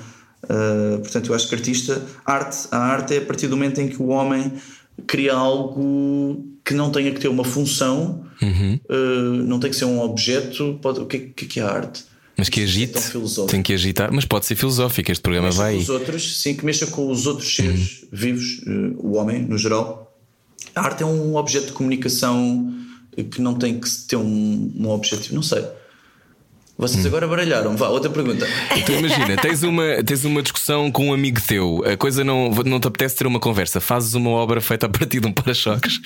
Uh, 0.44 0.98
portanto, 1.00 1.28
eu 1.28 1.34
acho 1.34 1.48
que 1.48 1.54
artista, 1.54 2.02
arte, 2.24 2.68
a 2.70 2.78
arte 2.78 3.14
é 3.14 3.18
a 3.18 3.22
partir 3.22 3.48
do 3.48 3.56
momento 3.56 3.80
em 3.80 3.88
que 3.88 4.00
o 4.00 4.06
homem 4.08 4.52
cria 5.06 5.34
algo 5.34 6.46
que 6.64 6.74
não 6.74 6.90
tenha 6.90 7.12
que 7.12 7.20
ter 7.20 7.28
uma 7.28 7.44
função, 7.44 8.24
uh, 8.88 9.42
não 9.44 9.58
tem 9.60 9.70
que 9.70 9.76
ser 9.76 9.84
um 9.84 10.00
objeto. 10.00 10.78
Pode, 10.80 11.00
o 11.00 11.06
que, 11.06 11.16
é- 11.16 11.20
é 11.20 11.46
que 11.46 11.60
é 11.60 11.62
a 11.62 11.70
arte? 11.70 12.04
Mas 12.38 12.48
que 12.48 12.60
é 12.60 12.62
agite, 12.62 13.00
filosófico. 13.00 13.50
tem 13.50 13.60
que 13.60 13.72
agitar, 13.72 14.12
mas 14.12 14.24
pode 14.24 14.46
ser 14.46 14.54
filosófico. 14.54 15.10
Este 15.10 15.20
programa 15.20 15.48
mexa 15.48 15.58
vai 15.58 15.74
com 15.74 15.80
os 15.80 15.88
outros, 15.88 16.40
sim, 16.40 16.54
que 16.54 16.64
mexa 16.64 16.86
com 16.86 17.10
os 17.10 17.26
outros 17.26 17.52
seres 17.54 18.04
vivos, 18.12 18.60
eh, 18.64 18.94
o 18.98 19.16
homem 19.16 19.42
no 19.42 19.58
geral. 19.58 20.16
A 20.72 20.82
arte 20.82 21.02
é 21.02 21.06
um 21.06 21.34
objeto 21.34 21.66
de 21.66 21.72
comunicação 21.72 22.72
que 23.32 23.40
não 23.40 23.54
tem 23.54 23.80
que 23.80 23.90
ter 24.06 24.14
um, 24.14 24.72
um 24.76 24.88
objetivo, 24.90 25.34
não 25.34 25.42
sei. 25.42 25.64
Vocês 26.78 27.04
agora 27.04 27.26
baralharam. 27.26 27.76
Vá, 27.76 27.88
outra 27.88 28.08
pergunta. 28.08 28.46
Então 28.76 28.94
imagina, 28.96 29.36
tens 29.36 29.64
uma, 29.64 29.82
tens 30.04 30.24
uma 30.24 30.40
discussão 30.40 30.92
com 30.92 31.08
um 31.08 31.12
amigo 31.12 31.40
teu, 31.44 31.82
a 31.84 31.96
coisa 31.96 32.22
não, 32.22 32.50
não 32.64 32.78
te 32.78 32.86
apetece 32.86 33.16
ter 33.16 33.26
uma 33.26 33.40
conversa, 33.40 33.80
fazes 33.80 34.14
uma 34.14 34.30
obra 34.30 34.60
feita 34.60 34.86
a 34.86 34.88
partir 34.88 35.18
de 35.18 35.26
um 35.26 35.32
para-choques. 35.32 36.00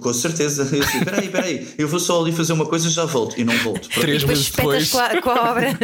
com 0.00 0.12
certeza. 0.14 0.62
Eu 0.74 0.80
disse, 0.80 0.96
Espera 0.96 1.18
aí, 1.20 1.26
espera 1.26 1.44
aí, 1.44 1.68
eu 1.76 1.86
vou 1.86 2.00
só 2.00 2.18
ali 2.22 2.32
fazer 2.32 2.54
uma 2.54 2.64
coisa 2.64 2.88
já 2.88 3.04
volto. 3.04 3.38
E 3.38 3.44
não 3.44 3.54
volto. 3.58 3.88
Três 3.90 4.24
meses 4.24 4.50
depois. 4.50 4.90
com 4.90 4.98
a, 4.98 5.20
com 5.20 5.30
a 5.30 5.50
obra 5.50 5.68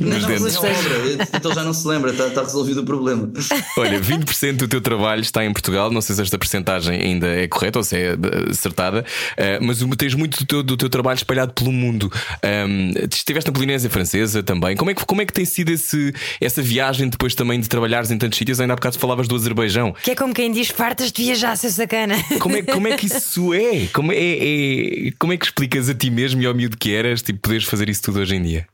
Não, 0.00 0.26
dentes. 0.26 0.54
não 0.54 0.64
é 0.64 0.70
obra. 0.70 1.28
Então 1.34 1.54
já 1.54 1.62
não 1.62 1.74
se 1.74 1.86
lembra, 1.86 2.12
está, 2.12 2.26
está 2.28 2.40
resolvido 2.40 2.80
o 2.80 2.84
problema. 2.84 3.30
Olha, 3.76 4.00
20% 4.00 4.56
do 4.56 4.66
teu 4.66 4.80
trabalho 4.80 5.20
está 5.20 5.44
em 5.44 5.52
Portugal. 5.52 5.90
Não 5.90 6.00
sei 6.00 6.16
se 6.16 6.22
esta 6.22 6.38
percentagem 6.38 6.98
ainda 6.98 7.26
é 7.26 7.46
correta 7.46 7.78
ou 7.80 7.84
se 7.84 7.96
é 7.96 8.12
eh, 8.12 8.16
acertada, 8.50 9.04
eh, 9.36 9.58
mas 9.60 9.78
tens 9.98 10.14
muito 10.14 10.38
do 10.38 10.46
teu, 10.46 10.62
do 10.62 10.76
teu 10.78 10.88
trabalho 10.88 11.16
espalhado 11.16 11.52
pelo 11.52 11.70
mundo. 11.70 12.10
Ahm, 12.42 13.09
estiveste 13.16 13.48
na 13.48 13.54
Polinésia 13.54 13.88
Francesa 13.90 14.42
também. 14.42 14.76
Como 14.76 14.90
é, 14.90 14.94
que, 14.94 15.04
como 15.04 15.22
é 15.22 15.26
que 15.26 15.32
tem 15.32 15.44
sido 15.44 15.70
esse, 15.70 16.12
essa 16.40 16.60
viagem 16.62 17.08
depois 17.08 17.34
também 17.34 17.60
de 17.60 17.68
trabalhares 17.68 18.10
em 18.10 18.18
tantos 18.18 18.38
sítios? 18.38 18.60
Ainda 18.60 18.72
há 18.72 18.76
bocado 18.76 18.98
falavas 18.98 19.26
do 19.28 19.34
Azerbaijão. 19.34 19.94
Que 20.02 20.12
é 20.12 20.14
como 20.14 20.32
quem 20.34 20.50
diz 20.52 20.68
fartas 20.68 21.10
de 21.12 21.22
viajar, 21.22 21.56
seu 21.56 21.70
sacana. 21.70 22.14
Como 22.40 22.56
é, 22.56 22.62
como 22.62 22.88
é 22.88 22.96
que 22.96 23.06
isso 23.10 23.52
é? 23.54 23.86
Como 23.92 24.12
é, 24.12 24.16
é- 24.16 25.10
Como 25.18 25.32
é 25.32 25.36
que 25.36 25.44
explicas 25.44 25.88
a 25.88 25.94
ti 25.94 26.10
mesmo 26.10 26.40
e 26.42 26.46
ao 26.46 26.54
miúdo 26.54 26.76
que 26.76 26.92
eras, 26.92 27.22
tipo, 27.22 27.38
poderes 27.40 27.64
fazer 27.64 27.88
isso 27.88 28.02
tudo 28.02 28.20
hoje 28.20 28.34
em 28.36 28.42
dia? 28.42 28.66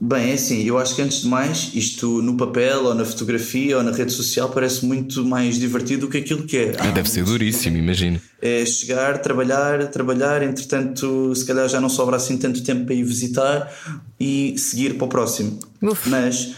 Bem, 0.00 0.30
é 0.30 0.34
assim, 0.34 0.62
eu 0.62 0.78
acho 0.78 0.94
que 0.94 1.02
antes 1.02 1.22
de 1.22 1.28
mais, 1.28 1.72
isto 1.74 2.22
no 2.22 2.36
papel 2.36 2.84
ou 2.84 2.94
na 2.94 3.04
fotografia 3.04 3.78
ou 3.78 3.82
na 3.82 3.90
rede 3.90 4.12
social 4.12 4.48
parece 4.48 4.86
muito 4.86 5.24
mais 5.24 5.58
divertido 5.58 6.06
do 6.06 6.08
que 6.08 6.18
aquilo 6.18 6.44
que 6.44 6.56
é. 6.56 6.76
Ah, 6.78 6.92
deve 6.92 7.10
ser 7.10 7.24
duríssimo, 7.24 7.76
imagino. 7.76 8.20
É 8.40 8.64
chegar, 8.64 9.18
trabalhar, 9.18 9.88
trabalhar, 9.88 10.40
entretanto, 10.44 11.34
se 11.34 11.44
calhar 11.44 11.68
já 11.68 11.80
não 11.80 11.88
sobra 11.88 12.16
assim 12.16 12.36
tanto 12.36 12.62
tempo 12.62 12.86
para 12.86 12.94
ir 12.94 13.02
visitar 13.02 13.72
e 14.20 14.54
seguir 14.56 14.94
para 14.94 15.06
o 15.06 15.08
próximo. 15.08 15.58
Uf. 15.82 16.08
Mas 16.08 16.54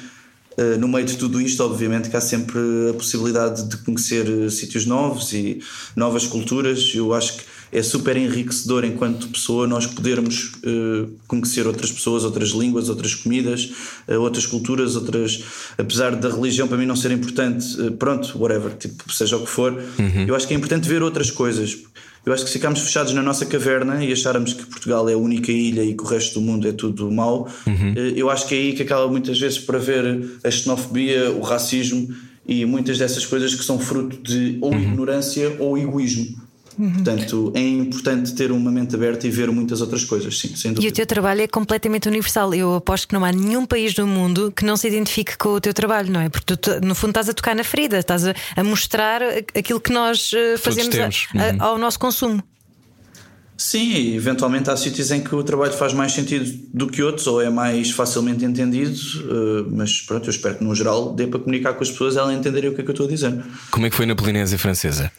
eh, 0.59 0.77
no 0.77 0.87
meio 0.87 1.07
de 1.07 1.17
tudo 1.17 1.41
isto, 1.41 1.65
obviamente, 1.65 2.11
que 2.11 2.17
há 2.17 2.21
sempre 2.21 2.61
a 2.91 2.93
possibilidade 2.93 3.67
de 3.67 3.79
conhecer 3.79 4.27
eh, 4.29 4.51
sítios 4.51 4.85
novos 4.85 5.33
e 5.33 5.63
novas 5.97 6.27
culturas. 6.27 6.93
Eu 6.95 7.15
acho 7.15 7.39
que 7.39 7.45
é 7.73 7.83
super 7.83 8.17
enriquecedor 8.17 8.85
enquanto 8.85 9.29
pessoa 9.29 9.67
nós 9.67 9.87
podermos 9.87 10.53
eh, 10.65 11.07
conhecer 11.27 11.67
outras 11.67 11.93
pessoas, 11.93 12.25
outras 12.25 12.51
línguas, 12.51 12.89
outras 12.89 13.15
comidas, 13.15 13.71
eh, 14.09 14.19
outras 14.19 14.47
culturas, 14.47 14.97
outras. 14.97 15.43
Apesar 15.79 16.17
da 16.17 16.29
religião 16.29 16.67
para 16.67 16.77
mim 16.77 16.87
não 16.87 16.97
ser 16.97 17.13
importante, 17.13 17.67
eh, 17.81 17.91
pronto, 17.91 18.37
whatever, 18.39 18.73
tipo, 18.77 19.13
seja 19.13 19.37
o 19.37 19.41
que 19.41 19.51
for, 19.51 19.81
eu 20.27 20.35
acho 20.35 20.49
que 20.49 20.55
é 20.55 20.57
importante 20.57 20.89
ver 20.89 21.03
outras 21.03 21.31
coisas. 21.31 21.79
Eu 22.25 22.35
acho 22.35 22.45
que 22.45 22.51
se 22.51 22.59
ficarmos 22.59 22.81
fechados 22.81 23.15
na 23.15 23.23
nossa 23.23 23.47
caverna 23.47 24.05
e 24.05 24.13
acharmos 24.13 24.53
que 24.53 24.67
Portugal 24.67 25.09
é 25.09 25.15
a 25.15 25.19
única 25.19 25.51
ilha 25.51 25.83
e 25.83 25.95
que 25.95 26.03
o 26.03 26.07
resto 26.07 26.39
do 26.39 26.45
mundo 26.45 26.69
é 26.69 26.73
tudo 26.73 27.11
mau, 27.11 27.49
eh, 27.67 28.13
eu 28.17 28.29
acho 28.29 28.47
que 28.47 28.55
é 28.55 28.59
aí 28.59 28.73
que 28.75 28.83
acaba 28.83 29.09
muitas 29.09 29.39
vezes 29.39 29.59
por 29.59 29.77
haver 29.77 30.05
a 30.45 30.51
xenofobia, 30.51 31.31
o 31.31 31.41
racismo 31.41 32.09
e 32.47 32.65
muitas 32.67 32.99
dessas 32.99 33.25
coisas 33.25 33.55
que 33.55 33.65
são 33.65 33.79
fruto 33.79 34.17
de 34.23 34.59
ou 34.61 34.75
ignorância 34.75 35.57
ou 35.59 35.79
egoísmo. 35.79 36.40
Portanto, 36.77 37.53
é 37.55 37.61
importante 37.61 38.35
ter 38.35 38.51
uma 38.53 38.71
mente 38.71 38.95
aberta 38.95 39.27
e 39.27 39.31
ver 39.31 39.51
muitas 39.51 39.81
outras 39.81 40.05
coisas, 40.05 40.39
sim, 40.39 40.55
sem 40.57 40.71
E 40.71 40.73
o 40.73 40.75
dúvida. 40.77 40.95
teu 40.95 41.07
trabalho 41.07 41.43
é 41.43 41.47
completamente 41.49 42.09
universal. 42.09 42.55
Eu 42.55 42.75
aposto 42.77 43.09
que 43.09 43.15
não 43.15 43.25
há 43.25 43.33
nenhum 43.33 43.67
país 43.67 43.93
do 43.95 44.07
mundo 44.07 44.53
que 44.55 44.65
não 44.65 44.77
se 44.77 44.89
identifique 44.89 45.37
com 45.37 45.51
o 45.51 45.61
teu 45.61 45.75
trabalho, 45.75 46.11
não 46.11 46.21
é? 46.21 46.29
Porque 46.29 46.57
tu, 46.57 46.81
no 46.83 46.95
fundo, 46.95 47.11
estás 47.11 47.29
a 47.29 47.35
tocar 47.35 47.55
na 47.55 47.65
ferida, 47.65 47.99
estás 47.99 48.27
a, 48.27 48.35
a 48.57 48.65
mostrar 48.65 49.21
aquilo 49.55 49.81
que 49.81 49.93
nós 49.93 50.31
eh, 50.35 50.57
fazemos 50.57 50.95
a- 50.95 50.99
temos. 50.99 51.29
a- 51.35 51.39
Uhum. 51.53 51.63
ao 51.63 51.79
nosso 51.79 51.99
consumo. 51.99 52.43
Sim, 53.57 54.15
eventualmente 54.15 54.71
há 54.71 54.77
sítios 54.77 55.11
em 55.11 55.21
que 55.21 55.35
o 55.35 55.43
trabalho 55.43 55.73
faz 55.75 55.93
mais 55.93 56.13
sentido 56.13 56.51
do 56.73 56.87
que 56.87 57.03
outros 57.03 57.27
ou 57.27 57.43
é 57.43 57.51
mais 57.51 57.91
facilmente 57.91 58.43
entendido, 58.43 58.97
eh, 58.97 59.69
mas 59.71 60.01
pronto, 60.01 60.27
eu 60.27 60.31
espero 60.31 60.55
que 60.57 60.65
no 60.65 60.75
geral 60.75 61.13
dê 61.15 61.27
para 61.27 61.39
comunicar 61.41 61.75
com 61.75 61.83
as 61.83 61.91
pessoas 61.91 62.15
e 62.15 62.19
elas 62.19 62.35
entenderem 62.35 62.71
o 62.71 62.75
que 62.75 62.81
é 62.81 62.85
que 62.85 62.89
eu 62.91 62.95
estou 62.95 63.07
a 63.07 63.11
dizer. 63.11 63.39
Como 63.71 63.85
é 63.85 63.91
que 63.91 63.97
foi 63.97 64.07
na 64.07 64.15
Polinésia 64.15 64.59
Francesa? 64.59 65.13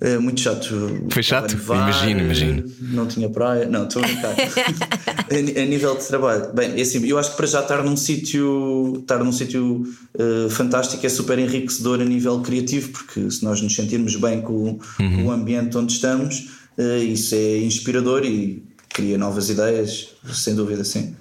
É 0.00 0.16
muito 0.16 0.40
chato. 0.40 0.68
Foi 1.10 1.22
chato? 1.22 1.52
Nevar, 1.54 1.76
Imagino, 1.90 2.20
imagino. 2.20 2.64
Não 2.80 3.06
tinha 3.06 3.28
praia. 3.28 3.66
Não, 3.66 3.84
estou 3.86 4.02
a 4.02 4.06
brincar. 4.06 4.32
a, 5.30 5.66
nível 5.66 5.96
de 5.96 6.04
trabalho. 6.06 6.52
Bem, 6.54 6.78
é 6.78 6.82
assim, 6.82 7.04
eu 7.06 7.18
acho 7.18 7.32
que 7.32 7.36
para 7.36 7.46
já 7.46 7.60
estar 7.60 7.82
num 7.82 7.96
sítio 7.96 8.98
estar 9.00 9.18
num 9.24 9.32
sítio 9.32 9.82
eh, 10.16 10.48
fantástico 10.50 11.04
é 11.04 11.08
super 11.08 11.38
enriquecedor 11.38 12.00
a 12.00 12.04
nível 12.04 12.40
criativo, 12.40 12.90
porque 12.90 13.28
se 13.30 13.42
nós 13.44 13.60
nos 13.60 13.74
sentirmos 13.74 14.14
bem 14.16 14.40
com, 14.40 14.78
Uhum. 15.00 15.16
com 15.16 15.24
o 15.26 15.30
ambiente 15.32 15.76
onde 15.76 15.92
estamos, 15.92 16.48
eh, 16.78 16.98
isso 16.98 17.34
é 17.34 17.58
inspirador 17.58 18.24
e 18.24 18.62
cria 18.88 19.18
novas 19.18 19.50
ideias, 19.50 20.10
sem 20.32 20.54
dúvida, 20.54 20.84
sim. 20.84 21.14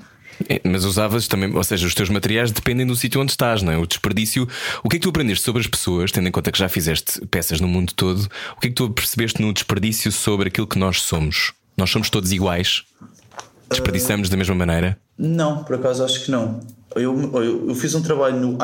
É, 0.48 0.62
Mas 0.64 0.86
usavas 0.86 1.28
também, 1.28 1.54
ou 1.54 1.64
seja, 1.64 1.88
os 1.88 1.96
teus 1.96 2.10
materiais 2.10 2.52
dependem 2.52 2.86
do 2.86 2.96
sítio 2.96 3.22
onde 3.22 3.32
estás, 3.32 3.62
não 3.62 3.72
é? 3.72 3.78
O 3.78 3.88
desperdício. 3.88 4.48
O 4.84 4.90
que 4.90 4.98
é 4.98 5.00
que 5.00 5.04
tu 5.04 5.10
aprendeste 5.10 5.44
sobre 5.44 5.62
as 5.62 5.68
pessoas, 5.68 6.12
tendo 6.12 6.28
em 6.28 6.32
conta 6.32 6.52
que 6.52 6.60
já 6.60 6.70
fizeste 6.70 7.26
peças 7.28 7.60
no 7.60 7.68
mundo 7.68 7.94
todo? 7.94 8.28
O 8.56 8.60
que 8.60 8.68
é 8.68 8.70
que 8.70 8.76
tu 8.76 8.90
percebeste 8.90 9.42
no 9.42 9.54
desperdício 9.54 10.12
sobre 10.12 10.50
aquilo 10.50 10.68
que 10.68 10.78
nós 10.78 11.02
somos? 11.02 11.54
Nós 11.76 11.90
somos 11.90 12.10
todos 12.10 12.32
iguais? 12.32 12.84
Desperdiçamos 13.70 14.30
da 14.30 14.38
mesma 14.38 14.56
maneira? 14.56 14.98
Não, 15.18 15.64
por 15.64 15.76
acaso 15.76 16.04
acho 16.04 16.26
que 16.26 16.32
não. 16.32 16.60
Eu, 16.96 17.20
eu, 17.34 17.70
eu 17.70 17.76
fiz 17.76 17.94
um 17.96 18.02
trabalho 18.02 18.38
no 18.40 18.58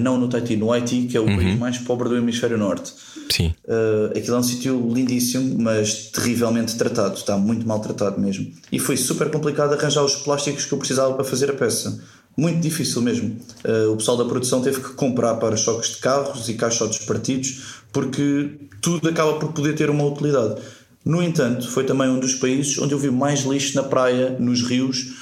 não 0.00 0.18
no 0.18 0.28
Tahiti, 0.28 0.56
no 0.56 0.72
Haiti, 0.72 1.06
que 1.10 1.16
é 1.16 1.20
o 1.20 1.24
Uhum. 1.24 1.36
país 1.36 1.58
mais 1.58 1.78
pobre 1.78 2.08
do 2.08 2.16
hemisfério 2.16 2.56
norte. 2.56 2.92
Sim. 3.30 3.54
Uh, 3.64 4.16
aquilo 4.16 4.36
é 4.36 4.38
um 4.38 4.42
sítio 4.42 4.90
lindíssimo, 4.92 5.56
mas 5.60 6.10
terrivelmente 6.12 6.76
tratado, 6.76 7.16
está 7.16 7.36
muito 7.36 7.66
mal 7.66 7.80
tratado 7.80 8.20
mesmo. 8.20 8.46
E 8.70 8.78
foi 8.78 8.96
super 8.96 9.30
complicado 9.30 9.72
arranjar 9.72 10.04
os 10.04 10.14
plásticos 10.16 10.64
que 10.66 10.72
eu 10.72 10.78
precisava 10.78 11.14
para 11.14 11.24
fazer 11.24 11.50
a 11.50 11.54
peça. 11.54 11.98
Muito 12.36 12.60
difícil 12.60 13.00
mesmo. 13.02 13.36
Uh, 13.64 13.92
o 13.92 13.96
pessoal 13.96 14.16
da 14.16 14.24
produção 14.24 14.60
teve 14.60 14.80
que 14.80 14.90
comprar 14.94 15.34
para-choques 15.36 15.90
de 15.90 15.96
carros 15.98 16.48
e 16.48 16.54
caixotes 16.54 16.98
partidos, 17.06 17.82
porque 17.92 18.50
tudo 18.80 19.08
acaba 19.08 19.34
por 19.34 19.52
poder 19.52 19.74
ter 19.74 19.88
uma 19.90 20.04
utilidade. 20.04 20.60
No 21.04 21.22
entanto, 21.22 21.68
foi 21.68 21.84
também 21.84 22.08
um 22.08 22.18
dos 22.18 22.34
países 22.34 22.78
onde 22.78 22.92
eu 22.92 22.98
vi 22.98 23.10
mais 23.10 23.40
lixo 23.44 23.76
na 23.76 23.82
praia, 23.82 24.36
nos 24.38 24.62
rios, 24.62 25.14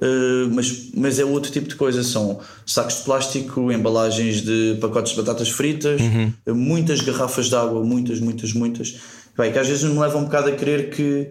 Uh, 0.00 0.48
mas, 0.54 0.88
mas 0.94 1.18
é 1.18 1.24
outro 1.24 1.52
tipo 1.52 1.68
de 1.68 1.74
coisa. 1.74 2.02
São 2.02 2.40
sacos 2.64 2.96
de 2.96 3.02
plástico, 3.02 3.70
embalagens 3.70 4.40
de 4.40 4.78
pacotes 4.80 5.12
de 5.12 5.18
batatas 5.18 5.50
fritas, 5.50 6.00
uh, 6.46 6.54
muitas 6.54 7.00
garrafas 7.02 7.48
de 7.48 7.54
água, 7.54 7.84
muitas, 7.84 8.18
muitas, 8.18 8.52
muitas. 8.54 8.96
Bem, 9.36 9.52
que 9.52 9.58
às 9.58 9.68
vezes 9.68 9.84
me 9.84 9.98
leva 9.98 10.16
um 10.18 10.24
bocado 10.24 10.48
a 10.48 10.52
crer 10.52 10.90
que 10.90 11.30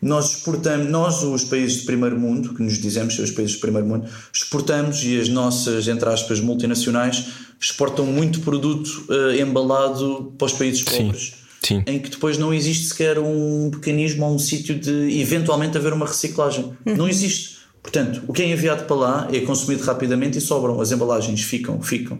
nós 0.00 0.30
exportamos, 0.30 0.90
nós, 0.90 1.22
os 1.22 1.44
países 1.44 1.80
de 1.80 1.86
primeiro 1.86 2.18
mundo, 2.18 2.54
que 2.54 2.62
nos 2.62 2.76
dizemos 2.78 3.14
ser 3.14 3.22
os 3.22 3.30
países 3.30 3.54
de 3.54 3.60
primeiro 3.60 3.86
mundo, 3.86 4.08
exportamos 4.32 5.04
e 5.04 5.20
as 5.20 5.28
nossas, 5.28 5.86
entre 5.86 6.08
aspas, 6.08 6.40
multinacionais 6.40 7.24
exportam 7.60 8.04
muito 8.04 8.40
produto 8.40 9.06
uh, 9.08 9.40
embalado 9.40 10.34
para 10.36 10.46
os 10.46 10.52
países 10.52 10.82
pobres. 10.82 11.34
Sim. 11.62 11.84
Em 11.86 12.00
que 12.00 12.10
depois 12.10 12.36
não 12.36 12.52
existe 12.52 12.86
sequer 12.86 13.20
um 13.20 13.70
mecanismo 13.72 14.26
ou 14.26 14.34
um 14.34 14.38
sítio 14.38 14.76
de 14.76 15.20
eventualmente 15.20 15.78
haver 15.78 15.92
uma 15.92 16.06
reciclagem. 16.06 16.72
Não 16.84 17.08
existe. 17.08 17.61
Portanto, 17.82 18.22
o 18.28 18.32
que 18.32 18.42
é 18.42 18.46
enviado 18.48 18.84
para 18.84 18.96
lá 18.96 19.28
é 19.32 19.40
consumido 19.40 19.82
rapidamente 19.82 20.38
e 20.38 20.40
sobram. 20.40 20.80
As 20.80 20.92
embalagens 20.92 21.42
ficam, 21.42 21.82
ficam. 21.82 22.18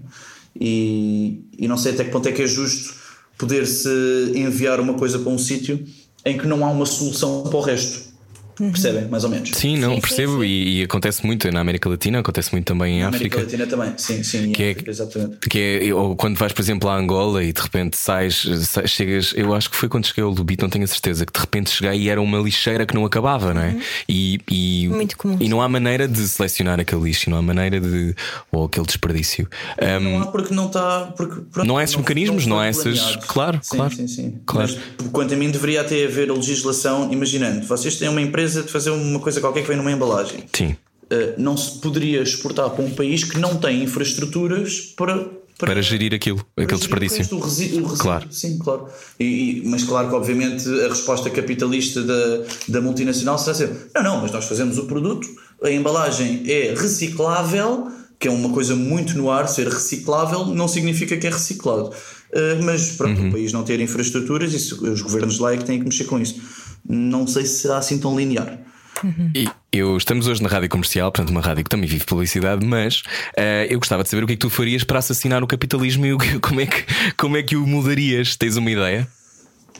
E, 0.59 1.45
e 1.57 1.69
não 1.69 1.77
sei 1.77 1.93
até 1.93 2.05
que 2.05 2.11
ponto 2.11 2.29
é 2.29 2.33
que 2.33 2.43
é 2.43 2.47
justo 2.47 2.95
poder-se 3.39 3.89
enviar 4.35 4.81
uma 4.81 4.95
coisa 4.95 5.19
para 5.19 5.31
um 5.31 5.39
sítio 5.39 5.85
em 6.25 6.37
que 6.37 6.47
não 6.47 6.65
há 6.65 6.71
uma 6.71 6.87
solução 6.87 7.45
para 7.45 7.57
o 7.57 7.61
resto. 7.61 8.12
Percebem? 8.57 9.07
Mais 9.09 9.25
ou 9.25 9.31
menos. 9.31 9.51
Sim, 9.53 9.79
não, 9.79 9.95
sim, 9.95 10.01
percebo 10.01 10.45
E, 10.45 10.81
e 10.81 10.83
acontece 10.85 11.25
muito 11.27 11.51
na 11.51 11.61
América 11.61 11.89
Latina, 11.89 12.19
acontece 12.21 12.53
muito 12.53 12.67
também 12.67 12.99
em 12.99 13.01
Na 13.03 13.09
África. 13.09 13.37
América 13.39 13.59
Latina 13.61 13.67
também. 13.67 13.95
Sim, 13.97 14.23
sim. 14.23 14.45
em 14.49 14.53
Que 14.53 14.63
é- 14.65 14.71
África, 14.73 14.91
exatamente. 14.91 15.37
Que 15.49 15.59
é, 15.89 15.95
ou 15.95 16.15
quando 16.17 16.37
vais, 16.37 16.53
por 16.53 16.61
exemplo, 16.63 16.89
a 16.89 16.97
Angola 16.97 17.43
e 17.43 17.53
de 17.53 17.61
repente 17.61 17.97
sais, 17.97 18.47
sais- 18.67 18.91
chegas, 18.91 19.33
eu 19.37 19.55
acho 19.55 19.71
que 19.71 19.77
foi 19.77 19.89
quando 19.89 20.07
cheguei 20.07 20.23
ao 20.25 20.31
Lubito, 20.31 20.65
não 20.65 20.71
tenho 20.71 20.85
a 20.85 20.89
certeza, 20.89 21.25
que 21.27 21.33
de 21.33 21.41
repente 21.41 21.71
cheguei 21.71 22.01
e 22.03 22.09
era 22.09 22.21
uma 22.21 22.39
lixeira 22.39 22.85
que 22.87 22.95
não 22.95 23.05
acabava, 23.05 23.53
não 23.55 23.61
é? 23.63 23.77
E, 24.09 24.41
e, 24.51 24.89
Muito 24.89 25.17
comum. 25.17 25.37
e 25.41 25.49
não 25.49 25.61
há 25.63 25.69
maneira 25.69 26.07
de 26.07 26.21
selecionar 26.29 26.79
aquele 26.81 27.03
lixo, 27.03 27.31
não 27.31 27.39
há 27.39 27.43
maneira 27.43 27.81
de. 27.81 28.15
ou 28.51 28.65
aquele 28.65 28.87
desperdício. 28.87 29.49
Um, 29.81 30.01
Não 30.13 30.23
há 30.23 30.27
porque 30.27 30.55
não 30.55 30.67
está. 30.67 31.13
Porque, 31.17 31.41
pronto, 31.53 31.67
Não 31.67 31.79
há 31.79 31.85
esses 31.85 31.97
mecanismos, 31.97 32.47
não 32.47 32.57
foi 32.57 32.65
há 32.67 32.69
essas- 32.69 33.01
planeado. 33.01 33.27
claro, 33.27 33.61
sim, 33.63 33.77
claro. 33.77 33.95
Sim, 33.95 34.07
sim. 34.09 34.41
Claro. 34.47 34.73
Mas, 34.99 35.09
quanto 35.11 35.35
a 35.35 35.37
mim, 35.37 35.51
deveria 35.51 35.81
até 35.81 36.05
haver 36.05 36.31
a 36.31 36.35
legislação. 36.35 37.11
Imaginando, 37.13 37.67
vocês 37.67 37.97
têm 37.97 38.09
uma 38.09 38.21
empresa 38.21 38.42
de 38.49 38.63
fazer 38.63 38.91
uma 38.91 39.21
coisa 39.21 39.41
qualquer 39.41 39.63
que 39.63 39.69
vem 39.69 39.77
numa 39.77 39.93
embalagem. 39.93 40.45
sim. 40.55 40.77
Uh, 41.13 41.35
não 41.37 41.59
se 41.59 41.79
poderia 41.79 42.23
exportar 42.23 42.71
para 42.71 42.83
um 42.83 42.91
país 42.91 43.23
que 43.23 43.39
não 43.39 43.57
tem 43.59 43.83
infraestruturas 43.83 44.95
para. 44.97 45.27
Para 45.59 45.81
gerir 45.83 46.15
aquilo, 46.15 46.39
para 46.57 46.65
aquele 46.65 46.81
gerir 46.81 46.99
desperdício. 47.09 47.37
o 47.37 47.41
resi- 47.41 47.65
o 47.75 47.83
resíduo. 47.83 47.97
Claro. 47.99 48.27
Sim, 48.33 48.59
claro. 48.59 48.87
E, 49.21 49.25
e- 49.25 49.63
mas 49.67 49.85
claro 49.85 50.09
que, 50.09 50.15
obviamente, 50.15 50.67
a 50.69 50.89
resposta 50.89 51.29
capitalista 51.29 52.03
da, 52.03 52.45
da 52.67 52.81
multinacional 52.81 53.39
será 53.39 53.55
sempre: 53.55 53.77
não, 53.95 54.03
não, 54.03 54.21
mas 54.23 54.33
nós 54.33 54.47
fazemos 54.47 54.79
o 54.79 54.87
produto, 54.87 55.29
a 55.63 55.71
embalagem 55.71 56.45
é 56.51 56.75
reciclável, 56.77 57.89
que 58.19 58.27
é 58.27 58.31
uma 58.31 58.49
coisa 58.49 58.75
muito 58.75 59.17
no 59.17 59.31
ar, 59.31 59.49
ser 59.49 59.69
reciclável 59.69 60.47
não 60.47 60.67
significa 60.67 61.17
que 61.19 61.27
é 61.27 61.31
reciclado. 61.31 61.91
Uh, 62.33 62.63
mas 62.63 62.93
pronto, 62.93 63.21
Uhum. 63.21 63.29
o 63.29 63.33
país 63.33 63.53
não 63.53 63.63
ter 63.63 63.79
infraestruturas, 63.81 64.55
isso, 64.55 64.83
os 64.91 65.03
governos 65.03 65.39
lá 65.39 65.53
é 65.53 65.59
que 65.59 65.65
têm 65.67 65.79
que 65.79 65.85
mexer 65.85 66.05
com 66.05 66.19
isso. 66.19 66.37
Não 66.89 67.27
sei 67.27 67.45
se 67.47 67.61
será 67.63 67.79
assim 67.79 67.99
tão 67.99 68.17
linear. 68.19 68.59
E 69.35 69.49
eu 69.73 69.97
estamos 69.97 70.29
hoje 70.29 70.43
na 70.43 70.49
rádio 70.49 70.69
comercial, 70.69 71.11
portanto, 71.11 71.31
uma 71.31 71.41
rádio 71.41 71.65
que 71.65 71.71
também 71.71 71.89
vive 71.89 72.05
publicidade, 72.05 72.65
mas 72.65 73.03
eh, 73.37 73.67
eu 73.69 73.79
gostava 73.79 74.03
de 74.05 74.09
saber 74.09 74.23
o 74.23 74.27
que 74.27 74.35
é 74.35 74.37
que 74.37 74.41
tu 74.41 74.51
farias 74.51 74.85
para 74.85 74.99
assassinar 75.01 75.43
o 75.43 75.47
capitalismo 75.47 76.07
e 76.07 76.13
o 76.13 76.19
que- 76.19 76.39
como, 76.41 76.61
é 76.61 76.67
que, 76.67 76.85
como 77.17 77.37
é 77.37 77.43
que 77.43 77.57
o 77.57 77.67
mudarias? 77.67 78.37
Tens 78.37 78.57
uma 78.57 78.71
ideia? 78.71 79.09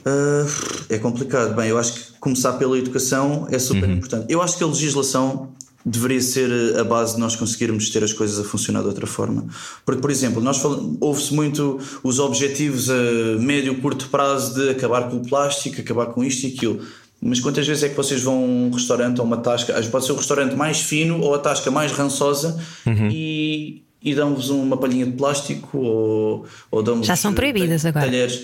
Uh, 0.05 0.45
é 0.89 0.97
complicado. 0.97 1.55
Bem, 1.55 1.69
eu 1.69 1.77
acho 1.77 1.93
que 1.93 2.11
começar 2.19 2.53
pela 2.53 2.77
educação 2.77 3.47
é 3.49 3.57
super 3.59 3.89
importante. 3.89 4.25
Eu 4.27 4.41
acho 4.41 4.57
que 4.57 4.63
a 4.63 4.67
legislação 4.67 5.53
deveria 5.85 6.21
ser 6.21 6.49
uh, 6.49 6.79
a 6.79 6.83
base 6.83 7.15
de 7.15 7.19
nós 7.19 7.35
conseguirmos 7.35 7.89
ter 7.89 8.03
as 8.03 8.13
coisas 8.13 8.39
a 8.39 8.43
funcionar 8.47 8.81
de 8.81 8.87
outra 8.87 9.05
forma. 9.05 9.45
Porque, 9.85 10.01
por 10.01 10.09
exemplo, 10.11 10.41
nós 10.41 10.57
falamos, 10.57 10.97
ouve-se 10.99 11.33
muito 11.33 11.79
os 12.03 12.19
objetivos 12.19 12.89
a 12.89 12.93
médio, 13.39 13.75
curto 13.81 14.09
prazo 14.09 14.53
de 14.55 14.69
acabar 14.69 15.09
com 15.09 15.17
o 15.17 15.27
plástico, 15.27 15.81
acabar 15.81 16.07
com 16.07 16.23
isto 16.23 16.45
e 16.45 16.53
aquilo. 16.55 16.81
Mas 17.21 17.39
quantas 17.39 17.65
vezes 17.65 17.83
é 17.83 17.89
que 17.89 17.95
vocês 17.95 18.21
vão 18.21 18.33
a 18.35 18.37
um 18.37 18.69
restaurante 18.71 19.19
ou 19.19 19.25
uma 19.25 19.37
tasca? 19.37 19.71
Às 19.71 19.79
vezes 19.79 19.91
Pode 19.91 20.05
ser 20.05 20.11
o 20.11 20.15
restaurante 20.15 20.55
mais 20.55 20.81
fino 20.81 21.21
ou 21.21 21.33
a 21.33 21.39
tasca 21.39 21.71
mais 21.71 21.91
rançosa 21.93 22.59
e, 23.09 23.81
e 24.01 24.13
dão-vos 24.13 24.49
uma 24.49 24.75
palhinha 24.75 25.05
de 25.05 25.13
plástico 25.13 25.77
ou, 25.77 26.45
ou 26.69 26.83
dão-vos 26.83 27.07
Já 27.07 27.15
são 27.15 27.33
proibidas 27.33 27.85
eh, 27.85 27.89
agora. 27.89 28.05
talheres. 28.05 28.41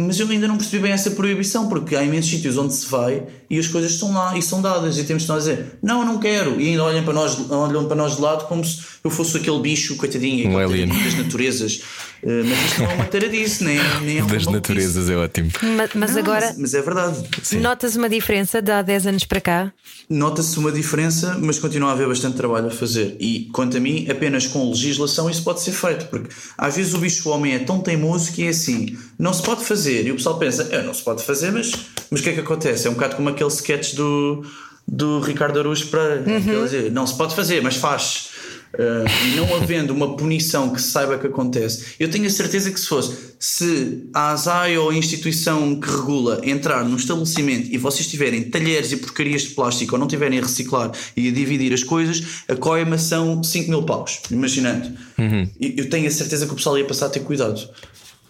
Mas 0.00 0.18
eu 0.18 0.28
ainda 0.28 0.48
não 0.48 0.56
percebi 0.56 0.82
bem 0.82 0.92
essa 0.92 1.10
proibição, 1.12 1.68
porque 1.68 1.94
há 1.96 2.02
imensos 2.02 2.30
sítios 2.30 2.56
onde 2.56 2.74
se 2.74 2.86
vai 2.86 3.22
e 3.48 3.58
as 3.58 3.66
coisas 3.66 3.92
estão 3.92 4.12
lá 4.12 4.36
e 4.36 4.42
são 4.42 4.60
dadas, 4.62 4.98
e 4.98 5.04
temos 5.04 5.24
de 5.24 5.28
nós 5.28 5.44
dizer 5.44 5.78
não, 5.82 6.00
eu 6.00 6.06
não 6.06 6.18
quero, 6.18 6.60
e 6.60 6.68
ainda 6.68 6.84
olham 6.84 7.04
para 7.04 7.12
nós, 7.12 7.50
olham 7.50 7.86
para 7.86 7.96
nós 7.96 8.16
de 8.16 8.22
lado 8.22 8.46
como 8.46 8.64
se 8.64 8.80
eu 9.02 9.10
fosse 9.10 9.36
aquele 9.36 9.60
bicho, 9.60 9.96
coitadinho, 9.96 10.50
Um 10.50 10.58
alien. 10.58 10.88
das 10.88 11.14
naturezas. 11.14 11.82
Eh, 12.22 12.42
mas 12.44 12.64
isto 12.66 12.82
não 12.82 12.90
é 12.90 12.94
uma 12.94 13.04
taradice, 13.06 13.64
nem, 13.64 13.78
nem 14.02 14.18
é 14.18 14.22
Das 14.22 14.46
naturezas 14.46 15.08
é 15.08 15.16
ótimo. 15.16 15.50
Ma- 15.62 15.88
Mas, 15.94 16.12
Não, 16.12 16.18
agora 16.20 16.46
Mas, 16.48 16.58
mas 16.58 16.74
é 16.74 16.82
verdade. 16.82 17.28
notas 17.60 17.96
uma 17.96 18.08
diferença 18.08 18.60
de 18.60 18.70
há 18.70 18.82
10 18.82 19.06
anos 19.06 19.24
para 19.24 19.40
cá? 19.40 19.72
Nota-se 20.08 20.58
uma 20.58 20.72
diferença, 20.72 21.38
mas 21.40 21.58
continua 21.58 21.90
a 21.90 21.92
haver 21.92 22.08
bastante 22.08 22.36
trabalho 22.36 22.66
a 22.66 22.70
fazer. 22.70 23.16
E 23.20 23.48
quanto 23.52 23.76
a 23.76 23.80
mim, 23.80 24.06
apenas 24.10 24.46
com 24.46 24.68
legislação 24.68 25.30
isso 25.30 25.42
pode 25.44 25.60
ser 25.62 25.72
feito, 25.72 26.06
porque 26.06 26.28
às 26.58 26.76
vezes 26.76 26.94
o 26.94 26.98
bicho 26.98 27.28
homem 27.30 27.54
é 27.54 27.58
tão 27.60 27.80
teimoso 27.80 28.32
que 28.32 28.42
é 28.44 28.48
assim: 28.48 28.98
não 29.18 29.32
se 29.32 29.42
pode 29.42 29.64
fazer. 29.64 30.06
E 30.06 30.10
o 30.10 30.16
pessoal 30.16 30.36
pensa: 30.38 30.68
é, 30.72 30.82
não 30.82 30.92
se 30.92 31.02
pode 31.02 31.22
fazer, 31.22 31.52
mas, 31.52 31.72
mas 32.10 32.20
o 32.20 32.22
que 32.22 32.30
é 32.30 32.32
que 32.32 32.40
acontece? 32.40 32.86
É 32.86 32.90
um 32.90 32.94
bocado 32.94 33.16
como 33.16 33.28
aquele 33.28 33.48
sketch 33.50 33.94
do, 33.94 34.44
do 34.86 35.20
Ricardo 35.20 35.58
Araújo 35.60 35.86
para 35.86 36.16
ele 36.16 36.62
dizer: 36.64 36.90
não 36.92 37.06
se 37.06 37.16
pode 37.16 37.34
fazer, 37.36 37.62
mas 37.62 37.76
faz. 37.76 38.30
Uh, 38.72 39.04
e 39.26 39.36
não 39.36 39.56
havendo 39.56 39.92
uma 39.92 40.16
punição 40.16 40.70
que 40.70 40.80
se 40.80 40.92
saiba 40.92 41.18
que 41.18 41.26
acontece, 41.26 41.94
eu 41.98 42.08
tenho 42.08 42.26
a 42.26 42.30
certeza 42.30 42.70
que 42.70 42.78
se 42.78 42.86
fosse, 42.86 43.16
se 43.38 44.08
a 44.14 44.30
ASAI 44.30 44.78
ou 44.78 44.90
a 44.90 44.94
instituição 44.94 45.80
que 45.80 45.90
regula 45.90 46.40
entrar 46.44 46.84
num 46.84 46.94
estabelecimento 46.94 47.68
e 47.72 47.76
vocês 47.76 48.06
tiverem 48.06 48.44
talheres 48.44 48.92
e 48.92 48.96
porcarias 48.96 49.42
de 49.42 49.48
plástico 49.50 49.96
ou 49.96 49.98
não 49.98 50.06
tiverem 50.06 50.38
a 50.38 50.42
reciclar 50.42 50.92
e 51.16 51.28
a 51.28 51.32
dividir 51.32 51.72
as 51.72 51.82
coisas, 51.82 52.44
a 52.46 52.54
coima 52.54 52.96
são 52.96 53.42
5 53.42 53.68
mil 53.68 53.82
paus, 53.82 54.20
imaginando. 54.30 54.88
Eu 55.60 55.80
eu 55.80 55.88
tenho 55.88 56.06
a 56.06 56.10
certeza 56.10 56.46
que 56.46 56.52
o 56.52 56.56
pessoal 56.56 56.78
ia 56.78 56.84
passar 56.84 57.06
a 57.06 57.10
ter 57.10 57.20
cuidado. 57.20 57.60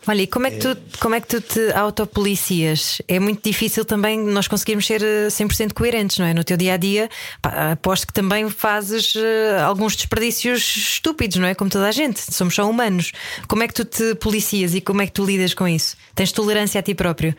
Olha, 0.07 0.23
e 0.23 0.27
como 0.27 0.47
é 0.47 0.51
que 0.51 0.59
tu, 0.59 0.77
como 0.99 1.15
é 1.15 1.21
que 1.21 1.29
tu 1.29 1.41
te 1.43 1.73
autopolicias? 1.73 3.03
É 3.07 3.21
muito 3.21 3.43
difícil 3.45 3.85
também 3.85 4.19
nós 4.19 4.49
conseguirmos 4.49 4.87
ser 4.87 5.03
eh, 5.03 5.29
100% 5.29 5.75
coerentes, 5.75 6.17
não 6.17 6.25
é? 6.25 6.33
No 6.33 6.43
teu 6.43 6.57
dia 6.57 6.75
a 6.75 6.77
dia, 6.79 7.11
pá, 7.43 7.73
aposto 7.73 8.07
que 8.07 8.13
também 8.13 8.49
fazes 8.49 9.15
eh, 9.15 9.61
alguns 9.63 9.95
desperdícios 9.95 10.75
estúpidos, 10.75 11.37
não 11.37 11.47
é? 11.47 11.55
Como 11.55 11.71
toda 11.71 11.87
a 11.87 11.93
gente, 11.93 12.19
somos 12.33 12.55
só 12.55 12.69
humanos. 12.69 13.13
Como 13.47 13.63
é 13.63 13.69
que 13.69 13.75
tu 13.75 13.85
te 13.85 14.15
policias 14.15 14.75
e 14.75 14.81
como 14.81 15.03
é 15.03 15.07
que 15.07 15.13
tu 15.13 15.25
lidas 15.25 15.53
com 15.53 15.69
isso? 15.69 15.97
Tens 16.15 16.33
tolerância 16.33 16.79
a 16.79 16.83
ti 16.83 16.95
próprio? 16.95 17.35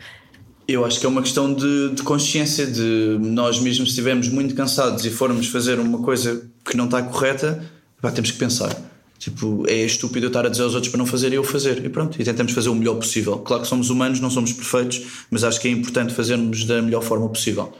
Eu 0.68 0.84
acho 0.84 1.00
que 1.00 1.06
é 1.06 1.08
uma 1.08 1.20
questão 1.20 1.52
de, 1.52 1.90
de 1.90 2.02
consciência, 2.02 2.64
de 2.64 3.18
nós 3.20 3.58
mesmos 3.58 3.88
se 3.88 3.92
estivermos 3.92 4.28
muito 4.28 4.54
cansados 4.54 5.04
e 5.04 5.10
formos 5.10 5.48
fazer 5.48 5.80
uma 5.80 5.98
coisa 5.98 6.48
que 6.64 6.76
não 6.76 6.84
está 6.84 7.02
correta, 7.02 7.68
pá, 8.00 8.12
temos 8.12 8.30
que 8.30 8.38
pensar. 8.38 8.91
Tipo, 9.22 9.64
é 9.68 9.74
estúpido 9.84 10.26
eu 10.26 10.28
estar 10.28 10.44
a 10.44 10.48
dizer 10.48 10.64
aos 10.64 10.74
outros 10.74 10.90
para 10.90 10.98
não 10.98 11.06
fazer 11.06 11.30
e 11.32 11.36
eu 11.36 11.44
fazer. 11.44 11.84
E 11.84 11.88
pronto, 11.88 12.20
e 12.20 12.24
tentamos 12.24 12.50
fazer 12.52 12.68
o 12.70 12.74
melhor 12.74 12.96
possível. 12.96 13.38
Claro 13.38 13.62
que 13.62 13.68
somos 13.68 13.88
humanos, 13.88 14.18
não 14.18 14.28
somos 14.30 14.52
perfeitos, 14.52 15.00
mas 15.30 15.44
acho 15.44 15.60
que 15.60 15.68
é 15.68 15.70
importante 15.70 16.12
fazermos 16.12 16.64
da 16.64 16.82
melhor 16.82 17.02
forma 17.04 17.28
possível. 17.28 17.72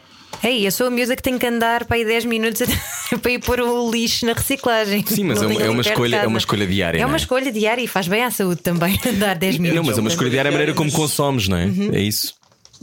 Ei, 0.42 0.64
eu 0.66 0.70
sou 0.70 0.86
a 0.86 0.90
miúda 0.90 1.14
que 1.16 1.22
tem 1.22 1.36
que 1.36 1.46
andar 1.46 1.84
para 1.84 1.96
aí 1.96 2.04
10 2.04 2.24
minutos 2.26 2.62
para 3.20 3.30
ir 3.32 3.40
pôr 3.40 3.60
o 3.60 3.90
lixo 3.90 4.24
na 4.24 4.32
reciclagem. 4.34 5.04
Sim, 5.06 5.24
mas 5.24 5.42
é 5.42 5.46
uma- 5.46 5.60
é 5.62 5.68
uma 5.68 5.74
perto 5.74 5.82
de 5.82 5.88
escolha- 5.90 6.16
é 6.16 6.26
uma 6.28 6.38
escolha 6.38 6.66
diária, 6.66 6.98
É 6.98 7.00
não 7.02 7.08
uma 7.08 7.16
é? 7.16 7.18
escolha 7.18 7.50
diária 7.52 7.82
e 7.82 7.86
faz 7.88 8.06
bem 8.06 8.22
à 8.22 8.30
saúde 8.30 8.60
também 8.62 8.98
andar 9.04 9.34
10 9.36 9.58
minutos. 9.58 9.76
Não, 9.76 9.84
mas 9.84 9.98
é 9.98 10.00
uma 10.00 10.10
escolha 10.10 10.30
diária 10.30 10.48
a 10.48 10.52
maneira 10.52 10.74
como 10.74 10.90
consomes, 10.92 11.48
não 11.48 11.56
é? 11.58 11.66
Uhum. 11.66 11.90
É 11.92 12.00
isso. 12.00 12.34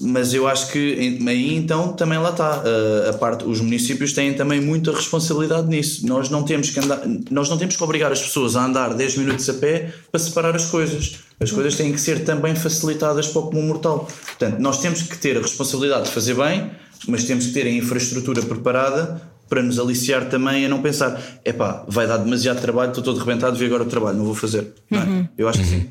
Mas 0.01 0.33
eu 0.33 0.47
acho 0.47 0.71
que 0.71 1.19
aí 1.27 1.55
então 1.55 1.93
também 1.93 2.17
lá 2.17 2.29
está. 2.29 2.63
A, 2.63 3.09
a 3.09 3.13
parte, 3.13 3.45
os 3.45 3.59
municípios 3.59 4.13
têm 4.13 4.33
também 4.33 4.61
muita 4.61 4.91
responsabilidade 4.91 5.67
nisso. 5.67 6.07
Nós 6.07 6.29
não 6.29 6.43
temos 6.43 6.69
que 6.69 6.79
andar, 6.79 7.01
nós 7.29 7.49
não 7.49 7.57
temos 7.57 7.75
que 7.75 7.83
obrigar 7.83 8.11
as 8.11 8.21
pessoas 8.21 8.55
a 8.55 8.65
andar 8.65 8.93
10 8.93 9.17
minutos 9.17 9.49
a 9.49 9.53
pé 9.53 9.93
para 10.11 10.19
separar 10.19 10.55
as 10.55 10.65
coisas. 10.65 11.19
As 11.39 11.51
coisas 11.51 11.75
têm 11.75 11.91
que 11.91 11.99
ser 11.99 12.23
também 12.23 12.55
facilitadas 12.55 13.27
para 13.27 13.41
o 13.41 13.47
comum 13.47 13.67
mortal. 13.67 14.07
Portanto, 14.25 14.59
nós 14.59 14.79
temos 14.79 15.01
que 15.01 15.17
ter 15.17 15.37
a 15.37 15.41
responsabilidade 15.41 16.05
de 16.05 16.11
fazer 16.11 16.33
bem, 16.33 16.71
mas 17.07 17.23
temos 17.25 17.47
que 17.47 17.53
ter 17.53 17.65
a 17.65 17.71
infraestrutura 17.71 18.41
preparada 18.41 19.21
para 19.49 19.63
nos 19.63 19.79
aliciar 19.79 20.25
também 20.29 20.65
a 20.65 20.69
não 20.69 20.81
pensar, 20.81 21.19
epá, 21.43 21.83
vai 21.87 22.05
dar 22.07 22.17
demasiado 22.17 22.61
trabalho, 22.61 22.89
estou 22.89 23.03
todo 23.03 23.19
rebentado, 23.19 23.57
vi 23.57 23.65
agora 23.65 23.83
o 23.83 23.87
trabalho, 23.87 24.17
não 24.17 24.25
vou 24.25 24.35
fazer. 24.35 24.71
Não 24.89 24.99
é? 24.99 25.29
Eu 25.37 25.49
acho 25.49 25.59
que 25.59 25.65
sim. 25.65 25.89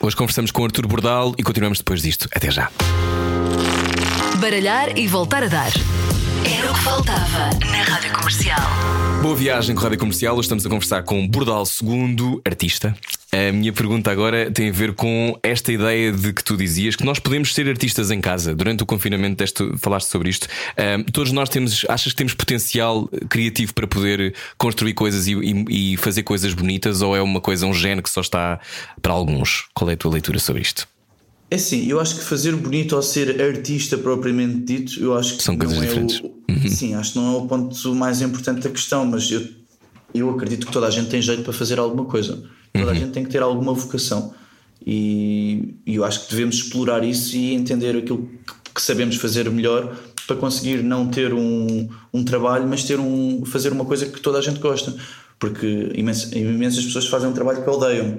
Hoje 0.00 0.16
conversamos 0.16 0.50
com 0.50 0.62
o 0.62 0.64
Artur 0.64 0.86
Bordal 0.86 1.34
e 1.38 1.42
continuamos 1.42 1.78
depois 1.78 2.02
disto. 2.02 2.28
Até 2.34 2.50
já. 2.50 2.70
Baralhar 4.40 4.98
e 4.98 5.06
voltar 5.06 5.42
a 5.44 5.48
dar. 5.48 5.72
Era 6.44 6.70
o 6.70 6.74
que 6.74 6.80
faltava 6.80 7.50
na 7.70 7.82
Rádio 7.82 8.12
Comercial. 8.12 8.60
Boa 9.22 9.34
viagem 9.34 9.74
com 9.74 9.80
a 9.80 9.84
Rádio 9.84 9.98
Comercial. 9.98 10.34
Hoje 10.34 10.42
estamos 10.46 10.66
a 10.66 10.68
conversar 10.68 11.02
com 11.04 11.26
Bordal 11.26 11.64
II, 11.82 12.40
artista. 12.44 12.94
A 13.32 13.52
minha 13.52 13.72
pergunta 13.72 14.10
agora 14.10 14.50
tem 14.50 14.68
a 14.68 14.72
ver 14.72 14.92
com 14.94 15.38
esta 15.42 15.72
ideia 15.72 16.12
de 16.12 16.32
que 16.32 16.44
tu 16.44 16.56
dizias 16.56 16.94
que 16.96 17.04
nós 17.04 17.18
podemos 17.18 17.54
ser 17.54 17.68
artistas 17.68 18.10
em 18.10 18.20
casa. 18.20 18.54
Durante 18.54 18.82
o 18.82 18.86
confinamento 18.86 19.36
deste, 19.36 19.64
falaste 19.78 20.08
sobre 20.08 20.28
isto. 20.30 20.46
Ahm, 20.76 21.02
todos 21.04 21.32
nós 21.32 21.48
temos, 21.48 21.84
achas 21.88 22.12
que 22.12 22.16
temos 22.18 22.34
potencial 22.34 23.08
criativo 23.30 23.72
para 23.72 23.86
poder 23.86 24.34
construir 24.58 24.92
coisas 24.94 25.26
e, 25.26 25.32
e- 25.34 25.92
e 25.94 25.96
fazer 25.96 26.22
coisas 26.22 26.52
bonitas 26.52 27.00
ou 27.00 27.16
é 27.16 27.22
uma 27.22 27.40
coisa, 27.40 27.66
um 27.66 27.72
gene 27.74 28.02
que 28.02 28.10
só 28.10 28.20
está 28.20 28.60
para 29.00 29.12
alguns? 29.12 29.66
Qual 29.74 29.88
é 29.90 29.94
a 29.94 29.96
tua 29.96 30.12
leitura 30.12 30.38
sobre 30.38 30.60
isto? 30.62 30.86
É 31.50 31.56
assim, 31.56 31.86
eu 31.86 32.00
acho 32.00 32.16
que 32.16 32.24
fazer 32.24 32.54
bonito 32.56 32.96
ou 32.96 33.02
ser 33.02 33.40
artista 33.40 33.96
propriamente 33.98 34.58
dito, 34.60 35.00
eu 35.02 35.14
acho 35.14 35.36
que 35.36 35.42
São 35.42 35.56
coisas 35.56 35.76
é 35.78 35.80
diferentes. 35.86 36.20
o- 36.20 36.34
Sim, 36.68 36.94
acho 36.94 37.12
que 37.12 37.18
não 37.18 37.34
é 37.34 37.36
o 37.38 37.46
ponto 37.46 37.94
mais 37.94 38.20
importante 38.22 38.62
da 38.62 38.70
questão, 38.70 39.04
mas 39.04 39.30
eu, 39.30 39.46
eu 40.14 40.30
acredito 40.30 40.66
que 40.66 40.72
toda 40.72 40.86
a 40.86 40.90
gente 40.90 41.08
tem 41.10 41.20
jeito 41.22 41.42
para 41.42 41.52
fazer 41.52 41.78
alguma 41.78 42.04
coisa. 42.06 42.42
Toda 42.72 42.90
a 42.90 42.94
gente 42.94 43.12
tem 43.12 43.24
que 43.24 43.30
ter 43.30 43.42
alguma 43.42 43.72
vocação. 43.72 44.34
E, 44.86 45.74
e 45.86 45.94
eu 45.94 46.04
acho 46.04 46.24
que 46.24 46.30
devemos 46.30 46.56
explorar 46.56 47.04
isso 47.04 47.36
e 47.36 47.54
entender 47.54 47.96
aquilo 47.96 48.28
que, 48.64 48.72
que 48.74 48.82
sabemos 48.82 49.16
fazer 49.16 49.48
melhor 49.50 49.96
para 50.26 50.36
conseguir 50.36 50.82
não 50.82 51.06
ter 51.08 51.32
um, 51.32 51.88
um 52.12 52.24
trabalho, 52.24 52.66
mas 52.66 52.82
ter 52.84 52.98
um, 52.98 53.44
fazer 53.46 53.72
uma 53.72 53.84
coisa 53.84 54.06
que 54.06 54.20
toda 54.20 54.38
a 54.38 54.42
gente 54.42 54.58
gosta. 54.58 54.94
Porque 55.38 55.90
imensa- 55.94 56.36
imensas 56.38 56.84
pessoas 56.84 57.06
fazem 57.06 57.28
um 57.28 57.32
trabalho 57.32 57.62
que 57.62 57.68
odeiam. 57.70 58.18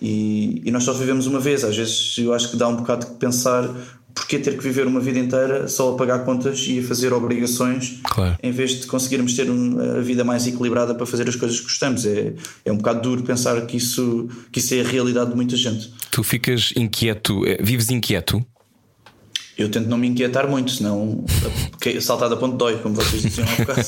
E, 0.00 0.62
e 0.64 0.70
nós 0.70 0.84
só 0.84 0.92
vivemos 0.92 1.26
uma 1.26 1.40
vez. 1.40 1.64
Às 1.64 1.76
vezes 1.76 2.16
eu 2.18 2.32
acho 2.32 2.50
que 2.50 2.56
dá 2.56 2.68
um 2.68 2.76
bocado 2.76 3.06
de 3.06 3.12
pensar 3.14 3.68
porque 4.14 4.38
ter 4.38 4.56
que 4.56 4.62
viver 4.62 4.86
uma 4.86 5.00
vida 5.00 5.18
inteira 5.18 5.66
só 5.66 5.92
a 5.92 5.96
pagar 5.96 6.20
contas 6.24 6.64
e 6.68 6.78
a 6.78 6.82
fazer 6.84 7.12
obrigações 7.12 7.98
Claro. 8.04 8.36
em 8.40 8.52
vez 8.52 8.80
de 8.80 8.86
conseguirmos 8.86 9.34
ter 9.34 9.50
um- 9.50 9.98
a 9.98 10.00
vida 10.00 10.22
mais 10.22 10.46
equilibrada 10.46 10.94
para 10.94 11.04
fazer 11.04 11.28
as 11.28 11.34
coisas 11.34 11.58
que 11.58 11.64
gostamos. 11.64 12.06
É, 12.06 12.32
é 12.64 12.70
um 12.72 12.76
bocado 12.76 13.02
duro 13.02 13.24
pensar 13.24 13.60
que 13.66 13.76
isso, 13.76 14.28
que 14.52 14.60
isso 14.60 14.72
é 14.74 14.82
a 14.82 14.84
realidade 14.84 15.30
de 15.30 15.36
muita 15.36 15.56
gente. 15.56 15.92
Tu 16.12 16.22
ficas 16.22 16.72
inquieto, 16.76 17.44
eh, 17.44 17.58
vives 17.60 17.90
inquieto? 17.90 18.44
Eu 19.56 19.70
tento 19.70 19.88
não 19.88 19.96
me 19.96 20.08
inquietar 20.08 20.48
muito, 20.48 20.70
senão 20.70 21.24
saltar 22.00 22.28
da 22.28 22.36
ponte 22.36 22.56
dói, 22.56 22.76
como 22.78 22.94
vocês 22.94 23.22
diziam 23.22 23.46
há 23.46 23.56
bocado. 23.56 23.82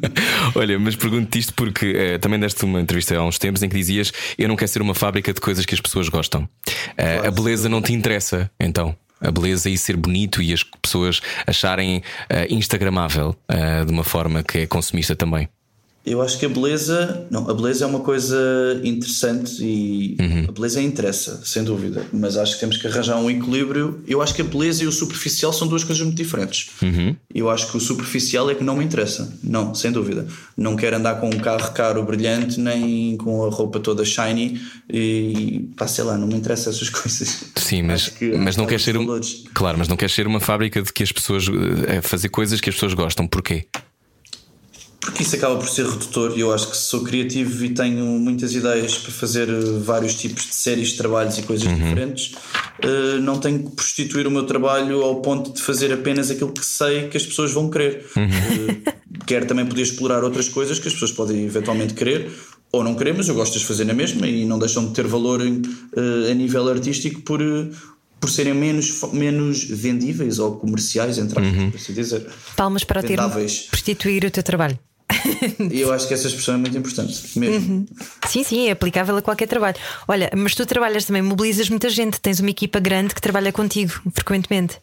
Olha, 0.56 0.78
mas 0.78 0.96
pergunto-te 0.96 1.38
isto 1.38 1.54
porque 1.54 1.86
eh, 1.96 2.18
também 2.18 2.40
deste 2.40 2.64
uma 2.64 2.80
entrevista 2.80 3.16
há 3.16 3.24
uns 3.24 3.38
tempos 3.38 3.62
em 3.62 3.68
que 3.68 3.76
dizias 3.76 4.12
eu 4.38 4.48
não 4.48 4.56
quero 4.56 4.70
ser 4.70 4.80
uma 4.80 4.94
fábrica 4.94 5.32
de 5.32 5.40
coisas 5.40 5.66
que 5.66 5.74
as 5.74 5.80
pessoas 5.80 6.08
gostam. 6.08 6.48
Eh, 6.96 7.26
a 7.26 7.30
beleza 7.30 7.68
não 7.68 7.82
te 7.82 7.92
interessa, 7.92 8.50
então. 8.58 8.96
A 9.20 9.30
beleza 9.30 9.68
e 9.68 9.76
ser 9.76 9.96
bonito 9.96 10.40
e 10.40 10.52
as 10.52 10.62
pessoas 10.62 11.20
acharem 11.46 12.02
eh, 12.30 12.46
Instagramável 12.48 13.36
eh, 13.48 13.84
de 13.84 13.92
uma 13.92 14.04
forma 14.04 14.42
que 14.42 14.58
é 14.60 14.66
consumista 14.66 15.14
também. 15.14 15.46
Eu 16.04 16.22
acho 16.22 16.38
que 16.38 16.46
a 16.46 16.48
beleza, 16.48 17.26
não, 17.30 17.48
a 17.50 17.54
beleza 17.54 17.84
é 17.84 17.86
uma 17.86 18.00
coisa 18.00 18.36
interessante 18.82 19.62
e 19.62 20.16
a 20.48 20.52
beleza 20.52 20.80
interessa, 20.80 21.42
sem 21.44 21.62
dúvida, 21.62 22.06
mas 22.10 22.38
acho 22.38 22.54
que 22.54 22.60
temos 22.60 22.78
que 22.78 22.86
arranjar 22.86 23.18
um 23.18 23.30
equilíbrio. 23.30 24.02
Eu 24.06 24.22
acho 24.22 24.34
que 24.34 24.40
a 24.40 24.44
beleza 24.44 24.82
e 24.82 24.86
o 24.86 24.92
superficial 24.92 25.52
são 25.52 25.68
duas 25.68 25.84
coisas 25.84 26.02
muito 26.02 26.16
diferentes. 26.16 26.70
Eu 27.34 27.50
acho 27.50 27.70
que 27.70 27.76
o 27.76 27.80
superficial 27.80 28.50
é 28.50 28.54
que 28.54 28.64
não 28.64 28.76
me 28.76 28.84
interessa, 28.84 29.30
não, 29.42 29.74
sem 29.74 29.92
dúvida. 29.92 30.26
Não 30.56 30.74
quero 30.74 30.96
andar 30.96 31.20
com 31.20 31.28
um 31.28 31.38
carro 31.38 31.70
caro, 31.72 32.02
brilhante, 32.02 32.58
nem 32.58 33.16
com 33.18 33.44
a 33.44 33.50
roupa 33.50 33.78
toda 33.78 34.04
shiny 34.04 34.60
e 34.88 35.68
pá, 35.76 35.86
sei 35.86 36.04
lá, 36.04 36.16
não 36.16 36.26
me 36.26 36.34
interessa 36.34 36.70
essas 36.70 36.88
coisas. 36.90 37.44
Sim, 37.56 37.82
mas, 37.82 38.08
que 38.08 38.36
mas 38.36 38.56
não 38.56 38.66
queres 38.66 38.84
ser 38.84 38.96
um, 38.96 39.20
claro, 39.52 39.78
mas 39.78 39.86
não 39.86 39.96
queres 39.96 40.14
ser 40.14 40.26
uma 40.26 40.40
fábrica 40.40 40.80
de 40.80 40.92
que 40.92 41.02
as 41.02 41.12
pessoas 41.12 41.44
eh, 41.88 42.00
fazer 42.00 42.30
coisas 42.30 42.58
que 42.58 42.70
as 42.70 42.74
pessoas 42.74 42.94
gostam. 42.94 43.26
Porquê? 43.26 43.66
Porque 45.10 45.24
isso 45.24 45.34
acaba 45.34 45.56
por 45.56 45.68
ser 45.68 45.86
redutor 45.86 46.32
e 46.36 46.40
eu 46.40 46.54
acho 46.54 46.70
que 46.70 46.76
se 46.76 46.84
sou 46.84 47.02
criativo 47.02 47.64
e 47.64 47.70
tenho 47.70 48.04
muitas 48.04 48.54
ideias 48.54 48.96
para 48.96 49.10
fazer 49.10 49.48
eh, 49.48 49.78
vários 49.82 50.14
tipos 50.14 50.46
de 50.46 50.54
séries, 50.54 50.90
de 50.90 50.96
trabalhos 50.96 51.36
e 51.36 51.42
coisas 51.42 51.68
diferentes, 51.68 52.32
eh, 52.80 53.18
não 53.20 53.38
tenho 53.38 53.58
que 53.64 53.76
prostituir 53.76 54.26
o 54.26 54.30
meu 54.30 54.44
trabalho 54.44 55.02
ao 55.02 55.20
ponto 55.20 55.52
de 55.52 55.60
fazer 55.60 55.92
apenas 55.92 56.30
aquilo 56.30 56.52
que 56.52 56.64
sei 56.64 57.08
que 57.08 57.16
as 57.16 57.26
pessoas 57.26 57.52
vão 57.52 57.68
querer. 57.68 58.06
Eh, 58.16 58.92
quero 59.26 59.46
também 59.46 59.66
poder 59.66 59.82
explorar 59.82 60.22
outras 60.22 60.48
coisas 60.48 60.78
que 60.78 60.86
as 60.86 60.94
pessoas 60.94 61.12
podem 61.12 61.44
eventualmente 61.44 61.92
querer 61.92 62.30
ou 62.72 62.84
não 62.84 62.94
querer, 62.94 63.12
mas 63.12 63.28
eu 63.28 63.34
gosto 63.34 63.58
de 63.58 63.64
fazer 63.64 63.84
na 63.84 63.92
mesma 63.92 64.26
e 64.28 64.44
não 64.44 64.58
deixam 64.58 64.86
de 64.86 64.94
ter 64.94 65.06
valor 65.06 65.44
em, 65.44 65.60
eh, 65.96 66.30
a 66.30 66.34
nível 66.34 66.68
artístico 66.68 67.20
por. 67.22 67.40
por 68.20 68.30
serem 68.30 68.54
menos, 68.54 69.02
menos 69.12 69.64
vendíveis 69.64 70.38
ou 70.38 70.56
comerciais, 70.56 71.18
entre 71.18 71.40
aspas, 71.40 71.70
por 71.70 71.76
assim 71.76 71.92
dizer. 71.92 72.26
Palmas 72.56 72.84
para 72.84 73.00
Vendáveis. 73.00 73.66
prostituir 73.70 74.24
o 74.24 74.30
teu 74.30 74.42
trabalho. 74.42 74.78
E 75.70 75.80
eu 75.80 75.92
acho 75.92 76.06
que 76.08 76.14
essa 76.14 76.26
expressão 76.28 76.54
é 76.54 76.58
muito 76.58 76.76
importante, 76.76 77.38
mesmo. 77.38 77.86
Sim, 78.26 78.42
sim, 78.44 78.68
é 78.68 78.72
aplicável 78.72 79.16
a 79.16 79.22
qualquer 79.22 79.46
trabalho. 79.46 79.76
Olha, 80.06 80.30
mas 80.36 80.54
tu 80.54 80.64
trabalhas 80.66 81.04
também, 81.04 81.22
mobilizas 81.22 81.68
muita 81.68 81.88
gente, 81.88 82.20
tens 82.20 82.40
uma 82.40 82.50
equipa 82.50 82.78
grande 82.80 83.14
que 83.14 83.20
trabalha 83.20 83.52
contigo 83.52 83.92
frequentemente. 84.12 84.78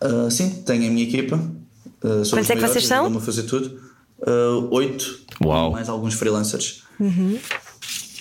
Uh, 0.00 0.30
sim, 0.30 0.50
tenho 0.66 0.86
a 0.86 0.90
minha 0.90 1.04
equipa. 1.04 1.36
Uh, 1.36 2.00
Quantos 2.00 2.32
os 2.32 2.32
é 2.32 2.42
que 2.42 2.54
maiores, 2.54 2.72
vocês 2.72 2.86
são? 2.86 3.06
a 3.16 3.20
fazer 3.20 3.42
tudo. 3.44 3.80
Uh, 4.20 4.68
oito. 4.70 5.20
Uau. 5.42 5.72
Mais 5.72 5.88
alguns 5.88 6.14
freelancers. 6.14 6.82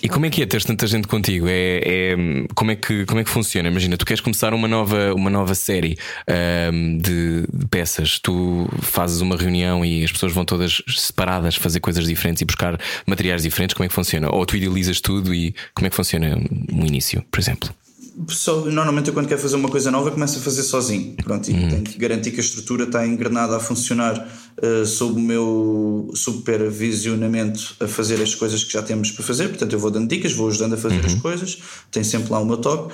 E 0.06 0.08
como 0.08 0.28
é 0.28 0.30
que 0.30 0.44
é 0.44 0.46
ter 0.46 0.64
tanta 0.64 0.86
gente 0.86 1.08
contigo? 1.08 1.48
É, 1.50 1.82
é- 1.84 2.16
como, 2.54 2.70
é 2.70 2.76
que, 2.76 3.08
como 3.08 3.20
é 3.20 3.24
que 3.24 3.30
funciona? 3.30 3.70
Imagina, 3.70 3.98
tu 3.98 4.06
queres 4.06 4.22
começar 4.22 4.54
uma 4.54 4.68
nova, 4.68 5.16
uma 5.16 5.32
nova 5.32 5.56
série 5.56 5.98
ahm, 6.28 7.00
de, 7.00 7.48
de 7.52 7.66
peças, 7.72 8.20
tu 8.20 8.70
fazes 8.84 9.20
uma 9.20 9.36
reunião 9.36 9.84
e 9.84 10.04
as 10.04 10.12
pessoas 10.12 10.32
vão 10.32 10.46
todas 10.46 10.84
separadas 10.88 11.56
fazer 11.56 11.80
coisas 11.80 12.06
diferentes 12.06 12.40
e 12.44 12.46
buscar 12.46 12.80
materiais 13.08 13.42
diferentes. 13.42 13.74
Como 13.74 13.84
é 13.84 13.88
que 13.88 13.96
funciona? 13.96 14.30
Ou 14.32 14.46
tu 14.46 14.56
idealizas 14.56 15.02
tudo 15.02 15.34
e 15.34 15.56
como 15.74 15.88
é 15.88 15.90
que 15.90 15.96
funciona 15.96 16.38
no 16.72 16.86
início, 16.86 17.26
por 17.32 17.40
exemplo? 17.40 17.74
Só, 18.30 18.62
normalmente 18.62 19.10
eu 19.10 19.14
quando 19.14 19.28
quero 19.28 19.42
fazer 19.42 19.58
uma 19.58 19.68
coisa 19.68 19.92
nova 19.92 20.10
começo 20.10 20.40
a 20.40 20.42
fazer 20.42 20.64
sozinho. 20.64 21.16
Pronto, 21.24 21.50
e 21.50 21.54
tenho 21.54 21.84
que 21.84 21.98
garantir 21.98 22.32
que 22.32 22.38
a 22.38 22.44
estrutura 22.44 22.86
está 22.86 23.06
engrenada 23.06 23.58
a 23.58 23.60
funcionar 23.60 24.28
uh, 24.64 24.86
sob 24.86 25.20
o 25.20 25.20
meu 25.20 26.12
supervisionamento 26.14 27.76
a 27.80 27.88
fazer 27.88 28.22
as 28.22 28.34
coisas 28.34 28.64
que 28.64 28.72
já 28.72 28.82
temos 28.82 29.12
para 29.12 29.24
fazer. 29.24 29.50
Portanto, 29.50 29.74
eu 29.74 29.80
vou 29.80 29.92
dando 29.92 30.08
dicas, 30.08 30.32
vou 30.32 30.48
ajudando 30.48 30.74
a 30.74 30.78
fazer 30.78 31.06
as 31.06 31.16
coisas, 31.16 31.58
tem 31.92 32.04
sempre 32.04 32.32
lá 32.32 32.40
o 32.40 32.46
meu 32.46 32.58
toque. 32.58 32.94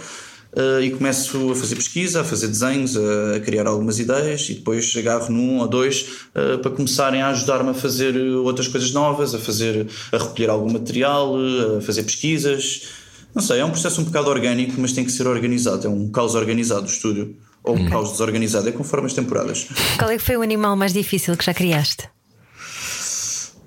Uh, 0.54 0.82
e 0.82 0.92
começo 0.92 1.52
a 1.52 1.56
fazer 1.56 1.76
pesquisa, 1.76 2.22
a 2.22 2.24
fazer 2.26 2.48
desenhos, 2.48 2.98
a, 2.98 3.38
a 3.38 3.40
criar 3.40 3.68
algumas 3.68 4.00
ideias 4.00 4.50
e 4.50 4.56
depois 4.56 4.94
agarro 4.98 5.32
num 5.32 5.60
ou 5.60 5.68
dois 5.68 6.26
uh, 6.36 6.58
para 6.58 6.72
começarem 6.72 7.22
a 7.22 7.30
ajudar-me 7.30 7.70
a 7.70 7.74
fazer 7.74 8.18
outras 8.18 8.68
coisas 8.68 8.92
novas, 8.92 9.34
a 9.34 9.40
fazer, 9.40 9.88
a 10.12 10.18
recolher 10.18 10.50
algum 10.50 10.70
material, 10.74 11.38
a 11.78 11.82
fazer 11.82 12.04
pesquisas. 12.04 13.01
Não 13.34 13.42
sei, 13.42 13.60
é 13.60 13.66
um 13.66 13.72
processo 13.72 14.02
um 14.02 14.04
bocado 14.04 14.30
orgânico, 14.30 14.74
mas 14.78 14.92
tem 14.92 15.06
que 15.06 15.12
ser 15.12 15.28
organizado. 15.28 15.88
É 15.88 15.90
um 15.90 16.10
caos 16.10 16.36
organizado 16.36 16.84
o 16.84 16.90
estúdio. 16.90 17.36
Ou 17.64 17.76
um 17.76 17.90
caos 17.90 18.12
desorganizado, 18.12 18.68
é 18.70 18.72
conforme 18.72 19.06
as 19.06 19.14
temporadas. 19.14 19.68
Qual 19.98 20.10
é 20.10 20.18
que 20.18 20.24
foi 20.24 20.36
o 20.36 20.42
animal 20.42 20.76
mais 20.76 20.94
difícil 20.94 21.38
que 21.38 21.46
já 21.46 21.54
criaste? 21.54 22.10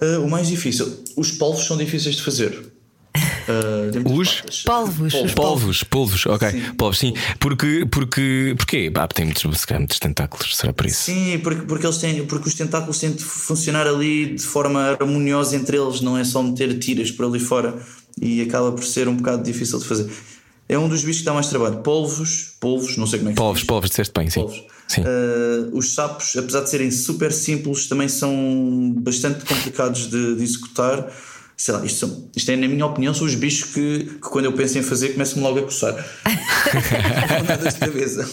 Uh, 0.03 0.25
o 0.25 0.29
mais 0.29 0.49
difícil, 0.49 1.05
os 1.17 1.31
polvos 1.31 1.65
são 1.65 1.77
difíceis 1.77 2.17
de 2.17 2.23
fazer. 2.23 2.75
Uh, 3.47 4.19
Os? 4.19 4.41
Polvos. 4.65 5.13
Polvos. 5.13 5.35
Polvos, 5.35 5.85
polvos, 5.85 6.27
ok. 6.27 6.51
Sim. 6.51 6.75
Polvos, 6.77 6.99
sim. 6.99 7.15
Porque, 7.39 7.87
porque, 7.91 8.55
porque 8.57 8.91
ah, 8.95 9.07
tem 9.07 9.27
muitos, 9.27 9.45
muitos 9.45 9.99
tentáculos, 10.01 10.57
será 10.57 10.73
por 10.73 10.87
isso? 10.87 11.03
Sim, 11.03 11.39
porque, 11.39 11.63
porque, 11.63 11.87
eles 11.87 11.99
têm, 11.99 12.27
porque 12.27 12.49
os 12.49 12.55
tentáculos 12.55 12.99
têm 12.99 13.13
de 13.13 13.23
funcionar 13.23 13.87
ali 13.87 14.35
de 14.35 14.43
forma 14.43 14.97
harmoniosa 14.99 15.55
entre 15.55 15.77
eles, 15.77 16.01
não 16.01 16.19
é 16.19 16.25
só 16.25 16.43
meter 16.43 16.77
tiras 16.79 17.13
por 17.13 17.27
ali 17.27 17.39
fora 17.39 17.79
e 18.21 18.43
acaba 18.43 18.73
por 18.73 18.85
ser 18.85 19.09
um 19.09 19.17
bocado 19.17 19.43
difícil 19.43 19.79
de 19.79 19.85
fazer. 19.85 20.11
É 20.69 20.79
um 20.79 20.89
dos 20.89 21.05
bichos 21.05 21.19
que 21.21 21.27
dá 21.27 21.35
mais 21.35 21.49
trabalho. 21.49 21.79
Polvos, 21.79 22.55
polvos, 22.59 22.97
não 22.97 23.07
sei 23.07 23.19
como 23.19 23.31
é 23.31 23.33
que 23.33 23.37
se 23.37 23.43
Polvos, 23.43 23.59
diz. 23.61 23.67
polvos, 23.67 23.91
disseste 23.91 24.13
bem, 24.17 24.31
sim. 24.31 24.41
Polvos. 24.41 24.65
Sim. 24.89 25.01
Uh, 25.03 25.77
os 25.77 25.95
sapos, 25.95 26.37
apesar 26.37 26.61
de 26.61 26.71
serem 26.71 26.91
super 26.91 27.33
simples, 27.33 27.87
também 27.87 28.09
são 28.09 28.95
bastante 28.99 29.45
complicados 29.45 30.09
de, 30.11 30.37
de 30.37 30.43
executar. 30.43 31.11
Sei 31.57 31.73
lá, 31.73 31.85
isto, 31.87 31.99
são, 32.07 32.31
isto 32.37 32.51
é, 32.51 32.57
na 32.57 32.67
minha 32.67 32.85
opinião, 32.85 33.15
são 33.15 33.27
os 33.27 33.35
bichos 33.37 33.73
que, 33.73 34.05
que 34.05 34.19
quando 34.29 34.47
eu 34.47 34.53
penso 34.53 34.77
em 34.79 34.83
fazer 34.83 35.11
começam-me 35.11 35.43
logo 35.45 35.61
a 35.61 35.63
coçar. 35.63 35.95
Cabeça. 37.79 38.29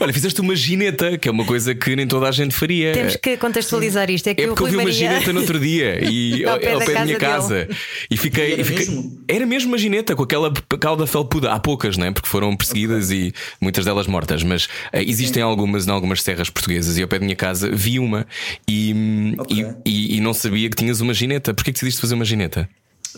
Olha, 0.00 0.12
fizeste 0.12 0.40
uma 0.40 0.56
gineta, 0.56 1.16
que 1.18 1.28
é 1.28 1.30
uma 1.30 1.44
coisa 1.44 1.74
que 1.74 1.94
nem 1.94 2.06
toda 2.06 2.28
a 2.28 2.32
gente 2.32 2.54
faria. 2.54 2.92
Temos 2.92 3.16
que 3.16 3.36
contextualizar 3.36 4.10
isto. 4.10 4.26
É 4.28 4.34
que 4.34 4.42
É 4.42 4.46
porque 4.48 4.62
eu 4.62 4.66
vi 4.66 4.76
uma 4.76 4.90
gineta 4.90 5.32
no 5.32 5.40
outro 5.40 5.58
dia 5.60 5.98
e 6.10 6.44
Ao 6.44 6.54
ao, 6.54 6.58
pé 6.60 6.72
ao 6.72 6.78
da 6.80 6.84
pé 6.86 6.92
da 6.92 6.94
casa 6.94 7.04
minha 7.06 7.18
dele. 7.18 7.30
casa. 7.32 7.68
E 8.10 8.16
fiquei. 8.16 8.52
Era 8.52 8.60
e 8.60 8.64
fiquei- 8.64 8.86
mesmo? 8.86 9.22
Era 9.28 9.46
mesmo 9.46 9.68
uma 9.70 9.78
gineta 9.78 10.14
com 10.16 10.22
aquela 10.22 10.52
cauda 10.80 11.06
felpuda. 11.06 11.52
Há 11.52 11.60
poucas, 11.60 11.96
não 11.96 12.06
é? 12.06 12.10
Porque 12.10 12.28
foram 12.28 12.56
perseguidas 12.56 13.10
e 13.10 13.32
muitas 13.60 13.84
delas 13.84 14.06
mortas. 14.06 14.42
Mas 14.42 14.68
eh, 14.92 15.02
existem 15.04 15.42
algumas 15.42 15.86
em 15.86 15.90
algumas 15.90 16.22
serras 16.22 16.50
portuguesas 16.50 16.96
e 16.98 17.02
ao 17.02 17.08
pé 17.08 17.18
da 17.18 17.24
minha 17.24 17.36
casa 17.36 17.70
vi 17.72 17.98
uma 17.98 18.26
e, 18.66 19.34
Ok. 19.38 19.64
e, 19.84 19.90
e- 19.90 20.16
e 20.16 20.20
não 20.20 20.34
sabia 20.34 20.68
que 20.68 20.76
tinhas 20.76 21.00
uma 21.00 21.14
gineta. 21.14 21.52
Porquê 21.54 21.70
que 21.70 21.74
decidiste 21.74 22.00
fazer 22.00 22.14
uma 22.14 22.24
gineta? 22.24 22.57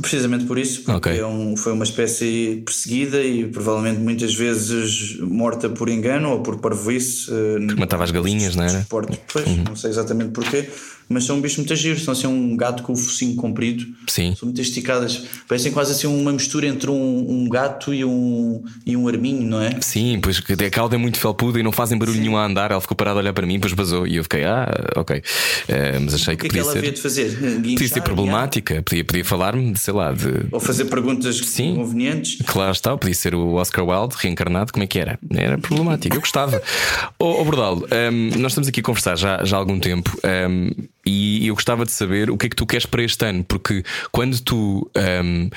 Precisamente 0.01 0.45
por 0.45 0.57
isso, 0.57 0.83
porque 0.85 1.09
Ok. 1.11 1.19
é 1.21 1.27
um- 1.27 1.57
foi 1.57 1.73
uma 1.73 1.85
espécie 1.85 2.63
perseguida 2.65 3.23
e 3.23 3.47
provavelmente 3.49 4.01
muitas 4.01 4.33
vezes 4.33 5.19
morta 5.21 5.69
por 5.69 5.89
engano 5.89 6.31
ou 6.31 6.43
por 6.43 6.59
parvoíce. 6.59 7.27
Porque 7.67 7.75
matava 7.81 8.05
as 8.05 8.11
galinhas, 8.11 8.55
não 8.57 8.65
era? 8.65 8.87
Pois, 8.89 9.47
Uhum. 9.47 9.65
não 9.69 9.77
sei 9.77 9.91
exatamente 9.91 10.31
porquê, 10.31 10.71
mas 11.11 11.25
são 11.25 11.37
um 11.37 11.41
bicho 11.41 11.59
muito 11.59 11.75
giro. 11.75 11.99
São 11.99 12.13
assim 12.13 12.29
um 12.29 12.57
gato 12.57 12.85
com 12.85 12.93
o 12.93 12.97
focinho 12.97 13.35
comprido. 13.35 13.85
Sim. 14.07 14.33
São 14.39 14.47
muito 14.47 14.61
esticadas. 14.61 15.25
Parecem 15.49 15.73
quase 15.73 15.91
assim 15.91 16.07
uma 16.07 16.33
mistura 16.33 16.69
entre 16.69 16.89
um, 16.89 17.27
um 17.29 17.49
gato 17.49 17.93
e 17.93 18.05
um, 18.05 18.63
e 18.87 18.97
um 18.97 19.09
arminho, 19.09 19.43
não 19.43 19.61
é? 19.61 19.81
Sim, 19.81 20.21
pois 20.23 20.41
a 20.41 20.71
cauda 20.71 20.95
é 20.95 20.99
muito 20.99 21.19
felpuda 21.19 21.59
e 21.59 21.65
não 21.65 21.73
fazem 21.73 21.99
barulho 21.99 22.21
nenhum 22.21 22.37
a 22.37 22.47
andar. 22.47 22.71
Ela 22.71 22.81
ficou 22.81 22.97
parada 22.97 23.19
a 23.19 23.23
olhar 23.23 23.33
para 23.33 23.45
mim, 23.45 23.55
depois 23.55 23.73
basou 23.73 24.07
e 24.07 24.17
eu 24.17 24.23
fiquei, 24.23 24.45
ah, 24.45 24.69
ok. 24.97 25.21
Eh, 25.67 25.99
mas 25.99 26.15
achei 26.15 26.35
O 26.35 26.37
que, 26.37 26.49
que 26.49 26.59
é 26.59 26.63
que 26.63 26.63
podia 26.63 26.63
ela 26.63 26.73
ser. 26.73 26.79
havia 26.79 26.93
de 26.93 27.01
fazer? 27.01 27.37
Podia 27.37 27.51
ser 27.51 27.61
Guinchar, 27.61 28.03
problemática, 28.05 28.83
podia, 28.83 29.05
podia 29.05 29.25
falar-me, 29.25 29.77
sei 29.77 29.93
lá, 29.93 30.13
de. 30.13 30.47
Ou 30.53 30.61
fazer 30.61 30.85
perguntas 30.85 31.39
Sim. 31.39 31.75
convenientes? 31.75 32.39
Claro 32.47 32.71
está, 32.71 32.97
podia 32.97 33.15
ser 33.15 33.35
o 33.35 33.55
Oscar 33.55 33.85
Wilde 33.85 34.15
reencarnado, 34.17 34.73
como 34.73 34.85
é 34.85 34.87
que 34.87 34.99
era? 34.99 35.19
Era 35.35 35.59
problemático, 35.59 36.15
eu 36.15 36.21
gostava. 36.21 36.63
Ô 37.19 37.41
oh, 37.41 37.45
Bordalo, 37.45 37.87
hum, 38.13 38.31
nós 38.39 38.53
estamos 38.53 38.69
aqui 38.69 38.81
a 38.81 38.83
conversar 38.83 39.17
já, 39.17 39.45
já 39.45 39.57
há 39.57 39.59
algum 39.59 39.81
tempo 39.81 40.17
hum, 40.49 40.71
e 41.07 41.47
eu 41.47 41.55
gostava 41.55 41.85
de 41.85 41.93
saber 41.93 42.31
o 42.31 42.37
que 42.37 42.47
é 42.47 42.49
que 42.49 42.57
tu 42.57 42.67
queres 42.67 42.87
para 42.87 43.03
este 43.03 43.25
ano, 43.25 43.45
porque 43.45 43.85
quando 44.11 44.41
tu. 44.41 44.91
hum, 45.25 45.51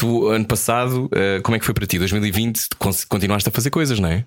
Tu, 0.00 0.28
ano 0.28 0.44
passado, 0.44 1.06
uh, 1.06 1.42
como 1.42 1.56
é 1.56 1.58
que 1.58 1.64
foi 1.64 1.74
para 1.74 1.84
ti? 1.84 1.98
2020, 1.98 2.68
cons- 2.78 3.04
continuaste 3.04 3.48
a 3.48 3.50
fazer 3.52 3.68
coisas, 3.70 3.98
não 3.98 4.08
é? 4.08 4.24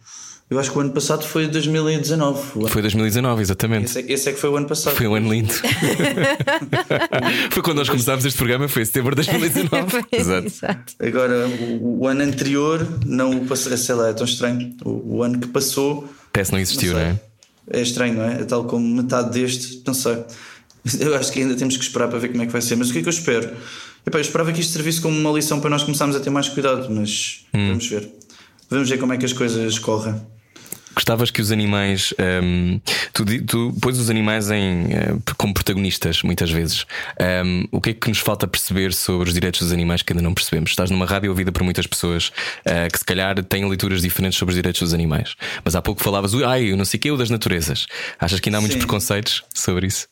Eu 0.50 0.60
acho 0.60 0.70
que 0.70 0.78
o 0.78 0.82
ano 0.82 0.92
passado 0.92 1.24
foi 1.26 1.48
2019. 1.48 2.68
Foi 2.68 2.82
2019, 2.82 3.42
exatamente. 3.42 3.86
Esse, 3.86 4.00
é, 4.00 4.12
esse 4.12 4.30
é 4.30 4.34
que 4.34 4.40
foi 4.42 4.50
o 4.50 4.58
ano 4.58 4.68
passado. 4.68 4.94
Foi 4.98 5.08
um 5.08 5.16
ano 5.16 5.32
lindo. 5.32 5.54
foi 7.52 7.64
quando 7.64 7.78
nós 7.78 7.88
começámos 7.88 8.26
este 8.26 8.36
programa, 8.38 8.68
foi 8.68 8.82
em 8.82 8.86
setembro 8.86 9.16
de 9.16 9.26
2019. 9.26 10.06
Exato. 10.12 10.48
Exato. 10.48 10.94
Agora, 11.00 11.48
o, 11.48 12.02
o 12.02 12.08
ano 12.08 12.24
anterior, 12.24 12.86
não 13.06 13.32
o 13.32 13.46
passou, 13.46 13.78
sei 13.78 13.96
lá, 13.96 14.10
é 14.10 14.14
tão 14.14 14.26
estranho. 14.26 14.76
O, 14.84 15.20
o 15.20 15.24
ano 15.24 15.40
que 15.40 15.48
passou. 15.48 16.12
Parece 16.34 16.52
não 16.52 16.60
existiu, 16.60 16.92
não 16.96 17.00
não, 17.00 17.06
é? 17.08 17.20
É 17.70 17.82
estranho, 17.82 18.16
não 18.16 18.24
é? 18.26 18.42
É 18.42 18.44
tal 18.44 18.66
como 18.66 18.86
metade 18.86 19.32
deste, 19.32 19.82
não 19.88 19.94
sei. 19.94 20.22
Eu 21.00 21.16
acho 21.16 21.32
que 21.32 21.40
ainda 21.42 21.56
temos 21.56 21.78
que 21.78 21.84
esperar 21.84 22.08
para 22.08 22.20
ver 22.20 22.30
como 22.30 22.42
é 22.44 22.46
que 22.46 22.52
vai 22.52 22.62
ser. 22.62 22.76
Mas 22.76 22.90
o 22.90 22.94
que 22.94 23.00
é 23.00 23.02
que 23.02 23.08
eu 23.08 23.14
espero? 23.14 23.52
Epá, 24.06 24.18
eu 24.18 24.22
esperava 24.22 24.52
que 24.52 24.62
isto 24.62 24.74
servisse 24.74 25.00
como 25.00 25.18
uma 25.18 25.32
lição 25.32 25.60
para 25.60 25.70
nós 25.70 25.84
começarmos 25.84 26.16
a 26.16 26.20
ter 26.20 26.30
mais 26.32 26.50
cuidado, 26.50 26.88
mas 26.90 27.46
Hum. 27.54 27.68
vamos 27.70 27.88
ver. 27.88 28.10
Vamos 28.70 28.90
ver 28.90 28.98
como 28.98 29.14
é 29.14 29.18
que 29.18 29.26
as 29.26 29.34
coisas 29.34 29.78
correm. 29.78 30.16
Gostavas 30.94 31.32
que 31.32 31.42
os 31.42 31.52
animais. 31.54 32.14
hum, 32.44 32.82
tu, 33.14 33.24
tu 33.46 33.74
pões 33.82 33.98
os 33.98 34.10
animais 34.10 34.50
em, 34.52 34.92
eh, 34.92 35.16
como 35.38 35.54
protagonistas, 35.54 36.22
muitas 36.22 36.50
vezes. 36.52 36.86
Hum, 37.46 37.66
o 37.72 37.80
que 37.80 37.92
é 37.92 37.94
que 37.94 38.10
nos 38.10 38.18
falta 38.20 38.46
perceber 38.46 38.92
sobre 38.94 39.30
os 39.30 39.34
direitos 39.34 39.62
dos 39.62 39.72
animais 39.72 40.02
que 40.02 40.12
ainda 40.12 40.22
não 40.24 40.34
percebemos? 40.34 40.72
Estás 40.72 40.90
numa 40.90 41.06
rádio 41.06 41.30
ouvida 41.30 41.50
por 41.52 41.64
muitas 41.64 41.88
pessoas 41.88 42.32
eh, 42.66 42.90
que, 42.90 42.98
se 43.00 43.06
calhar, 43.06 43.42
têm 43.44 43.66
leituras 43.68 44.02
diferentes 44.02 44.38
sobre 44.38 44.52
os 44.52 44.56
direitos 44.58 44.82
dos 44.82 44.94
animais. 44.94 45.36
Mas 45.64 45.76
há 45.76 45.82
pouco 45.82 46.02
falavas, 46.04 46.34
"Ui, 46.34 46.44
ai, 46.44 46.72
eu 46.72 46.76
não 46.78 46.84
sei 46.86 46.98
o 46.98 47.02
que, 47.02 47.12
o 47.12 47.16
das 47.18 47.30
naturezas. 47.30 47.88
Achas 48.20 48.40
que 48.42 48.50
ainda 48.50 48.58
há 48.58 48.62
muitos 48.62 48.76
Sim. 48.76 48.80
preconceitos 48.80 49.44
sobre 49.54 49.88
isso? 49.88 50.11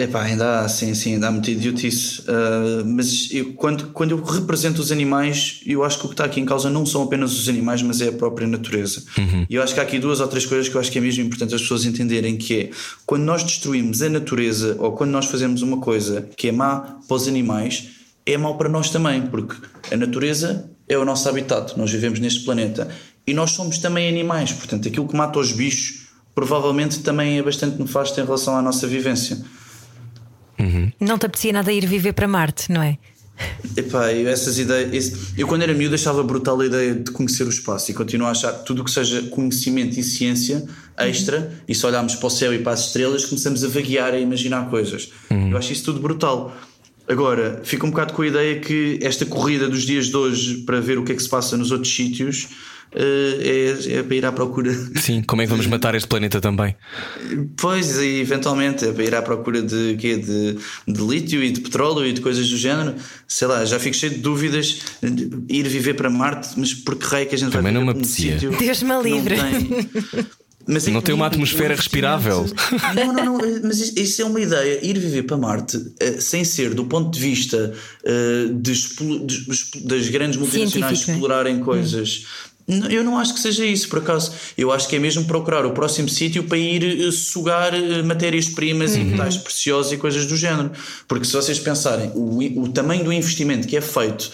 Epá, 0.00 0.22
ainda 0.22 0.60
há, 0.60 0.68
sim, 0.68 0.94
sim, 0.94 1.14
ainda 1.14 1.28
há 1.28 1.30
muita 1.30 1.50
idiotice. 1.50 2.22
Ah, 2.26 2.82
mas 2.86 3.28
eu, 3.30 3.52
quando, 3.52 3.88
quando 3.88 4.12
eu 4.12 4.22
represento 4.22 4.80
os 4.80 4.90
animais, 4.90 5.60
eu 5.66 5.84
acho 5.84 5.98
que 5.98 6.06
o 6.06 6.08
que 6.08 6.14
está 6.14 6.24
aqui 6.24 6.40
em 6.40 6.46
causa 6.46 6.70
não 6.70 6.86
são 6.86 7.02
apenas 7.02 7.38
os 7.38 7.48
animais, 7.50 7.82
mas 7.82 8.00
é 8.00 8.08
a 8.08 8.12
própria 8.12 8.46
natureza. 8.46 9.04
E 9.48 9.56
eu 9.56 9.62
acho 9.62 9.74
que 9.74 9.80
há 9.80 9.82
aqui 9.82 9.98
duas 9.98 10.20
ou 10.20 10.26
três 10.26 10.46
coisas 10.46 10.70
que 10.70 10.74
eu 10.74 10.80
acho 10.80 10.90
que 10.90 10.96
é 10.96 11.02
mesmo 11.02 11.22
importante 11.22 11.54
as 11.54 11.60
pessoas 11.60 11.84
entenderem: 11.84 12.38
que 12.38 12.56
é 12.56 12.70
quando 13.04 13.24
nós 13.24 13.44
destruímos 13.44 14.00
a 14.00 14.08
natureza 14.08 14.74
ou 14.78 14.92
quando 14.92 15.10
nós 15.10 15.26
fazemos 15.26 15.60
uma 15.60 15.76
coisa 15.76 16.26
que 16.34 16.48
é 16.48 16.52
má 16.52 16.98
para 17.06 17.14
os 17.14 17.28
animais, 17.28 17.88
é 18.24 18.38
mau 18.38 18.56
para 18.56 18.70
nós 18.70 18.88
também, 18.88 19.20
porque 19.22 19.54
a 19.92 19.96
natureza 19.98 20.70
é 20.88 20.96
o 20.96 21.04
nosso 21.04 21.28
habitat, 21.28 21.78
nós 21.78 21.90
vivemos 21.90 22.18
neste 22.20 22.40
planeta 22.44 22.88
e 23.26 23.34
nós 23.34 23.50
somos 23.50 23.78
também 23.78 24.08
animais, 24.08 24.50
portanto, 24.52 24.88
aquilo 24.88 25.06
que 25.06 25.14
mata 25.14 25.38
os 25.38 25.52
bichos 25.52 26.08
provavelmente 26.34 27.00
também 27.00 27.38
é 27.38 27.42
bastante 27.42 27.78
nefasto 27.78 28.18
em 28.18 28.24
relação 28.24 28.56
à 28.56 28.62
nossa 28.62 28.86
vivência. 28.86 29.38
Não 31.00 31.18
te 31.18 31.26
apetecia 31.26 31.52
nada 31.52 31.72
ir 31.72 31.86
viver 31.86 32.12
para 32.12 32.28
Marte, 32.28 32.70
não 32.70 32.82
é? 32.82 32.98
Epá, 33.76 34.12
eu 34.12 34.28
essas 34.28 34.58
ideias. 34.58 34.92
esse- 34.92 35.16
eu 35.38 35.46
quando 35.46 35.62
era 35.62 35.72
miúdo 35.72 35.94
achava 35.94 36.22
brutal 36.22 36.60
a 36.60 36.66
ideia 36.66 36.94
de 36.94 37.10
conhecer 37.10 37.44
o 37.44 37.48
espaço 37.48 37.90
e 37.90 37.94
continuo 37.94 38.26
a 38.26 38.32
achar 38.32 38.52
que 38.52 38.66
tudo 38.66 38.82
o 38.82 38.84
que 38.84 38.90
seja 38.90 39.22
conhecimento 39.22 39.98
e 39.98 40.02
ciência 40.02 40.62
extra, 40.98 41.50
e 41.66 41.74
se 41.74 41.86
olharmos 41.86 42.14
para 42.16 42.26
o 42.26 42.30
céu 42.30 42.52
e 42.52 42.58
para 42.58 42.72
as 42.72 42.86
estrelas, 42.88 43.24
começamos 43.24 43.64
a 43.64 43.68
vaguear, 43.68 44.12
a 44.12 44.18
imaginar 44.18 44.68
coisas. 44.68 45.08
Eu 45.30 45.56
acho 45.56 45.72
isso 45.72 45.84
tudo 45.84 46.00
brutal. 46.00 46.54
Agora, 47.08 47.60
fico 47.64 47.86
um 47.86 47.90
bocado 47.90 48.12
com 48.12 48.20
a 48.22 48.26
ideia 48.26 48.60
que 48.60 48.98
esta 49.02 49.24
corrida 49.24 49.68
dos 49.68 49.82
dias 49.84 50.06
de 50.08 50.16
hoje 50.16 50.58
para 50.58 50.78
ver 50.80 50.98
o 50.98 51.02
que 51.04 51.12
é 51.12 51.14
que 51.14 51.22
se 51.22 51.28
passa 51.28 51.56
nos 51.56 51.70
outros 51.72 51.92
sítios 51.96 52.48
é, 52.94 53.98
é 53.98 54.02
para 54.02 54.16
ir 54.16 54.24
à 54.26 54.32
procura. 54.32 54.72
Sim, 54.96 55.22
como 55.22 55.42
é 55.42 55.44
que 55.44 55.50
vamos 55.50 55.66
matar 55.66 55.94
este 55.94 56.08
planeta 56.08 56.40
também? 56.40 56.74
Pois, 57.56 57.98
e 57.98 58.20
eventualmente 58.20 58.84
é 58.84 58.92
para 58.92 59.04
ir 59.04 59.14
à 59.14 59.22
procura 59.22 59.62
de, 59.62 59.96
quê? 59.98 60.16
de, 60.16 60.56
de 60.88 61.00
lítio 61.02 61.42
e 61.42 61.50
de 61.52 61.60
petróleo 61.60 62.06
e 62.06 62.12
de 62.12 62.20
coisas 62.20 62.48
do 62.48 62.56
género. 62.56 62.94
Sei 63.28 63.46
lá, 63.46 63.64
já 63.64 63.78
fico 63.78 63.96
cheio 63.96 64.12
de 64.14 64.18
dúvidas. 64.18 64.78
de 65.02 65.30
Ir 65.48 65.68
viver 65.68 65.94
para 65.94 66.10
Marte, 66.10 66.50
mas 66.56 66.74
por 66.74 66.96
que 66.96 67.06
raio 67.06 67.22
é 67.22 67.26
que 67.26 67.34
a 67.34 67.38
gente 67.38 67.52
Também 67.52 67.72
vai 67.72 67.72
não 67.72 67.80
viver 67.80 67.92
me 67.94 67.98
um 67.98 68.00
apetecia. 68.02 68.32
sítio 68.40 68.50
Deus 68.58 68.82
me 68.82 68.88
não 68.88 69.02
livre. 69.02 69.36
tem- 69.36 69.90
Mas 70.66 70.86
é 70.86 70.90
Não 70.90 71.00
que 71.00 71.06
tem 71.06 71.14
uma 71.14 71.26
atmosfera 71.26 71.74
respirável. 71.74 72.46
Não, 72.94 73.12
não, 73.12 73.24
não, 73.38 73.38
mas 73.64 73.80
isso 73.96 74.22
é 74.22 74.24
uma 74.24 74.40
ideia. 74.40 74.78
Ir 74.84 74.98
viver 74.98 75.22
para 75.22 75.36
Marte, 75.36 75.78
eh, 75.98 76.20
sem 76.20 76.44
ser 76.44 76.74
do 76.74 76.84
ponto 76.84 77.10
de 77.10 77.18
vista 77.18 77.72
eh, 78.04 78.46
de 78.52 78.72
de- 78.72 79.84
das 79.86 80.08
grandes 80.10 80.36
multinacionais 80.38 80.70
Científico, 80.70 80.80
não 80.80 80.88
é? 80.88 80.92
explorarem 80.92 81.60
coisas. 81.60 82.26
Eu 82.90 83.02
não 83.02 83.18
acho 83.18 83.34
que 83.34 83.40
seja 83.40 83.64
isso, 83.64 83.88
por 83.88 83.98
acaso. 83.98 84.32
Eu 84.56 84.70
acho 84.72 84.88
que 84.88 84.96
é 84.96 84.98
mesmo 84.98 85.24
procurar 85.24 85.64
o 85.66 85.72
próximo 85.72 86.08
sítio 86.08 86.44
para 86.44 86.58
ir 86.58 87.06
eh, 87.06 87.10
sugar 87.10 87.74
eh, 87.74 88.02
matérias-primas 88.02 88.96
e 88.96 89.00
metais 89.00 89.36
preciosos 89.36 89.92
e 89.92 89.96
coisas 89.96 90.26
do 90.26 90.36
género. 90.36 90.70
Porque 91.08 91.24
se 91.24 91.32
vocês 91.32 91.58
pensarem, 91.58 92.10
o, 92.14 92.62
o 92.62 92.68
tamanho 92.68 93.04
do 93.04 93.12
investimento 93.12 93.66
que 93.66 93.76
é 93.76 93.80
feito 93.80 94.30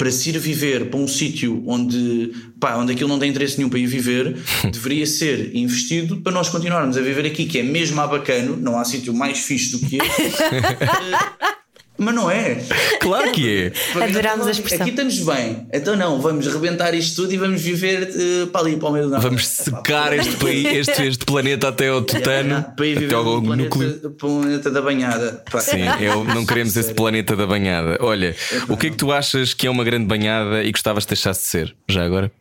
para 0.00 0.10
se 0.10 0.30
ir 0.30 0.38
viver 0.38 0.88
para 0.88 0.98
um 0.98 1.06
sítio 1.06 1.62
onde, 1.66 2.32
pá, 2.58 2.74
onde 2.76 2.92
aquilo 2.92 3.08
não 3.08 3.18
tem 3.18 3.28
interesse 3.28 3.58
nenhum 3.58 3.68
para 3.68 3.78
ir 3.78 3.86
viver, 3.86 4.34
deveria 4.72 5.04
ser 5.04 5.54
investido 5.54 6.16
para 6.22 6.32
nós 6.32 6.48
continuarmos 6.48 6.96
a 6.96 7.02
viver 7.02 7.26
aqui, 7.26 7.44
que 7.44 7.58
é 7.58 7.62
mesmo 7.62 8.00
abacano, 8.00 8.56
não 8.56 8.78
há 8.78 8.84
sítio 8.86 9.12
mais 9.12 9.40
fixe 9.40 9.72
do 9.72 9.78
que 9.86 9.98
este. 9.98 10.22
Mas 12.00 12.14
não 12.14 12.30
é. 12.30 12.54
Claro 12.98 13.30
que 13.30 13.72
é. 13.94 14.02
Adorámos 14.02 14.46
a 14.46 14.50
expressão. 14.50 14.80
Aqui 14.80 14.90
estamos 14.90 15.18
bem. 15.18 15.66
Então 15.70 15.94
não, 15.96 16.18
vamos 16.18 16.46
rebentar 16.46 16.94
isto 16.94 17.22
tudo 17.22 17.34
e 17.34 17.36
vamos 17.36 17.60
viver 17.60 18.10
eh, 18.14 18.46
para 18.50 18.62
ali, 18.62 18.76
para 18.78 18.88
o 18.88 18.92
meio 18.92 19.04
do 19.04 19.10
nada. 19.10 19.22
Vamos 19.22 19.46
secar 19.46 20.14
este, 20.14 20.34
país, 20.36 20.88
este, 20.88 21.02
este 21.06 21.26
planeta 21.26 21.68
até 21.68 21.88
ao 21.88 22.00
tutano, 22.00 22.64
para 22.74 22.86
ir 22.86 22.92
até 22.92 23.00
viver 23.00 23.14
ao 23.14 23.42
planeta, 23.42 23.76
núcleo. 23.76 24.10
planeta 24.12 24.70
da 24.70 24.80
banhada. 24.80 25.44
Pá. 25.50 25.60
Sim, 25.60 25.82
eu 26.00 26.24
não 26.24 26.46
queremos 26.46 26.74
esse 26.74 26.94
planeta 26.94 27.36
da 27.36 27.46
banhada. 27.46 27.98
Olha, 28.00 28.34
o 28.66 28.78
que 28.78 28.86
é 28.86 28.90
que 28.90 28.96
tu 28.96 29.12
achas 29.12 29.52
que 29.52 29.66
é 29.66 29.70
uma 29.70 29.84
grande 29.84 30.06
banhada 30.06 30.64
e 30.64 30.72
gostavas 30.72 31.04
de 31.04 31.08
deixar 31.08 31.32
de 31.32 31.38
ser? 31.38 31.76
Já 31.86 32.02
agora? 32.02 32.32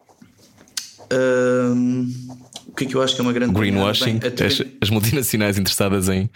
Hum, 1.11 2.28
que 2.79 2.85
é 2.85 2.87
que 2.87 2.95
eu 2.95 3.01
acho 3.01 3.15
que 3.15 3.21
é 3.21 3.23
uma 3.23 3.33
grande 3.33 3.53
Greenwashing? 3.53 4.19
Bem, 4.19 4.47
as, 4.47 4.63
as 4.81 4.89
multinacionais 4.89 5.57
interessadas 5.57 6.07
em, 6.07 6.29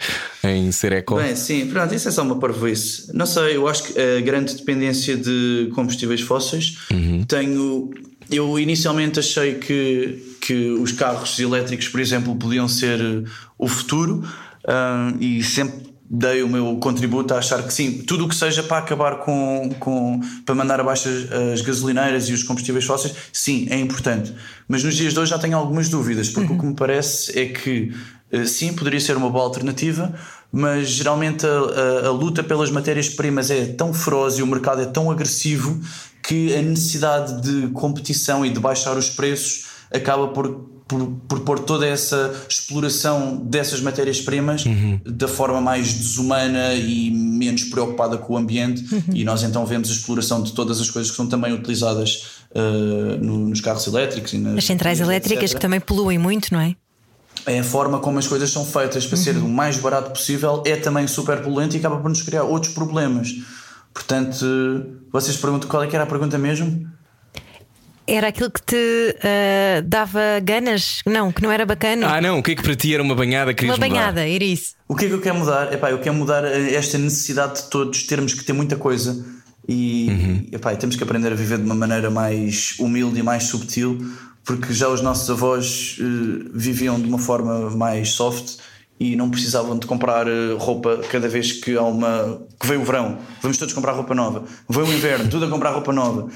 em 0.44 0.70
ser 0.70 0.92
eco. 0.92 1.16
Bem, 1.16 1.34
sim, 1.34 1.66
pronto, 1.66 1.94
isso 1.94 2.08
é 2.08 2.10
só 2.10 2.22
uma 2.22 2.38
parvoíce. 2.38 3.10
Não 3.14 3.26
sei, 3.26 3.56
eu 3.56 3.66
acho 3.66 3.84
que 3.84 3.98
a 3.98 4.20
grande 4.20 4.54
dependência 4.54 5.16
de 5.16 5.70
combustíveis 5.74 6.20
fósseis 6.20 6.78
tenho. 7.26 7.90
Eu 8.30 8.58
inicialmente 8.58 9.18
achei 9.18 9.54
que, 9.54 10.36
que 10.40 10.70
os 10.70 10.92
carros 10.92 11.38
elétricos, 11.38 11.88
por 11.88 12.00
exemplo, 12.00 12.34
podiam 12.36 12.66
ser 12.66 12.98
o 13.58 13.68
futuro 13.68 14.24
ah, 14.66 15.12
e 15.20 15.42
sempre 15.42 15.93
dei 16.08 16.42
o 16.42 16.48
meu 16.48 16.76
contributo 16.76 17.32
a 17.34 17.38
achar 17.38 17.62
que 17.62 17.72
sim, 17.72 18.02
tudo 18.06 18.26
o 18.26 18.28
que 18.28 18.34
seja 18.36 18.62
para 18.62 18.78
acabar 18.78 19.16
com, 19.20 19.70
com 19.80 20.20
para 20.44 20.54
mandar 20.54 20.78
abaixo 20.80 21.08
as, 21.08 21.32
as 21.54 21.60
gasolineiras 21.62 22.28
e 22.28 22.32
os 22.32 22.42
combustíveis 22.42 22.84
fósseis, 22.84 23.14
sim, 23.32 23.66
é 23.70 23.78
importante. 23.78 24.32
Mas 24.68 24.84
nos 24.84 24.94
dias 24.94 25.12
de 25.14 25.18
hoje 25.20 25.30
já 25.30 25.38
tenho 25.38 25.56
algumas 25.56 25.88
dúvidas, 25.88 26.28
porque 26.28 26.52
o 26.52 26.58
que 26.58 26.66
me 26.66 26.74
parece 26.74 27.38
é 27.38 27.46
que 27.46 27.92
eh, 28.30 28.44
sim, 28.44 28.72
poderia 28.74 29.00
ser 29.00 29.16
uma 29.16 29.30
boa 29.30 29.44
alternativa, 29.44 30.14
mas 30.52 30.88
geralmente 30.88 31.46
a, 31.46 31.50
a- 32.04 32.06
a 32.08 32.10
luta 32.10 32.42
pelas 32.44 32.70
matérias-primas 32.70 33.50
é 33.50 33.64
tão 33.66 33.92
feroz 33.94 34.38
e 34.38 34.42
o 34.42 34.46
mercado 34.46 34.82
é 34.82 34.86
tão 34.86 35.10
agressivo 35.10 35.80
que 36.22 36.54
a 36.54 36.62
necessidade 36.62 37.40
de 37.42 37.68
competição 37.72 38.44
e 38.46 38.50
de 38.50 38.60
baixar 38.60 38.96
os 38.96 39.08
preços 39.10 39.66
acaba 39.92 40.28
por, 40.28 40.68
por, 40.86 41.06
por 41.26 41.40
pôr 41.40 41.58
toda 41.60 41.86
essa 41.86 42.34
exploração 42.48 43.36
dessas 43.36 43.80
matérias-primas 43.80 44.64
da 45.04 45.26
forma 45.26 45.60
mais 45.60 45.94
desumana 45.94 46.74
e 46.74 47.10
menos 47.10 47.64
preocupada 47.64 48.18
com 48.18 48.34
o 48.34 48.36
ambiente, 48.36 48.84
e 49.12 49.24
nós 49.24 49.42
então 49.42 49.64
vemos 49.64 49.88
a 49.88 49.92
exploração 49.92 50.42
de 50.42 50.52
todas 50.52 50.80
as 50.80 50.90
coisas 50.90 51.10
que 51.10 51.16
são 51.16 51.26
também 51.26 51.52
utilizadas 51.52 52.42
eh, 52.54 53.16
no- 53.20 53.48
nos 53.48 53.60
carros 53.60 53.86
elétricos 53.86 54.32
e 54.34 54.38
nas 54.38 54.58
As 54.58 54.64
centrais 54.64 54.98
etc. 55.00 55.10
elétricas 55.10 55.54
que 55.54 55.60
também 55.60 55.80
poluem 55.80 56.18
muito, 56.18 56.52
não 56.52 56.60
é? 56.60 56.76
é 57.46 57.58
a 57.58 57.64
forma 57.64 57.98
como 57.98 58.18
as 58.18 58.26
coisas 58.26 58.50
são 58.50 58.64
feitas 58.64 59.06
para 59.06 59.16
ser 59.16 59.36
o 59.36 59.48
mais 59.48 59.76
barato 59.78 60.10
possível, 60.10 60.62
é 60.66 60.76
também 60.76 61.06
super 61.06 61.42
poluente 61.42 61.76
e 61.76 61.78
acaba 61.78 61.96
por 61.98 62.08
nos 62.08 62.22
criar 62.22 62.42
outros 62.44 62.72
problemas. 62.74 63.34
Portanto, 63.92 64.44
vocês 65.12 65.36
perguntam 65.36 65.68
qual 65.68 65.82
é 65.82 65.86
que 65.86 65.94
era 65.94 66.04
a 66.04 66.06
pergunta 66.06 66.36
mesmo? 66.38 66.86
Era 68.06 68.28
aquilo 68.28 68.50
que 68.50 68.60
te 68.62 69.16
ah, 69.22 69.82
dava 69.84 70.20
ganas? 70.42 71.00
Não, 71.06 71.32
que 71.32 71.42
não 71.42 71.50
era 71.50 71.64
bacana. 71.64 72.06
Ah, 72.14 72.20
não, 72.20 72.38
o 72.38 72.42
que 72.42 72.52
é 72.52 72.54
que 72.54 72.62
para 72.62 72.76
ti 72.76 72.92
era 72.92 73.02
uma 73.02 73.14
banhada? 73.14 73.54
Querias 73.54 73.76
Uma 73.76 73.86
mudar? 73.86 73.98
banhada, 73.98 74.28
era 74.28 74.44
isso. 74.44 74.74
O 74.86 74.94
que 74.94 75.06
é 75.06 75.08
que 75.08 75.14
eu 75.14 75.20
quero 75.20 75.36
mudar? 75.36 75.72
Epá, 75.72 75.90
eu 75.90 75.98
quero 75.98 76.14
mudar 76.14 76.44
eh, 76.44 76.74
esta 76.74 76.98
necessidade 76.98 77.62
de 77.62 77.70
todos 77.70 78.02
termos 78.02 78.34
que 78.34 78.44
ter 78.44 78.52
muita 78.52 78.76
coisa 78.76 79.24
e 79.66 80.46
epá, 80.52 80.76
temos 80.76 80.96
que 80.96 81.02
aprender 81.02 81.32
a 81.32 81.34
viver 81.34 81.56
de 81.56 81.64
uma 81.64 81.74
maneira 81.74 82.10
mais 82.10 82.74
humilde 82.78 83.18
e 83.18 83.22
mais 83.22 83.44
subtil, 83.44 83.98
porque 84.44 84.74
já 84.74 84.88
os 84.88 85.00
nossos 85.00 85.30
avós 85.30 85.96
eh, 85.98 86.50
viviam 86.52 87.00
de 87.00 87.08
uma 87.08 87.18
forma 87.18 87.70
mais 87.70 88.10
soft 88.10 88.58
e 89.00 89.16
não 89.16 89.30
precisavam 89.30 89.78
de 89.78 89.86
comprar 89.86 90.26
roupa 90.58 91.00
cada 91.10 91.28
vez 91.28 91.52
que 91.52 91.76
há 91.76 91.82
uma. 91.82 92.42
que 92.60 92.66
veio 92.66 92.82
o 92.82 92.84
verão, 92.84 93.18
vamos 93.40 93.56
todos 93.56 93.72
comprar 93.72 93.92
roupa 93.92 94.14
nova. 94.14 94.44
Veio 94.68 94.86
o 94.86 94.92
inverno, 94.92 95.28
tudo 95.30 95.46
a 95.46 95.48
comprar 95.48 95.70
roupa 95.70 95.92
nova. 95.92 96.28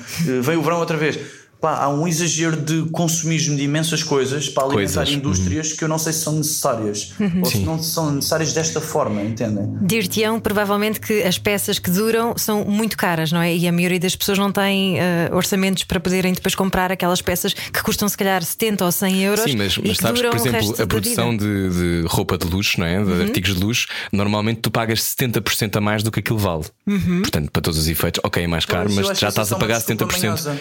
Veio 0.43 0.59
o 0.59 0.63
verão 0.63 0.79
outra 0.79 0.97
vez. 0.97 1.19
Pá, 1.61 1.83
há 1.83 1.89
um 1.89 2.07
exagero 2.07 2.57
de 2.57 2.83
consumismo 2.91 3.57
de 3.57 3.63
imensas 3.65 4.03
coisas 4.03 4.49
para 4.49 4.65
alimentar 4.65 5.01
Coisas, 5.01 5.15
indústrias 5.15 5.73
que 5.73 5.83
eu 5.83 5.89
não 5.89 5.99
sei 5.99 6.13
se 6.13 6.21
são 6.21 6.35
necessárias 6.35 7.15
ou 7.43 7.45
se 7.51 7.59
não 7.59 7.83
são 7.83 8.13
necessárias 8.13 8.53
desta 8.53 8.81
forma, 8.81 9.23
entendem? 9.23 9.77
Dir-te-ão 9.83 10.39
provavelmente 10.39 11.01
que 11.01 11.23
as 11.25 11.37
peças 11.37 11.79
que 11.79 11.91
duram 11.91 12.39
são 12.39 12.65
muito 12.65 12.97
caras, 12.97 13.33
não 13.33 13.43
é? 13.43 13.57
E 13.57 13.67
a 13.67 13.73
maioria 13.73 13.99
das 13.99 14.15
pessoas 14.15 14.39
não 14.39 14.53
tem 14.53 15.01
ah, 15.01 15.31
orçamentos 15.33 15.83
para 15.83 15.99
poderem 15.99 16.33
depois 16.33 16.55
comprar 16.55 16.93
aquelas 16.93 17.21
peças 17.21 17.53
que 17.53 17.83
custam 17.83 18.09
se 18.09 18.17
calhar 18.17 18.43
70 18.43 18.85
ou 18.85 18.93
100 18.93 19.25
euros. 19.25 19.45
Sim, 19.45 19.57
mas, 19.57 19.73
e 19.75 19.81
mas 19.85 19.97
que 19.97 20.03
sabes 20.03 20.21
que, 20.21 20.27
duram 20.29 20.31
por 20.31 20.49
exemplo, 20.49 20.83
a 20.83 20.87
produção. 20.87 21.31
Uhum. 21.31 21.37
de, 21.37 22.03
de 22.03 22.07
roupa 22.07 22.39
de 22.39 22.47
luxo, 22.47 22.79
não 22.79 22.87
é? 22.87 23.03
de 23.03 23.23
artigos 23.23 23.55
de 23.55 23.61
luxo, 23.61 23.87
normalmente 24.13 24.61
tu 24.61 24.71
pagas 24.71 25.01
70% 25.01 25.77
a 25.77 25.81
mais 25.81 26.03
do 26.03 26.11
que 26.11 26.21
aquilo 26.21 26.39
vale. 26.39 26.65
Uhum. 26.87 27.23
Portanto, 27.23 27.51
para 27.51 27.63
todos 27.63 27.79
os 27.79 27.89
efeitos, 27.89 28.21
ok, 28.25 28.43
é 28.43 28.47
mais 28.47 28.65
caro, 28.65 28.85
Pois, 28.93 29.09
mas 29.09 29.19
já 29.19 29.29
estás 29.29 29.53
a 29.53 29.57
pagar 29.57 29.79
desculpa 29.79 30.07
70%. 30.07 30.21
manhosa. 30.21 30.61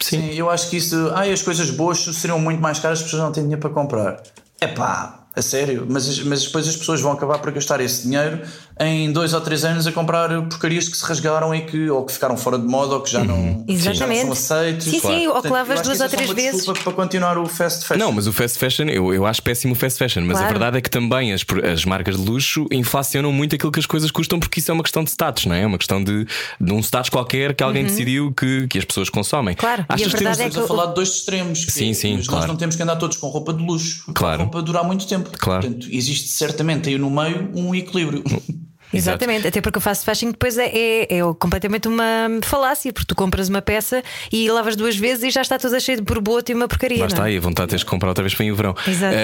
Sim. 0.00 0.20
Sim, 0.20 0.34
eu 0.34 0.50
acho 0.50 0.70
que 0.70 0.76
isso. 0.76 1.10
Ai, 1.14 1.32
as 1.32 1.42
coisas 1.42 1.70
boas 1.70 1.98
seriam 1.98 2.38
muito 2.38 2.60
mais 2.60 2.78
caras, 2.78 2.98
as 2.98 3.04
pessoas 3.04 3.22
não 3.22 3.32
têm 3.32 3.42
dinheiro 3.44 3.60
para 3.60 3.70
comprar. 3.70 4.22
É 4.60 4.66
pá, 4.66 5.26
a 5.34 5.42
sério. 5.42 5.86
Mas, 5.88 6.18
mas 6.24 6.44
depois 6.44 6.68
as 6.68 6.76
pessoas 6.76 7.00
vão 7.00 7.12
acabar 7.12 7.38
por 7.38 7.50
gastar 7.52 7.80
esse 7.80 8.02
dinheiro 8.02 8.40
em 8.80 9.12
dois 9.12 9.32
ou 9.32 9.40
três 9.40 9.64
anos 9.64 9.86
a 9.86 9.92
comprar 9.92 10.28
porcarias 10.48 10.88
que 10.88 10.96
se 10.96 11.04
rasgaram 11.04 11.54
e 11.54 11.60
que 11.60 11.88
ou 11.88 12.04
que 12.04 12.12
ficaram 12.12 12.36
fora 12.36 12.58
de 12.58 12.66
moda 12.66 12.94
ou 12.96 13.00
que 13.02 13.10
já 13.10 13.22
não, 13.22 13.64
já 13.68 13.92
não 14.06 14.14
são 14.16 14.32
aceitos. 14.32 14.86
Sim, 14.86 15.00
sim, 15.00 15.26
ou 15.28 15.40
que 15.40 15.48
lavas 15.48 15.78
eu 15.78 15.84
duas 15.84 15.96
que 15.98 16.02
ou 16.02 16.06
é 16.06 16.08
três 16.10 16.30
vezes. 16.30 16.56
desculpa 16.56 16.80
para 16.82 16.92
continuar 16.92 17.38
o 17.38 17.46
fast 17.46 17.84
fashion. 17.86 18.04
Não, 18.04 18.10
mas 18.12 18.26
o 18.26 18.32
fast 18.32 18.58
fashion, 18.58 18.86
eu, 18.88 19.14
eu 19.14 19.24
acho 19.26 19.40
péssimo 19.42 19.74
o 19.74 19.76
fast 19.76 19.98
fashion, 19.98 20.22
mas 20.22 20.32
Claro. 20.38 20.46
a 20.46 20.48
verdade 20.48 20.78
é 20.78 20.80
que 20.80 20.90
também 20.90 21.32
as, 21.32 21.44
as 21.72 21.84
marcas 21.84 22.16
de 22.16 22.22
luxo 22.28 22.66
inflacionam 22.72 23.32
muito 23.32 23.54
aquilo 23.54 23.70
que 23.70 23.78
as 23.78 23.86
coisas 23.86 24.10
custam, 24.10 24.40
porque 24.40 24.58
isso 24.58 24.70
é 24.70 24.74
uma 24.74 24.82
questão 24.82 25.04
de 25.04 25.10
status, 25.10 25.46
não 25.46 25.54
é? 25.54 25.62
É 25.62 25.66
uma 25.66 25.78
questão 25.78 26.02
de, 26.02 26.26
de 26.60 26.72
um 26.72 26.80
status 26.80 27.10
qualquer 27.10 27.54
que 27.54 27.62
alguém 27.62 27.84
decidiu 27.84 28.32
que, 28.32 28.66
que 28.66 28.78
as 28.78 28.84
pessoas 28.84 29.08
consomem. 29.08 29.52
Uhum. 29.52 29.60
Claro, 29.60 29.82
e 29.82 29.92
a 29.92 29.94
Achas 29.94 30.06
que 30.12 30.18
verdade 30.18 30.38
temos- 30.38 30.40
é 30.40 30.48
Estamos 30.48 30.54
que 30.54 30.60
a 30.60 30.64
o- 30.64 30.76
falar 30.76 30.86
de 30.90 30.94
dois 30.96 31.08
extremos. 31.10 31.64
que- 31.64 31.72
Sim, 31.72 31.94
sim, 31.94 32.16
mas 32.16 32.26
claro. 32.26 32.40
nós 32.42 32.48
não 32.48 32.56
temos 32.56 32.74
que 32.74 32.82
andar 32.82 32.96
todos 32.96 33.16
com 33.18 33.28
roupa 33.28 33.52
de 33.54 33.62
luxo. 33.64 34.10
Claro. 34.12 34.42
Roupa 34.42 34.60
durar 34.62 34.82
muito 34.84 35.06
tempo. 35.06 35.30
Claro. 35.38 35.62
Portanto, 35.62 35.86
existe 35.90 36.28
certamente 36.30 36.88
aí 36.88 36.98
no 36.98 37.08
meio 37.10 37.50
um 37.54 37.72
equilíbrio. 37.74 38.24
Exato. 38.96 39.22
Exatamente, 39.24 39.46
até 39.48 39.60
porque 39.60 39.78
o 39.78 39.80
fast 39.80 40.04
fashion 40.04 40.30
depois 40.30 40.56
é, 40.58 40.66
é, 40.66 41.18
é 41.18 41.20
completamente 41.38 41.88
uma 41.88 42.28
falácia, 42.42 42.92
porque 42.92 43.06
tu 43.06 43.14
compras 43.14 43.48
uma 43.48 43.62
peça 43.62 44.02
e 44.32 44.50
lavas 44.50 44.76
duas 44.76 44.96
vezes 44.96 45.24
e 45.24 45.30
já 45.30 45.42
está 45.42 45.58
toda 45.58 45.78
cheia 45.80 45.96
de 45.96 46.02
borboto 46.02 46.50
e 46.52 46.54
uma 46.54 46.68
porcaria. 46.68 46.98
Lá 46.98 47.04
não 47.04 47.06
é? 47.06 47.12
está, 47.12 47.30
e 47.30 47.36
a 47.36 47.40
vontade 47.40 47.66
de 47.66 47.70
teres 47.70 47.84
que 47.84 47.90
comprar 47.90 48.08
outra 48.08 48.22
vez 48.22 48.34
para 48.34 48.44
ir 48.44 48.52
o 48.52 48.56
verão. 48.56 48.74
Exato. 48.86 49.14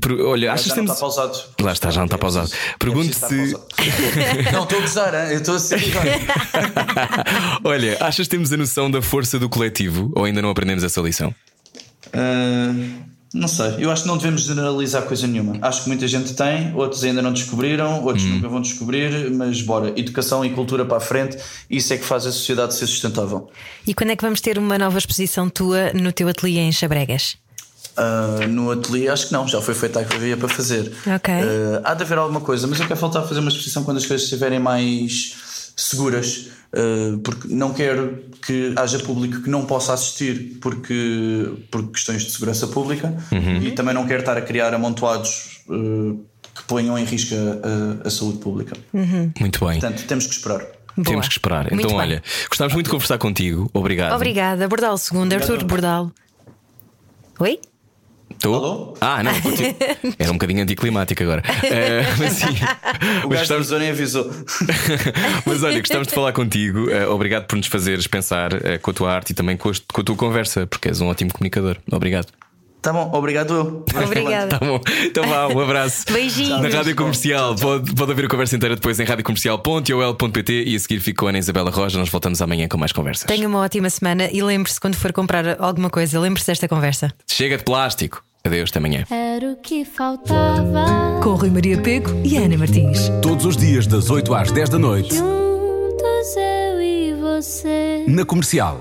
Per- 0.00 0.20
olha, 0.20 0.52
achas 0.52 0.66
já 0.66 0.74
que 0.74 0.80
não 0.80 0.86
temos. 0.94 0.96
está 0.96 1.00
pausado. 1.22 1.38
Lá 1.60 1.72
está, 1.72 1.90
já 1.90 2.00
não 2.00 2.06
está 2.06 2.18
pausado. 2.18 2.50
É 2.52 2.76
Pergunto 2.78 3.14
se. 3.14 3.34
não, 4.52 4.62
estou 4.64 4.78
a 4.78 4.80
gozar, 4.80 5.14
hein? 5.14 5.32
eu 5.32 5.38
estou 5.38 5.54
a 5.56 5.58
ser. 5.58 5.80
Olha, 7.64 7.96
achas 8.00 8.26
que 8.26 8.30
temos 8.30 8.52
a 8.52 8.56
noção 8.56 8.90
da 8.90 9.02
força 9.02 9.38
do 9.38 9.48
coletivo 9.48 10.12
ou 10.14 10.24
ainda 10.24 10.40
não 10.42 10.50
aprendemos 10.50 10.82
essa 10.84 11.00
lição? 11.00 11.34
Ah, 12.12 12.72
não 13.34 13.48
sei, 13.48 13.74
eu 13.78 13.90
acho 13.90 14.02
que 14.02 14.08
não 14.08 14.16
devemos 14.16 14.42
generalizar 14.42 15.02
coisa 15.02 15.26
nenhuma. 15.26 15.58
Acho 15.60 15.82
que 15.82 15.88
muita 15.88 16.06
gente 16.08 16.34
tem, 16.34 16.74
outros 16.74 17.04
ainda 17.04 17.20
não 17.20 17.32
descobriram, 17.32 18.02
outros 18.04 18.24
Hum. 18.24 18.34
nunca 18.36 18.48
vão 18.48 18.60
descobrir, 18.60 19.30
mas 19.30 19.60
bora, 19.62 19.92
educação 19.98 20.44
e 20.44 20.50
cultura 20.50 20.84
para 20.84 20.96
a 20.98 21.00
frente, 21.00 21.36
isso 21.68 21.92
é 21.92 21.96
que 21.98 22.04
faz 22.04 22.26
a 22.26 22.32
sociedade 22.32 22.74
ser 22.74 22.86
sustentável. 22.86 23.50
E 23.86 23.92
quando 23.94 24.10
é 24.10 24.16
que 24.16 24.22
vamos 24.24 24.40
ter 24.40 24.58
uma 24.58 24.78
nova 24.78 24.96
exposição 24.98 25.48
tua 25.50 25.92
no 25.92 26.12
teu 26.12 26.28
ateliê 26.28 26.60
em 26.60 26.72
Chabregas? 26.72 27.36
Ah, 27.96 28.46
no 28.48 28.70
ateliê, 28.70 29.08
acho 29.08 29.28
que 29.28 29.32
não, 29.32 29.48
já 29.48 29.60
foi 29.62 29.74
feita 29.74 30.00
a 30.00 30.04
que 30.04 30.14
havia 30.16 30.36
para 30.36 30.48
fazer. 30.48 30.92
Ok. 31.06 31.32
Ah, 31.34 31.80
há 31.82 31.94
de 31.94 32.02
haver 32.02 32.18
alguma 32.18 32.40
coisa, 32.40 32.66
mas 32.66 32.78
eu 32.78 32.86
quero 32.86 33.00
voltar 33.00 33.20
a 33.20 33.22
fazer 33.22 33.40
uma 33.40 33.48
exposição 33.48 33.84
quando 33.84 33.96
as 33.96 34.04
coisas 34.06 34.24
estiverem 34.24 34.58
mais 34.58 35.34
seguras, 35.76 36.48
ah, 36.72 37.18
porque 37.22 37.48
não 37.48 37.72
quero 37.72 38.24
que 38.44 38.72
haja 38.76 38.98
público 39.00 39.42
que 39.42 39.50
não 39.50 39.66
possa 39.66 39.92
assistir 39.92 40.58
porque, 40.60 41.52
por 41.70 41.90
questões 41.90 42.24
de 42.24 42.30
segurança 42.30 42.66
pública 42.66 43.14
e 43.62 43.70
também 43.72 43.94
não 43.94 44.06
quero 44.06 44.20
estar 44.20 44.36
a 44.36 44.40
criar 44.40 44.72
amontoados 44.74 45.60
ah, 45.68 46.14
que 46.54 46.62
ponham 46.64 46.98
em 46.98 47.04
risco 47.04 47.34
a, 47.34 48.06
a 48.06 48.10
saúde 48.10 48.38
pública. 48.38 48.76
Muito 49.38 49.60
bem. 49.64 49.78
Portanto, 49.78 50.06
temos 50.06 50.26
que 50.26 50.32
esperar. 50.32 50.60
Boa. 50.96 51.04
Temos 51.04 51.28
que 51.28 51.34
esperar. 51.34 51.70
Muito 51.70 51.86
então, 51.86 51.90
bem. 51.90 51.98
olha, 51.98 52.22
gostávamos 52.48 52.72
muito 52.72 52.86
de 52.86 52.90
conversar 52.90 53.18
contigo. 53.18 53.70
Obrigado. 53.74 54.14
Obrigada, 54.14 54.66
Bordal 54.66 54.96
II, 54.96 55.34
Artur 55.34 55.64
Bordal. 55.64 56.10
Oi? 57.38 57.60
Estou? 58.36 58.54
Alô? 58.54 58.94
Ah, 59.00 59.22
não, 59.22 59.40
continu- 59.40 59.74
era 60.18 60.30
um 60.30 60.34
bocadinho 60.34 60.62
anticlimático 60.62 61.22
agora. 61.22 61.42
Eh, 61.64 62.02
mas 62.18 62.32
sim. 62.34 62.44
O 63.24 63.28
Mas 63.28 63.48
gajo 63.48 63.62
zona 63.64 63.88
avisou. 63.88 64.30
Mas 65.44 65.62
olha, 65.62 65.78
gostávamos 65.80 66.08
de 66.08 66.14
falar 66.14 66.32
contigo. 66.32 66.88
Eh, 66.90 67.06
obrigado 67.08 67.46
por 67.46 67.56
nos 67.56 67.66
fazeres 67.66 68.06
pensar 68.06 68.52
eh, 68.64 68.78
com 68.78 68.90
a 68.90 68.94
tua 68.94 69.12
arte 69.12 69.30
e 69.30 69.34
também 69.34 69.56
com 69.56 69.68
a, 69.68 69.72
com 69.92 70.00
a 70.00 70.04
tua 70.04 70.16
conversa, 70.16 70.66
porque 70.66 70.88
és 70.88 71.00
um 71.00 71.08
ótimo 71.08 71.32
comunicador. 71.32 71.76
Obrigado. 71.90 72.28
Tá 72.82 72.92
bom, 72.92 73.10
obrigado 73.12 73.52
eu. 73.52 73.84
Obrigada. 74.04 74.58
Tá 74.58 74.64
bom. 74.64 74.80
Então 75.02 75.24
vá, 75.26 75.48
um 75.48 75.58
abraço. 75.58 76.04
Beijinhos. 76.12 76.62
Na 76.62 76.68
Rádio 76.68 76.94
Comercial. 76.94 77.56
Pode, 77.56 77.92
pode 77.94 78.10
ouvir 78.12 78.26
a 78.26 78.28
conversa 78.28 78.54
inteira 78.54 78.76
depois 78.76 79.00
em 79.00 79.04
radiocomercial.ol.pt 79.04 80.64
e 80.66 80.76
a 80.76 80.78
seguir 80.78 81.00
fica 81.00 81.18
com 81.20 81.26
a 81.26 81.30
Ana 81.30 81.38
Isabela 81.38 81.70
Roja. 81.70 81.98
Nós 81.98 82.08
voltamos 82.08 82.40
amanhã 82.40 82.68
com 82.68 82.78
mais 82.78 82.92
conversas. 82.92 83.26
Tenha 83.26 83.48
uma 83.48 83.58
ótima 83.58 83.90
semana 83.90 84.28
e 84.32 84.40
lembre-se 84.40 84.78
quando 84.80 84.94
for 84.94 85.12
comprar 85.12 85.60
alguma 85.60 85.90
coisa, 85.90 86.20
lembre-se 86.20 86.46
desta 86.46 86.68
conversa. 86.68 87.12
Chega 87.28 87.58
de 87.58 87.64
plástico. 87.64 88.22
Adeus, 88.46 88.70
até 88.70 88.78
amanhã. 88.78 89.04
Era 89.10 89.52
o 89.52 89.56
que 89.56 89.84
faltava. 89.84 91.20
Com 91.22 91.34
Rui 91.34 91.50
Maria 91.50 91.78
Pego 91.80 92.10
e 92.24 92.36
Ana 92.36 92.56
Martins. 92.56 93.08
Todos 93.22 93.44
os 93.44 93.56
dias, 93.56 93.86
das 93.86 94.10
8 94.10 94.34
às 94.34 94.50
10 94.52 94.68
da 94.70 94.78
noite, 94.78 95.14
Juntos 95.16 96.36
eu 96.36 96.80
e 96.80 97.14
você. 97.20 98.04
na 98.08 98.24
comercial. 98.24 98.80